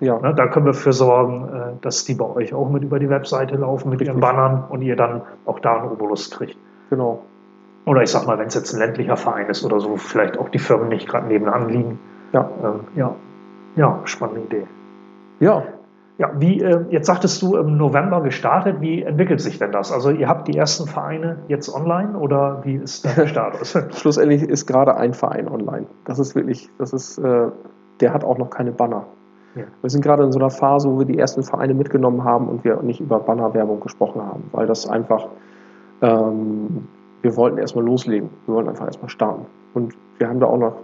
ja. 0.00 0.18
Ne, 0.18 0.34
da 0.34 0.46
können 0.46 0.66
wir 0.66 0.74
für 0.74 0.92
sorgen, 0.92 1.48
äh, 1.48 1.72
dass 1.80 2.04
die 2.04 2.14
bei 2.14 2.26
euch 2.26 2.54
auch 2.54 2.68
mit 2.70 2.82
über 2.82 2.98
die 2.98 3.08
Webseite 3.08 3.56
laufen, 3.56 3.90
mit 3.90 4.00
Richtig. 4.00 4.14
ihren 4.14 4.20
Bannern 4.20 4.64
und 4.68 4.82
ihr 4.82 4.96
dann 4.96 5.22
auch 5.46 5.58
da 5.60 5.78
einen 5.78 5.90
Obolus 5.90 6.30
kriegt. 6.30 6.56
Genau. 6.90 7.22
Oder 7.86 8.02
ich 8.02 8.10
sag 8.10 8.26
mal, 8.26 8.38
wenn 8.38 8.48
es 8.48 8.54
jetzt 8.54 8.74
ein 8.74 8.80
ländlicher 8.80 9.16
Verein 9.16 9.46
ist 9.48 9.64
oder 9.64 9.80
so, 9.80 9.96
vielleicht 9.96 10.38
auch 10.38 10.50
die 10.50 10.58
Firmen 10.58 10.88
nicht 10.88 11.08
gerade 11.08 11.26
nebenan 11.26 11.68
liegen. 11.68 11.98
Ja. 12.32 12.50
Ähm, 12.62 12.80
ja. 12.94 13.14
Ja, 13.76 14.00
spannende 14.04 14.42
Idee. 14.42 14.66
Ja. 15.40 15.62
Ja, 16.18 16.32
wie, 16.36 16.60
äh, 16.60 16.84
jetzt 16.90 17.06
sagtest 17.06 17.40
du 17.42 17.56
im 17.56 17.76
November 17.76 18.20
gestartet, 18.22 18.80
wie 18.80 19.02
entwickelt 19.02 19.40
sich 19.40 19.58
denn 19.58 19.70
das? 19.70 19.92
Also 19.92 20.10
ihr 20.10 20.28
habt 20.28 20.48
die 20.48 20.58
ersten 20.58 20.88
Vereine 20.88 21.38
jetzt 21.46 21.72
online 21.72 22.18
oder 22.18 22.62
wie 22.64 22.74
ist 22.74 23.04
der 23.04 23.26
Status? 23.28 23.78
Schlussendlich 23.96 24.42
ist 24.42 24.66
gerade 24.66 24.96
ein 24.96 25.14
Verein 25.14 25.48
online. 25.48 25.86
Das 26.04 26.18
ist 26.18 26.34
wirklich, 26.34 26.68
das 26.76 26.92
ist, 26.92 27.18
äh, 27.18 27.46
der 28.00 28.12
hat 28.12 28.24
auch 28.24 28.36
noch 28.36 28.50
keine 28.50 28.72
Banner. 28.72 29.06
Ja. 29.54 29.64
Wir 29.80 29.90
sind 29.90 30.02
gerade 30.02 30.22
in 30.24 30.32
so 30.32 30.38
einer 30.38 30.50
Phase, 30.50 30.88
wo 30.90 30.98
wir 30.98 31.06
die 31.06 31.18
ersten 31.18 31.42
Vereine 31.42 31.74
mitgenommen 31.74 32.24
haben 32.24 32.48
und 32.48 32.64
wir 32.64 32.80
nicht 32.82 33.00
über 33.00 33.18
Bannerwerbung 33.18 33.80
gesprochen 33.80 34.22
haben, 34.22 34.44
weil 34.52 34.66
das 34.66 34.88
einfach, 34.88 35.26
ähm, 36.02 36.88
wir 37.22 37.36
wollten 37.36 37.58
erstmal 37.58 37.84
loslegen. 37.84 38.30
Wir 38.46 38.54
wollten 38.54 38.68
einfach 38.68 38.86
erstmal 38.86 39.08
starten. 39.08 39.46
Und 39.74 39.94
wir 40.18 40.28
haben 40.28 40.40
da 40.40 40.46
auch 40.46 40.58
noch, 40.58 40.76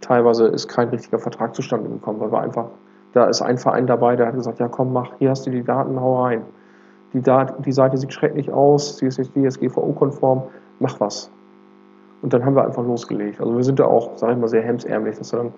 teilweise 0.00 0.46
ist 0.46 0.68
kein 0.68 0.88
richtiger 0.88 1.18
Vertrag 1.18 1.54
zustande 1.54 1.88
gekommen, 1.88 2.20
weil 2.20 2.30
wir 2.30 2.40
einfach 2.40 2.66
da 3.12 3.26
ist 3.26 3.42
ein 3.42 3.58
Verein 3.58 3.86
dabei, 3.86 4.16
der 4.16 4.26
hat 4.26 4.34
gesagt, 4.34 4.58
ja 4.58 4.68
komm, 4.68 4.92
mach, 4.92 5.12
hier 5.18 5.30
hast 5.30 5.46
du 5.46 5.50
die 5.50 5.62
Daten, 5.62 6.00
hau 6.00 6.22
rein. 6.22 6.42
Die, 7.12 7.20
Dat 7.20 7.64
die 7.64 7.72
Seite 7.72 7.98
sieht 7.98 8.12
schrecklich 8.12 8.50
aus, 8.50 8.96
sie 8.98 9.06
ist 9.06 9.18
nicht 9.18 9.34
DSGVO-konform, 9.34 10.44
mach 10.80 10.98
was. 10.98 11.30
Und 12.22 12.32
dann 12.32 12.44
haben 12.44 12.56
wir 12.56 12.64
einfach 12.64 12.84
losgelegt. 12.84 13.40
Also 13.40 13.54
wir 13.54 13.64
sind 13.64 13.78
da 13.78 13.84
auch, 13.84 14.16
sage 14.16 14.32
ich 14.32 14.38
mal, 14.38 14.48
sehr 14.48 14.62
hemsärmlich, 14.62 15.18
dass 15.18 15.32
wir 15.32 15.40
dann 15.40 15.52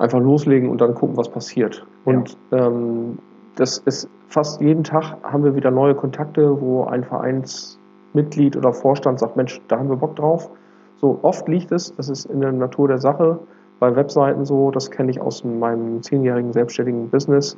einfach 0.00 0.18
loslegen 0.18 0.68
und 0.68 0.80
dann 0.80 0.94
gucken, 0.94 1.16
was 1.16 1.28
passiert. 1.28 1.86
Und 2.04 2.36
ja. 2.50 2.66
ähm, 2.66 3.18
das 3.56 3.78
ist 3.78 4.08
fast 4.28 4.60
jeden 4.60 4.84
Tag 4.84 5.16
haben 5.22 5.44
wir 5.44 5.54
wieder 5.54 5.70
neue 5.70 5.94
Kontakte, 5.94 6.60
wo 6.60 6.84
ein 6.84 7.04
Vereinsmitglied 7.04 8.56
oder 8.56 8.72
Vorstand 8.72 9.20
sagt, 9.20 9.36
Mensch, 9.36 9.60
da 9.68 9.78
haben 9.78 9.90
wir 9.90 9.96
Bock 9.96 10.16
drauf. 10.16 10.50
So 10.96 11.18
oft 11.22 11.46
liegt 11.48 11.70
es, 11.72 11.94
das 11.96 12.08
ist 12.08 12.26
in 12.26 12.40
der 12.40 12.52
Natur 12.52 12.88
der 12.88 12.98
Sache, 12.98 13.38
bei 13.78 13.94
Webseiten 13.94 14.44
so, 14.44 14.70
das 14.70 14.90
kenne 14.90 15.10
ich 15.10 15.20
aus 15.20 15.44
meinem 15.44 16.02
zehnjährigen 16.02 16.52
selbstständigen 16.52 17.08
Business. 17.08 17.56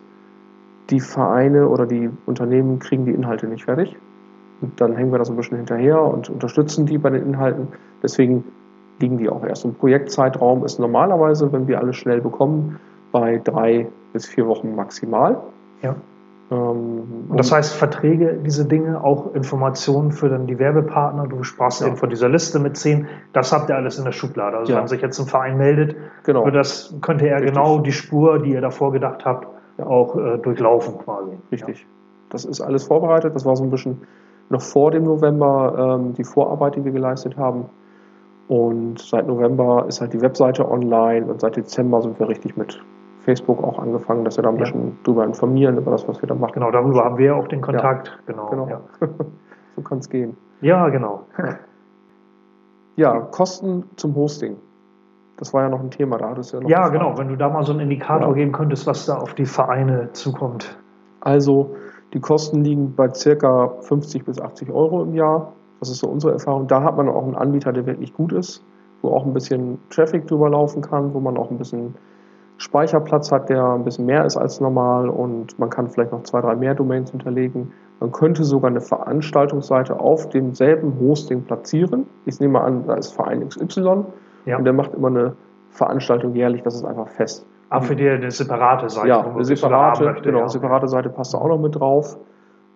Die 0.90 1.00
Vereine 1.00 1.68
oder 1.68 1.86
die 1.86 2.10
Unternehmen 2.26 2.78
kriegen 2.78 3.04
die 3.04 3.12
Inhalte 3.12 3.46
nicht 3.46 3.64
fertig. 3.64 3.96
Und 4.60 4.80
dann 4.80 4.96
hängen 4.96 5.10
wir 5.10 5.18
das 5.18 5.30
ein 5.30 5.36
bisschen 5.36 5.56
hinterher 5.56 6.00
und 6.00 6.30
unterstützen 6.30 6.86
die 6.86 6.98
bei 6.98 7.10
den 7.10 7.26
Inhalten. 7.26 7.68
Deswegen 8.02 8.44
liegen 9.02 9.18
die 9.18 9.28
auch 9.28 9.44
erst. 9.44 9.64
Ein 9.64 9.74
Projektzeitraum 9.74 10.64
ist 10.64 10.78
normalerweise, 10.78 11.52
wenn 11.52 11.68
wir 11.68 11.80
alles 11.80 11.96
schnell 11.96 12.20
bekommen, 12.20 12.78
bei 13.10 13.38
drei 13.38 13.88
bis 14.12 14.26
vier 14.26 14.46
Wochen 14.46 14.74
maximal. 14.74 15.42
Ja. 15.82 15.96
Ähm, 16.50 17.26
und 17.28 17.38
das 17.38 17.52
heißt, 17.52 17.74
Verträge, 17.74 18.38
diese 18.44 18.66
Dinge, 18.66 19.02
auch 19.02 19.34
Informationen 19.34 20.12
für 20.12 20.28
dann 20.28 20.46
die 20.46 20.58
Werbepartner, 20.58 21.26
du 21.26 21.42
sprachst 21.42 21.80
ja. 21.80 21.88
eben 21.88 21.96
von 21.96 22.10
dieser 22.10 22.28
Liste 22.28 22.58
mit 22.58 22.76
zehn, 22.76 23.06
das 23.32 23.52
habt 23.52 23.68
ihr 23.70 23.76
alles 23.76 23.98
in 23.98 24.04
der 24.04 24.12
Schublade. 24.12 24.56
Also 24.56 24.72
ja. 24.72 24.78
wenn 24.78 24.88
sich 24.88 25.02
jetzt 25.02 25.18
ein 25.18 25.26
Verein 25.26 25.56
meldet, 25.56 25.96
genau. 26.24 26.48
das 26.50 26.94
könnte 27.00 27.26
er 27.26 27.36
Richtig. 27.36 27.54
genau 27.54 27.78
die 27.78 27.92
Spur, 27.92 28.38
die 28.38 28.52
ihr 28.52 28.60
davor 28.60 28.92
gedacht 28.92 29.24
habt, 29.24 29.46
ja. 29.78 29.86
auch 29.86 30.16
äh, 30.16 30.38
durchlaufen 30.38 30.98
quasi. 30.98 31.32
Richtig. 31.50 31.86
Das 32.30 32.44
ist 32.44 32.60
alles 32.60 32.84
vorbereitet. 32.84 33.34
Das 33.34 33.44
war 33.44 33.56
so 33.56 33.64
ein 33.64 33.70
bisschen 33.70 34.02
noch 34.48 34.62
vor 34.62 34.90
dem 34.90 35.04
November 35.04 35.98
ähm, 35.98 36.14
die 36.14 36.24
Vorarbeit, 36.24 36.76
die 36.76 36.84
wir 36.84 36.92
geleistet 36.92 37.36
haben. 37.36 37.66
Und 38.48 38.98
seit 38.98 39.26
November 39.26 39.86
ist 39.88 40.00
halt 40.00 40.12
die 40.12 40.20
Webseite 40.20 40.68
online 40.68 41.26
und 41.26 41.40
seit 41.40 41.56
Dezember 41.56 42.02
sind 42.02 42.18
wir 42.18 42.28
richtig 42.28 42.56
mit 42.56 42.82
Facebook 43.20 43.62
auch 43.62 43.78
angefangen, 43.78 44.24
dass 44.24 44.36
wir 44.36 44.42
da 44.42 44.50
ein 44.50 44.56
bisschen 44.56 44.88
ja. 44.88 44.92
drüber 45.04 45.24
informieren, 45.24 45.78
über 45.78 45.92
das, 45.92 46.06
was 46.08 46.20
wir 46.20 46.26
da 46.26 46.34
machen. 46.34 46.54
Genau, 46.54 46.70
darüber 46.70 47.04
haben 47.04 47.18
wir 47.18 47.36
auch 47.36 47.48
den 47.48 47.60
Kontakt. 47.60 48.08
Ja. 48.08 48.32
Genau. 48.32 48.50
genau. 48.50 48.68
Ja. 48.68 48.80
so 49.76 49.82
kann 49.82 49.98
es 49.98 50.08
gehen. 50.08 50.36
Ja, 50.60 50.88
genau. 50.88 51.26
Ja, 52.96 53.20
Kosten 53.20 53.84
zum 53.96 54.14
Hosting. 54.14 54.56
Das 55.38 55.54
war 55.54 55.62
ja 55.62 55.68
noch 55.70 55.80
ein 55.80 55.90
Thema, 55.90 56.18
da 56.18 56.28
hattest 56.28 56.52
du 56.52 56.58
ja 56.58 56.62
noch. 56.62 56.68
Ja, 56.68 56.88
genau, 56.88 57.16
wenn 57.16 57.28
du 57.28 57.36
da 57.36 57.48
mal 57.48 57.64
so 57.64 57.72
einen 57.72 57.80
Indikator 57.80 58.34
geben 58.34 58.52
könntest, 58.52 58.86
was 58.86 59.06
da 59.06 59.16
auf 59.16 59.34
die 59.34 59.46
Vereine 59.46 60.10
zukommt. 60.12 60.76
Also, 61.20 61.74
die 62.12 62.20
Kosten 62.20 62.62
liegen 62.62 62.94
bei 62.94 63.12
circa 63.14 63.68
50 63.80 64.24
bis 64.24 64.40
80 64.40 64.70
Euro 64.70 65.02
im 65.02 65.14
Jahr. 65.14 65.52
Das 65.82 65.90
ist 65.90 65.98
so 65.98 66.06
unsere 66.06 66.34
Erfahrung. 66.34 66.68
Da 66.68 66.80
hat 66.84 66.96
man 66.96 67.08
auch 67.08 67.24
einen 67.24 67.34
Anbieter, 67.34 67.72
der 67.72 67.84
wirklich 67.86 68.14
gut 68.14 68.32
ist, 68.32 68.64
wo 69.00 69.08
auch 69.08 69.26
ein 69.26 69.32
bisschen 69.32 69.80
Traffic 69.90 70.28
drüber 70.28 70.48
laufen 70.48 70.80
kann, 70.80 71.12
wo 71.12 71.18
man 71.18 71.36
auch 71.36 71.50
ein 71.50 71.58
bisschen 71.58 71.96
Speicherplatz 72.56 73.32
hat, 73.32 73.48
der 73.48 73.64
ein 73.64 73.82
bisschen 73.82 74.06
mehr 74.06 74.24
ist 74.24 74.36
als 74.36 74.60
normal 74.60 75.08
und 75.08 75.58
man 75.58 75.70
kann 75.70 75.88
vielleicht 75.88 76.12
noch 76.12 76.22
zwei, 76.22 76.40
drei 76.40 76.54
mehr 76.54 76.76
Domains 76.76 77.10
hinterlegen. 77.10 77.72
Man 77.98 78.12
könnte 78.12 78.44
sogar 78.44 78.70
eine 78.70 78.80
Veranstaltungsseite 78.80 79.98
auf 79.98 80.28
demselben 80.28 81.00
Hosting 81.00 81.42
platzieren. 81.42 82.06
Ich 82.26 82.38
nehme 82.38 82.52
mal 82.52 82.64
an, 82.64 82.86
da 82.86 82.94
ist 82.94 83.12
Verein 83.12 83.48
XY 83.48 84.04
ja. 84.46 84.58
und 84.58 84.64
der 84.64 84.74
macht 84.74 84.94
immer 84.94 85.08
eine 85.08 85.34
Veranstaltung 85.70 86.32
jährlich, 86.36 86.62
das 86.62 86.76
ist 86.76 86.84
einfach 86.84 87.08
fest. 87.08 87.44
Aber 87.70 87.82
ah, 87.82 87.86
für 87.88 87.96
die 87.96 88.08
eine 88.08 88.30
separate 88.30 88.88
Seite. 88.88 89.08
Ja, 89.08 89.26
eine 89.26 89.44
separate, 89.44 90.04
möchte, 90.04 90.22
genau, 90.22 90.42
ja. 90.42 90.48
separate 90.48 90.86
Seite 90.86 91.08
passt 91.08 91.34
da 91.34 91.38
auch 91.38 91.48
noch 91.48 91.58
mit 91.58 91.74
drauf. 91.74 92.16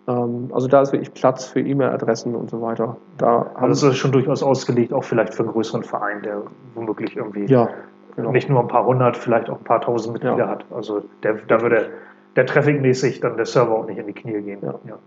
Ähm, 0.09 0.51
also 0.53 0.69
da 0.69 0.83
ist 0.83 0.93
wirklich 0.93 1.13
Platz 1.15 1.47
für 1.47 1.61
E-Mail-Adressen 1.61 2.35
und 2.35 2.51
so 2.51 2.63
weiter. 2.63 2.97
Da 3.19 3.51
also 3.55 3.87
das 3.87 3.95
ist 3.95 3.99
schon 3.99 4.13
durchaus 4.13 4.43
ausgelegt, 4.43 4.93
auch 4.93 5.05
vielleicht 5.05 5.35
für 5.35 5.43
einen 5.43 5.53
größeren 5.53 5.83
Verein, 5.83 6.23
der 6.23 6.43
womöglich 6.75 7.17
irgendwie 7.17 7.47
ja, 7.47 7.69
genau. 8.15 8.33
nicht 8.33 8.49
nur 8.49 8.61
ein 8.61 8.69
paar 8.69 8.87
hundert, 8.87 9.17
vielleicht 9.17 9.51
auch 9.51 9.59
ein 9.59 9.65
paar 9.65 9.81
tausend 9.81 10.15
Mitglieder 10.15 10.39
ja. 10.39 10.49
hat. 10.49 10.65
Also 10.71 11.03
der, 11.23 11.35
da 11.49 11.61
würde 11.61 11.91
der 12.37 12.47
Traffic-mäßig 12.47 13.21
dann 13.21 13.37
der 13.37 13.47
Server 13.47 13.75
auch 13.75 13.87
nicht 13.87 13.99
in 13.99 14.07
die 14.07 14.13
Knie 14.13 14.41
gehen. 14.43 14.61
Ja. 14.63 14.75
ja. 14.87 14.99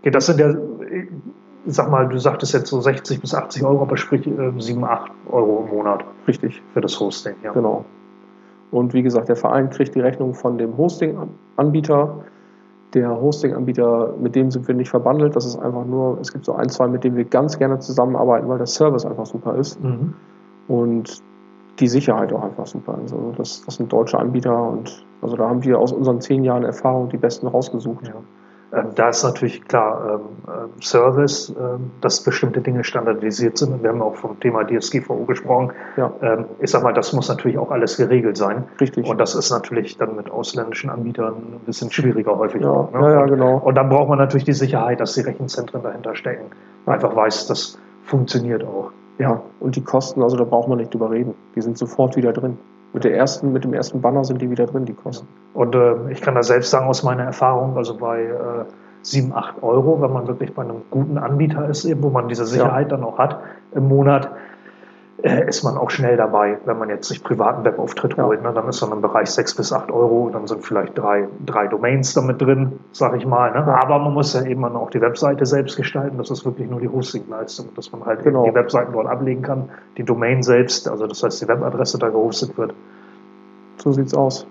Okay, 0.00 0.10
das 0.10 0.26
sind 0.26 0.40
ja, 0.40 0.52
sag 1.66 1.90
mal, 1.90 2.08
du 2.08 2.18
sagtest 2.18 2.52
jetzt 2.54 2.68
so 2.68 2.80
60 2.80 3.20
bis 3.20 3.34
80 3.34 3.64
Euro, 3.64 3.82
aber 3.82 3.96
sprich 3.96 4.26
äh, 4.26 4.52
7, 4.58 4.84
8 4.84 5.12
Euro 5.30 5.64
im 5.64 5.76
Monat. 5.76 6.04
Richtig. 6.26 6.60
Für 6.74 6.80
das 6.80 6.98
Hosting, 6.98 7.36
ja. 7.42 7.52
Genau. 7.52 7.84
Und 8.72 8.94
wie 8.94 9.02
gesagt, 9.02 9.28
der 9.28 9.36
Verein 9.36 9.70
kriegt 9.70 9.94
die 9.94 10.00
Rechnung 10.00 10.34
von 10.34 10.58
dem 10.58 10.76
Hosting-Anbieter. 10.76 12.24
Der 12.94 13.20
Hosting-Anbieter, 13.20 14.14
mit 14.20 14.34
dem 14.34 14.50
sind 14.50 14.68
wir 14.68 14.74
nicht 14.74 14.90
verbandelt. 14.90 15.34
Das 15.34 15.46
ist 15.46 15.56
einfach 15.56 15.84
nur, 15.84 16.18
es 16.20 16.32
gibt 16.32 16.44
so 16.44 16.54
ein, 16.54 16.68
zwei, 16.68 16.88
mit 16.88 17.04
denen 17.04 17.16
wir 17.16 17.24
ganz 17.24 17.58
gerne 17.58 17.78
zusammenarbeiten, 17.78 18.48
weil 18.48 18.58
der 18.58 18.66
Service 18.66 19.06
einfach 19.06 19.26
super 19.26 19.56
ist. 19.56 19.82
Mhm. 19.82 20.14
Und 20.68 21.22
die 21.80 21.88
Sicherheit 21.88 22.32
auch 22.32 22.44
einfach 22.44 22.66
super 22.66 22.98
ist. 23.04 23.12
Also 23.12 23.32
das, 23.36 23.64
das 23.64 23.76
sind 23.76 23.92
deutsche 23.92 24.18
Anbieter 24.18 24.68
und 24.68 25.04
also 25.22 25.36
da 25.36 25.48
haben 25.48 25.64
wir 25.64 25.78
aus 25.78 25.92
unseren 25.92 26.20
zehn 26.20 26.44
Jahren 26.44 26.64
Erfahrung 26.64 27.08
die 27.08 27.16
besten 27.16 27.46
rausgesucht. 27.46 28.08
Ja. 28.08 28.14
Ähm, 28.72 28.88
da 28.94 29.10
ist 29.10 29.22
natürlich 29.22 29.64
klar 29.64 30.14
ähm, 30.14 30.20
ähm 30.48 30.82
Service, 30.82 31.54
dass 32.00 32.24
bestimmte 32.24 32.60
Dinge 32.60 32.84
standardisiert 32.84 33.58
sind. 33.58 33.82
Wir 33.82 33.90
haben 33.90 34.02
auch 34.02 34.16
vom 34.16 34.40
Thema 34.40 34.64
DSGVO 34.64 35.24
gesprochen. 35.26 35.72
Ja. 35.96 36.12
Ich 36.58 36.70
sag 36.70 36.82
mal, 36.82 36.92
das 36.92 37.12
muss 37.12 37.28
natürlich 37.28 37.58
auch 37.58 37.70
alles 37.70 37.96
geregelt 37.96 38.36
sein. 38.36 38.64
Richtig. 38.80 39.08
Und 39.08 39.18
das 39.18 39.34
ist 39.34 39.50
natürlich 39.50 39.96
dann 39.96 40.16
mit 40.16 40.30
ausländischen 40.30 40.90
Anbietern 40.90 41.34
ein 41.34 41.60
bisschen 41.66 41.90
schwieriger 41.92 42.36
häufig. 42.36 42.62
Ja, 42.62 42.70
auch, 42.70 42.92
ne? 42.92 43.00
ja, 43.00 43.10
ja, 43.10 43.26
genau. 43.26 43.58
Und 43.58 43.76
dann 43.76 43.88
braucht 43.88 44.08
man 44.08 44.18
natürlich 44.18 44.44
die 44.44 44.52
Sicherheit, 44.52 45.00
dass 45.00 45.14
die 45.14 45.20
Rechenzentren 45.20 45.82
dahinter 45.82 46.14
stecken. 46.16 46.46
Einfach 46.86 47.14
weiß, 47.14 47.46
das 47.46 47.78
funktioniert 48.04 48.64
auch. 48.64 48.90
Ja, 49.18 49.42
und 49.60 49.76
die 49.76 49.84
Kosten, 49.84 50.22
also 50.22 50.36
da 50.36 50.44
braucht 50.44 50.68
man 50.68 50.78
nicht 50.78 50.92
drüber 50.92 51.10
reden. 51.10 51.34
Die 51.54 51.60
sind 51.60 51.78
sofort 51.78 52.16
wieder 52.16 52.32
drin. 52.32 52.58
Mit, 52.92 53.04
der 53.04 53.16
ersten, 53.16 53.52
mit 53.52 53.64
dem 53.64 53.72
ersten 53.72 54.00
Banner 54.00 54.24
sind 54.24 54.42
die 54.42 54.50
wieder 54.50 54.66
drin, 54.66 54.84
die 54.84 54.92
Kosten. 54.92 55.26
Und 55.54 55.74
äh, 55.74 56.10
ich 56.10 56.20
kann 56.20 56.34
da 56.34 56.42
selbst 56.42 56.70
sagen 56.70 56.86
aus 56.86 57.02
meiner 57.02 57.24
Erfahrung, 57.24 57.76
also 57.76 57.96
bei 57.96 58.22
äh, 58.22 58.64
7, 59.02 59.32
8 59.34 59.62
Euro, 59.62 60.00
wenn 60.00 60.12
man 60.12 60.26
wirklich 60.26 60.54
bei 60.54 60.62
einem 60.62 60.82
guten 60.90 61.18
Anbieter 61.18 61.68
ist, 61.68 61.84
eben, 61.84 62.02
wo 62.02 62.10
man 62.10 62.28
diese 62.28 62.46
Sicherheit 62.46 62.90
ja. 62.90 62.96
dann 62.96 63.04
auch 63.04 63.18
hat 63.18 63.40
im 63.74 63.88
Monat, 63.88 64.30
äh, 65.22 65.48
ist 65.48 65.62
man 65.62 65.76
auch 65.76 65.90
schnell 65.90 66.16
dabei, 66.16 66.58
wenn 66.64 66.78
man 66.78 66.88
jetzt 66.88 67.06
sich 67.06 67.22
privaten 67.22 67.64
Webauftritt 67.64 68.16
ja. 68.16 68.24
holt. 68.24 68.42
Ne? 68.42 68.52
Dann 68.52 68.68
ist 68.68 68.78
so 68.78 68.90
ein 68.90 69.00
Bereich 69.00 69.30
6 69.30 69.54
bis 69.54 69.72
8 69.72 69.90
Euro, 69.90 70.30
dann 70.32 70.46
sind 70.48 70.64
vielleicht 70.64 70.98
drei, 70.98 71.28
drei 71.46 71.68
Domains 71.68 72.12
damit 72.14 72.42
drin, 72.42 72.80
sag 72.90 73.16
ich 73.16 73.24
mal. 73.24 73.52
Ne? 73.52 73.64
Aber 73.66 74.00
man 74.00 74.12
muss 74.14 74.34
ja 74.34 74.44
eben 74.44 74.64
auch 74.64 74.90
die 74.90 75.00
Webseite 75.00 75.46
selbst 75.46 75.76
gestalten. 75.76 76.18
Das 76.18 76.30
ist 76.30 76.44
wirklich 76.44 76.68
nur 76.68 76.80
die 76.80 76.88
Hostingleistung, 76.88 77.68
dass 77.76 77.92
man 77.92 78.04
halt 78.04 78.24
genau. 78.24 78.44
die 78.44 78.54
Webseiten 78.54 78.92
dort 78.92 79.06
ablegen 79.06 79.42
kann. 79.42 79.70
Die 79.96 80.02
Domain 80.02 80.42
selbst, 80.42 80.88
also 80.88 81.06
das 81.06 81.22
heißt, 81.22 81.40
die 81.40 81.48
Webadresse 81.48 81.98
da 81.98 82.08
gehostet 82.08 82.58
wird. 82.58 82.74
So 83.76 83.92
sieht's 83.92 84.14
aus. 84.14 84.46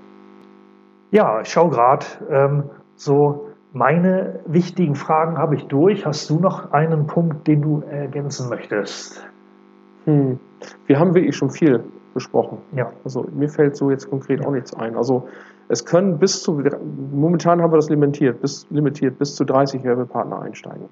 Ja, 1.11 1.41
ich 1.41 1.49
schaue 1.49 1.69
gerade. 1.69 2.05
Ähm, 2.29 2.63
so, 2.95 3.49
meine 3.73 4.39
wichtigen 4.45 4.95
Fragen 4.95 5.37
habe 5.37 5.55
ich 5.55 5.67
durch. 5.67 6.05
Hast 6.05 6.29
du 6.29 6.39
noch 6.39 6.71
einen 6.71 7.07
Punkt, 7.07 7.47
den 7.47 7.61
du 7.61 7.83
ergänzen 7.89 8.47
möchtest? 8.47 9.25
Hm. 10.05 10.39
Wir 10.87 10.99
haben 10.99 11.13
wirklich 11.13 11.35
schon 11.35 11.49
viel 11.49 11.83
besprochen. 12.13 12.59
Ja. 12.75 12.91
Also 13.03 13.25
mir 13.33 13.49
fällt 13.49 13.75
so 13.75 13.89
jetzt 13.89 14.09
konkret 14.09 14.41
ja. 14.41 14.47
auch 14.47 14.51
nichts 14.51 14.73
ein. 14.73 14.95
Also 14.95 15.27
es 15.69 15.85
können 15.85 16.19
bis 16.19 16.43
zu, 16.43 16.61
momentan 17.11 17.61
haben 17.61 17.71
wir 17.71 17.77
das 17.77 17.89
limitiert, 17.89 18.41
bis, 18.41 18.67
limitiert, 18.69 19.17
bis 19.17 19.35
zu 19.35 19.45
30 19.45 19.83
Werbepartner 19.83 20.41
einsteigen. 20.41 20.89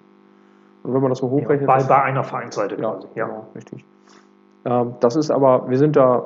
Und 0.84 0.94
wenn 0.94 1.02
man 1.02 1.10
das 1.10 1.20
so 1.20 1.30
hochrechnet. 1.30 1.68
Ja, 1.68 1.78
bei, 1.78 1.84
bei 1.84 2.02
einer 2.04 2.24
Vereinsseite 2.24 2.76
ja, 2.76 2.92
quasi. 2.92 3.08
Ja, 3.16 3.28
genau, 3.28 3.48
richtig. 3.56 3.84
Ähm, 4.66 4.94
das 5.02 5.16
ist 5.16 5.32
aber, 5.32 5.70
wir 5.70 5.78
sind 5.78 5.96
da, 5.96 6.24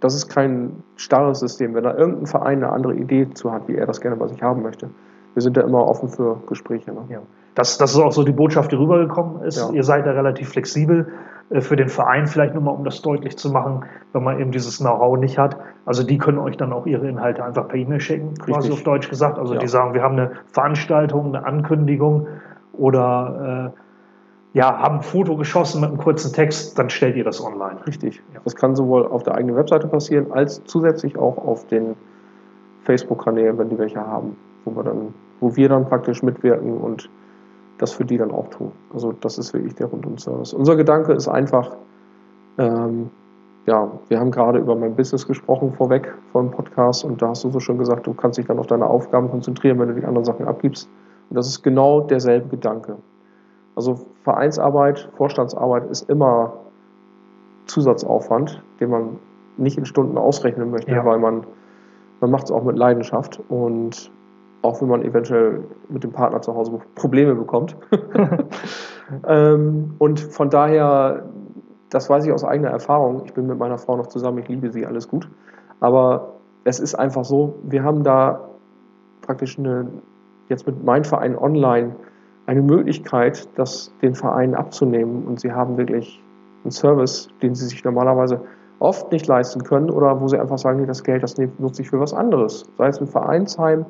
das 0.00 0.14
ist 0.14 0.28
kein 0.28 0.82
starres 0.96 1.40
System. 1.40 1.74
Wenn 1.74 1.84
da 1.84 1.94
irgendein 1.94 2.26
Verein 2.26 2.64
eine 2.64 2.72
andere 2.72 2.94
Idee 2.94 3.28
zu 3.34 3.52
hat, 3.52 3.68
wie 3.68 3.76
er 3.76 3.86
das 3.86 4.00
gerne 4.00 4.16
bei 4.16 4.28
sich 4.28 4.42
haben 4.42 4.62
möchte, 4.62 4.88
wir 5.34 5.42
sind 5.42 5.56
da 5.56 5.60
immer 5.60 5.86
offen 5.86 6.08
für 6.08 6.40
Gespräche. 6.46 6.92
Ne? 6.92 7.04
Ja. 7.08 7.18
Das, 7.54 7.78
das 7.78 7.92
ist 7.92 7.98
auch 7.98 8.12
so 8.12 8.24
die 8.24 8.32
Botschaft, 8.32 8.72
die 8.72 8.76
rübergekommen 8.76 9.42
ist. 9.42 9.58
Ja. 9.58 9.70
Ihr 9.70 9.84
seid 9.84 10.06
da 10.06 10.12
relativ 10.12 10.48
flexibel. 10.50 11.12
Äh, 11.50 11.60
für 11.60 11.76
den 11.76 11.88
Verein, 11.88 12.26
vielleicht 12.26 12.54
nur 12.54 12.62
mal, 12.62 12.70
um 12.70 12.84
das 12.84 13.02
deutlich 13.02 13.36
zu 13.36 13.50
machen, 13.50 13.84
wenn 14.12 14.24
man 14.24 14.40
eben 14.40 14.52
dieses 14.52 14.78
Know-how 14.78 15.18
nicht 15.18 15.38
hat. 15.38 15.56
Also 15.84 16.02
die 16.02 16.18
können 16.18 16.38
euch 16.38 16.56
dann 16.56 16.72
auch 16.72 16.86
ihre 16.86 17.08
Inhalte 17.08 17.44
einfach 17.44 17.68
per 17.68 17.76
E-Mail 17.76 18.00
schicken, 18.00 18.34
quasi 18.34 18.68
Richtig. 18.68 18.72
auf 18.72 18.82
Deutsch 18.84 19.08
gesagt. 19.08 19.38
Also 19.38 19.54
ja. 19.54 19.60
die 19.60 19.68
sagen, 19.68 19.94
wir 19.94 20.02
haben 20.02 20.18
eine 20.18 20.32
Veranstaltung, 20.46 21.34
eine 21.34 21.44
Ankündigung 21.44 22.28
oder 22.72 23.72
äh, 23.74 23.80
ja, 24.52 24.78
haben 24.78 24.96
ein 24.96 25.02
Foto 25.02 25.36
geschossen 25.36 25.80
mit 25.80 25.90
einem 25.90 25.98
kurzen 25.98 26.32
Text, 26.32 26.78
dann 26.78 26.90
stellt 26.90 27.16
ihr 27.16 27.24
das 27.24 27.44
online. 27.44 27.86
Richtig. 27.86 28.20
Das 28.44 28.56
kann 28.56 28.74
sowohl 28.74 29.06
auf 29.06 29.22
der 29.22 29.36
eigenen 29.36 29.56
Webseite 29.56 29.86
passieren, 29.86 30.32
als 30.32 30.64
zusätzlich 30.64 31.16
auch 31.16 31.38
auf 31.38 31.66
den 31.68 31.94
Facebook-Kanälen, 32.82 33.58
wenn 33.58 33.68
die 33.68 33.78
welche 33.78 34.04
haben, 34.04 34.36
wo 34.64 34.74
wir 34.74 34.82
dann, 34.82 35.14
wo 35.38 35.54
wir 35.54 35.68
dann 35.68 35.88
praktisch 35.88 36.22
mitwirken 36.22 36.78
und 36.78 37.08
das 37.80 37.92
für 37.92 38.04
die 38.04 38.18
dann 38.18 38.30
auch 38.30 38.48
tun. 38.48 38.72
Also 38.92 39.12
das 39.12 39.38
ist 39.38 39.54
wirklich 39.54 39.74
der 39.74 39.86
Rundum-Service. 39.86 40.52
Unser 40.52 40.76
Gedanke 40.76 41.12
ist 41.12 41.28
einfach, 41.28 41.76
ähm, 42.58 43.10
ja, 43.66 43.90
wir 44.08 44.20
haben 44.20 44.30
gerade 44.30 44.58
über 44.58 44.74
mein 44.76 44.94
Business 44.94 45.26
gesprochen 45.26 45.72
vorweg 45.72 46.14
vor 46.32 46.42
dem 46.42 46.50
Podcast 46.50 47.04
und 47.04 47.22
da 47.22 47.28
hast 47.28 47.44
du 47.44 47.50
so 47.50 47.60
schon 47.60 47.78
gesagt, 47.78 48.06
du 48.06 48.14
kannst 48.14 48.38
dich 48.38 48.46
dann 48.46 48.58
auf 48.58 48.66
deine 48.66 48.86
Aufgaben 48.86 49.30
konzentrieren, 49.30 49.78
wenn 49.78 49.88
du 49.88 49.94
die 49.94 50.04
anderen 50.04 50.24
Sachen 50.24 50.46
abgibst. 50.46 50.88
Und 51.30 51.36
das 51.36 51.46
ist 51.46 51.62
genau 51.62 52.00
derselbe 52.00 52.48
Gedanke. 52.48 52.96
Also 53.76 54.00
Vereinsarbeit, 54.24 55.08
Vorstandsarbeit 55.16 55.88
ist 55.90 56.08
immer 56.10 56.52
Zusatzaufwand, 57.66 58.62
den 58.80 58.90
man 58.90 59.18
nicht 59.56 59.78
in 59.78 59.86
Stunden 59.86 60.18
ausrechnen 60.18 60.70
möchte, 60.70 60.90
ja. 60.90 61.04
weil 61.04 61.18
man, 61.18 61.46
man 62.20 62.30
macht 62.30 62.44
es 62.44 62.50
auch 62.50 62.64
mit 62.64 62.76
Leidenschaft 62.76 63.40
und 63.48 64.10
auch 64.62 64.80
wenn 64.80 64.88
man 64.88 65.02
eventuell 65.02 65.64
mit 65.88 66.04
dem 66.04 66.12
Partner 66.12 66.42
zu 66.42 66.54
Hause 66.54 66.80
Probleme 66.94 67.34
bekommt. 67.34 67.76
ähm, 69.26 69.94
und 69.98 70.20
von 70.20 70.50
daher, 70.50 71.24
das 71.88 72.10
weiß 72.10 72.26
ich 72.26 72.32
aus 72.32 72.44
eigener 72.44 72.70
Erfahrung, 72.70 73.22
ich 73.24 73.32
bin 73.32 73.46
mit 73.46 73.58
meiner 73.58 73.78
Frau 73.78 73.96
noch 73.96 74.08
zusammen, 74.08 74.38
ich 74.38 74.48
liebe 74.48 74.70
sie, 74.70 74.86
alles 74.86 75.08
gut. 75.08 75.28
Aber 75.80 76.34
es 76.64 76.78
ist 76.78 76.94
einfach 76.94 77.24
so, 77.24 77.58
wir 77.62 77.82
haben 77.82 78.04
da 78.04 78.48
praktisch 79.22 79.58
eine, 79.58 79.86
jetzt 80.48 80.66
mit 80.66 80.84
meinem 80.84 81.04
Verein 81.04 81.36
online 81.36 81.96
eine 82.46 82.62
Möglichkeit, 82.62 83.48
das 83.56 83.94
den 84.02 84.14
Verein 84.14 84.54
abzunehmen. 84.54 85.24
Und 85.26 85.40
sie 85.40 85.52
haben 85.52 85.78
wirklich 85.78 86.22
einen 86.64 86.72
Service, 86.72 87.28
den 87.42 87.54
sie 87.54 87.66
sich 87.66 87.84
normalerweise 87.84 88.40
oft 88.80 89.12
nicht 89.12 89.26
leisten 89.26 89.62
können 89.62 89.90
oder 89.90 90.20
wo 90.20 90.28
sie 90.28 90.38
einfach 90.38 90.58
sagen, 90.58 90.86
das 90.86 91.04
Geld, 91.04 91.22
das 91.22 91.36
nutze 91.58 91.82
ich 91.82 91.90
für 91.90 92.00
was 92.00 92.12
anderes. 92.12 92.64
Sei 92.76 92.88
es 92.88 93.00
ein 93.00 93.06
Vereinsheim, 93.06 93.86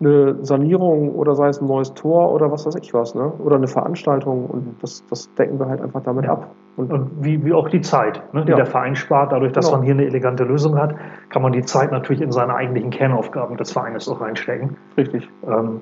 eine 0.00 0.44
Sanierung 0.44 1.14
oder 1.14 1.34
sei 1.34 1.48
es 1.48 1.60
ein 1.60 1.66
neues 1.66 1.92
Tor 1.94 2.32
oder 2.32 2.52
was 2.52 2.66
weiß 2.66 2.76
ich 2.76 2.94
was, 2.94 3.14
ne? 3.14 3.32
oder 3.38 3.56
eine 3.56 3.66
Veranstaltung 3.66 4.46
und 4.46 4.76
das, 4.80 5.04
das 5.10 5.32
decken 5.34 5.58
wir 5.58 5.66
halt 5.66 5.80
einfach 5.80 6.02
damit 6.02 6.24
ja. 6.24 6.32
ab. 6.32 6.50
Und, 6.76 6.92
und, 6.92 7.10
wie, 7.24 7.44
wie 7.44 7.52
auch 7.52 7.68
die 7.68 7.80
Zeit, 7.80 8.22
ne, 8.32 8.44
die 8.44 8.50
ja. 8.50 8.56
der 8.56 8.66
Verein 8.66 8.94
spart, 8.94 9.32
dadurch, 9.32 9.52
dass 9.52 9.66
genau. 9.66 9.78
man 9.78 9.84
hier 9.84 9.94
eine 9.94 10.06
elegante 10.06 10.44
Lösung 10.44 10.78
hat, 10.78 10.94
kann 11.28 11.42
man 11.42 11.52
die 11.52 11.62
Zeit 11.62 11.90
natürlich 11.90 12.22
in 12.22 12.30
seine 12.30 12.54
eigentlichen 12.54 12.90
Kernaufgaben 12.90 13.56
des 13.56 13.72
Vereines 13.72 14.08
auch 14.08 14.20
reinstecken. 14.20 14.76
Richtig. 14.96 15.28
Ähm, 15.44 15.80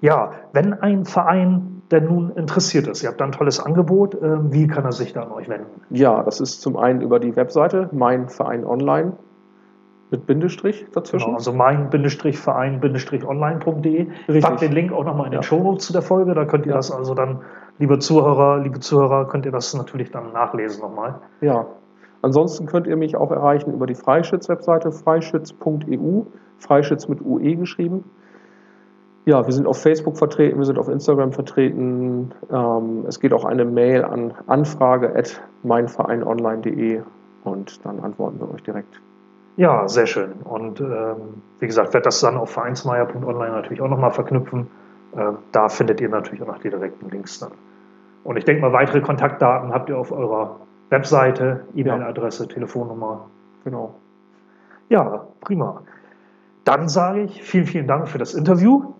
ja, 0.00 0.30
wenn 0.52 0.72
ein 0.74 1.04
Verein 1.04 1.82
denn 1.90 2.04
nun 2.04 2.30
interessiert 2.30 2.86
ist, 2.86 3.02
ihr 3.02 3.08
habt 3.08 3.20
da 3.20 3.24
ein 3.24 3.32
tolles 3.32 3.58
Angebot, 3.58 4.14
äh, 4.14 4.52
wie 4.52 4.68
kann 4.68 4.84
er 4.84 4.92
sich 4.92 5.12
da 5.12 5.22
an 5.22 5.32
euch 5.32 5.48
wenden? 5.48 5.80
Ja, 5.90 6.22
das 6.22 6.40
ist 6.40 6.60
zum 6.60 6.76
einen 6.76 7.00
über 7.00 7.18
die 7.18 7.34
Webseite 7.34 7.88
Mein 7.92 8.28
Verein 8.28 8.64
Online 8.64 9.14
mit 10.14 10.26
Bindestrich 10.26 10.86
dazwischen. 10.92 11.26
Genau, 11.26 11.38
also 11.38 11.52
mein-verein-online.de. 11.52 14.06
Ich 14.28 14.44
packe 14.44 14.60
den 14.60 14.72
Link 14.72 14.92
auch 14.92 15.04
nochmal 15.04 15.26
in 15.26 15.32
den 15.32 15.40
ja. 15.40 15.42
Shownotes 15.42 15.86
zu 15.86 15.92
der 15.92 16.02
Folge. 16.02 16.34
Da 16.34 16.44
könnt 16.44 16.66
ihr 16.66 16.70
ja. 16.70 16.76
das 16.76 16.92
also 16.92 17.14
dann, 17.14 17.40
liebe 17.78 17.98
Zuhörer, 17.98 18.58
liebe 18.58 18.78
Zuhörer, 18.78 19.26
könnt 19.26 19.44
ihr 19.44 19.50
das 19.52 19.74
natürlich 19.74 20.12
dann 20.12 20.32
nachlesen 20.32 20.82
nochmal. 20.82 21.16
Ja. 21.40 21.66
Ansonsten 22.22 22.66
könnt 22.66 22.86
ihr 22.86 22.96
mich 22.96 23.16
auch 23.16 23.32
erreichen 23.32 23.72
über 23.72 23.86
die 23.86 23.96
Freischütz-Webseite 23.96 24.92
freischütz.eu, 24.92 26.22
Freischütz 26.58 27.08
mit 27.08 27.20
UE 27.20 27.56
geschrieben. 27.56 28.04
Ja, 29.26 29.46
wir 29.46 29.52
sind 29.52 29.66
auf 29.66 29.80
Facebook 29.80 30.16
vertreten, 30.16 30.58
wir 30.58 30.64
sind 30.64 30.78
auf 30.78 30.88
Instagram 30.88 31.32
vertreten. 31.32 32.32
Ähm, 32.50 33.04
es 33.08 33.18
geht 33.20 33.32
auch 33.32 33.44
eine 33.44 33.64
Mail 33.64 34.04
an 34.04 34.34
anfrage 34.46 35.16
at 35.16 35.42
meinvereinonline.de 35.64 37.02
und 37.44 37.84
dann 37.84 38.00
antworten 38.00 38.40
wir 38.40 38.52
euch 38.52 38.62
direkt. 38.62 39.00
Ja, 39.56 39.86
sehr 39.88 40.06
schön. 40.06 40.32
Und 40.44 40.80
ähm, 40.80 41.42
wie 41.60 41.66
gesagt, 41.66 41.94
werde 41.94 42.04
das 42.04 42.20
dann 42.20 42.36
auf 42.36 42.50
vereinsmeier.online 42.50 43.52
natürlich 43.52 43.80
auch 43.80 43.88
nochmal 43.88 44.10
verknüpfen. 44.10 44.68
Äh, 45.16 45.32
da 45.52 45.68
findet 45.68 46.00
ihr 46.00 46.08
natürlich 46.08 46.42
auch 46.42 46.48
noch 46.48 46.58
die 46.58 46.70
direkten 46.70 47.08
Links 47.10 47.38
dann. 47.38 47.52
Und 48.24 48.36
ich 48.36 48.44
denke 48.44 48.62
mal, 48.62 48.72
weitere 48.72 49.00
Kontaktdaten 49.00 49.72
habt 49.72 49.88
ihr 49.88 49.98
auf 49.98 50.10
eurer 50.10 50.60
Webseite, 50.90 51.64
E-Mail-Adresse, 51.74 52.48
Telefonnummer. 52.48 53.26
Genau. 53.64 53.94
Ja, 54.88 55.26
prima. 55.40 55.82
Dann 56.64 56.88
sage 56.88 57.22
ich 57.22 57.42
vielen, 57.42 57.66
vielen 57.66 57.86
Dank 57.86 58.08
für 58.08 58.18
das 58.18 58.34
Interview. 58.34 58.94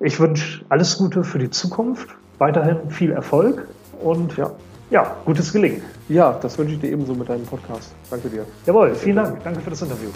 Ich 0.00 0.20
wünsche 0.20 0.64
alles 0.68 0.96
Gute 0.98 1.24
für 1.24 1.38
die 1.38 1.50
Zukunft, 1.50 2.16
weiterhin 2.38 2.90
viel 2.90 3.10
Erfolg 3.10 3.66
und 4.00 4.36
ja, 4.36 4.52
ja 4.90 5.16
gutes 5.24 5.52
Gelingen. 5.52 5.82
Ja, 6.08 6.32
das 6.32 6.56
wünsche 6.58 6.74
ich 6.74 6.80
dir 6.80 6.90
ebenso 6.90 7.14
mit 7.14 7.28
deinem 7.28 7.44
Podcast. 7.44 7.92
Danke 8.10 8.28
dir. 8.28 8.46
Jawohl, 8.66 8.94
vielen 8.94 9.16
Dank. 9.16 9.42
Danke 9.44 9.60
für 9.60 9.70
das 9.70 9.82
Interview. 9.82 10.10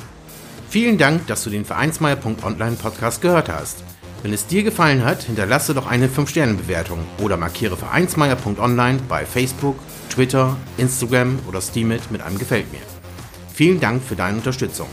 Vielen 0.69 0.97
Dank, 0.97 1.27
dass 1.27 1.45
du 1.45 1.51
den 1.51 1.65
Vereinsmeier.online 1.65 2.77
Podcast 2.77 3.21
gehört 3.21 3.51
hast. 3.51 3.85
Wenn 4.23 4.33
es 4.33 4.47
dir 4.47 4.63
gefallen 4.63 5.05
hat, 5.05 5.25
hinterlasse 5.25 5.75
doch 5.75 5.87
eine 5.87 6.07
5-Sterne-Bewertung 6.07 7.01
oder 7.21 7.37
markiere 7.37 7.77
Vereinsmeier.online 7.77 9.01
bei 9.09 9.27
Facebook, 9.27 9.77
Twitter, 10.09 10.57
Instagram 10.79 11.41
oder 11.49 11.61
Steamit 11.61 12.11
mit 12.11 12.23
einem 12.23 12.39
Gefällt 12.39 12.71
mir. 12.73 12.81
Vielen 13.53 13.81
Dank 13.81 14.03
für 14.03 14.17
deine 14.17 14.37
Unterstützung. 14.37 14.87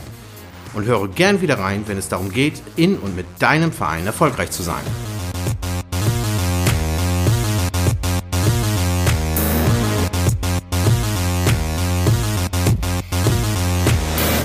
Und 0.74 0.84
höre 0.84 1.08
gern 1.08 1.40
wieder 1.40 1.58
rein, 1.58 1.84
wenn 1.86 1.96
es 1.96 2.08
darum 2.08 2.30
geht, 2.30 2.60
in 2.76 2.96
und 2.98 3.16
mit 3.16 3.26
deinem 3.38 3.72
Verein 3.72 4.06
erfolgreich 4.06 4.50
zu 4.50 4.62
sein. 4.62 4.84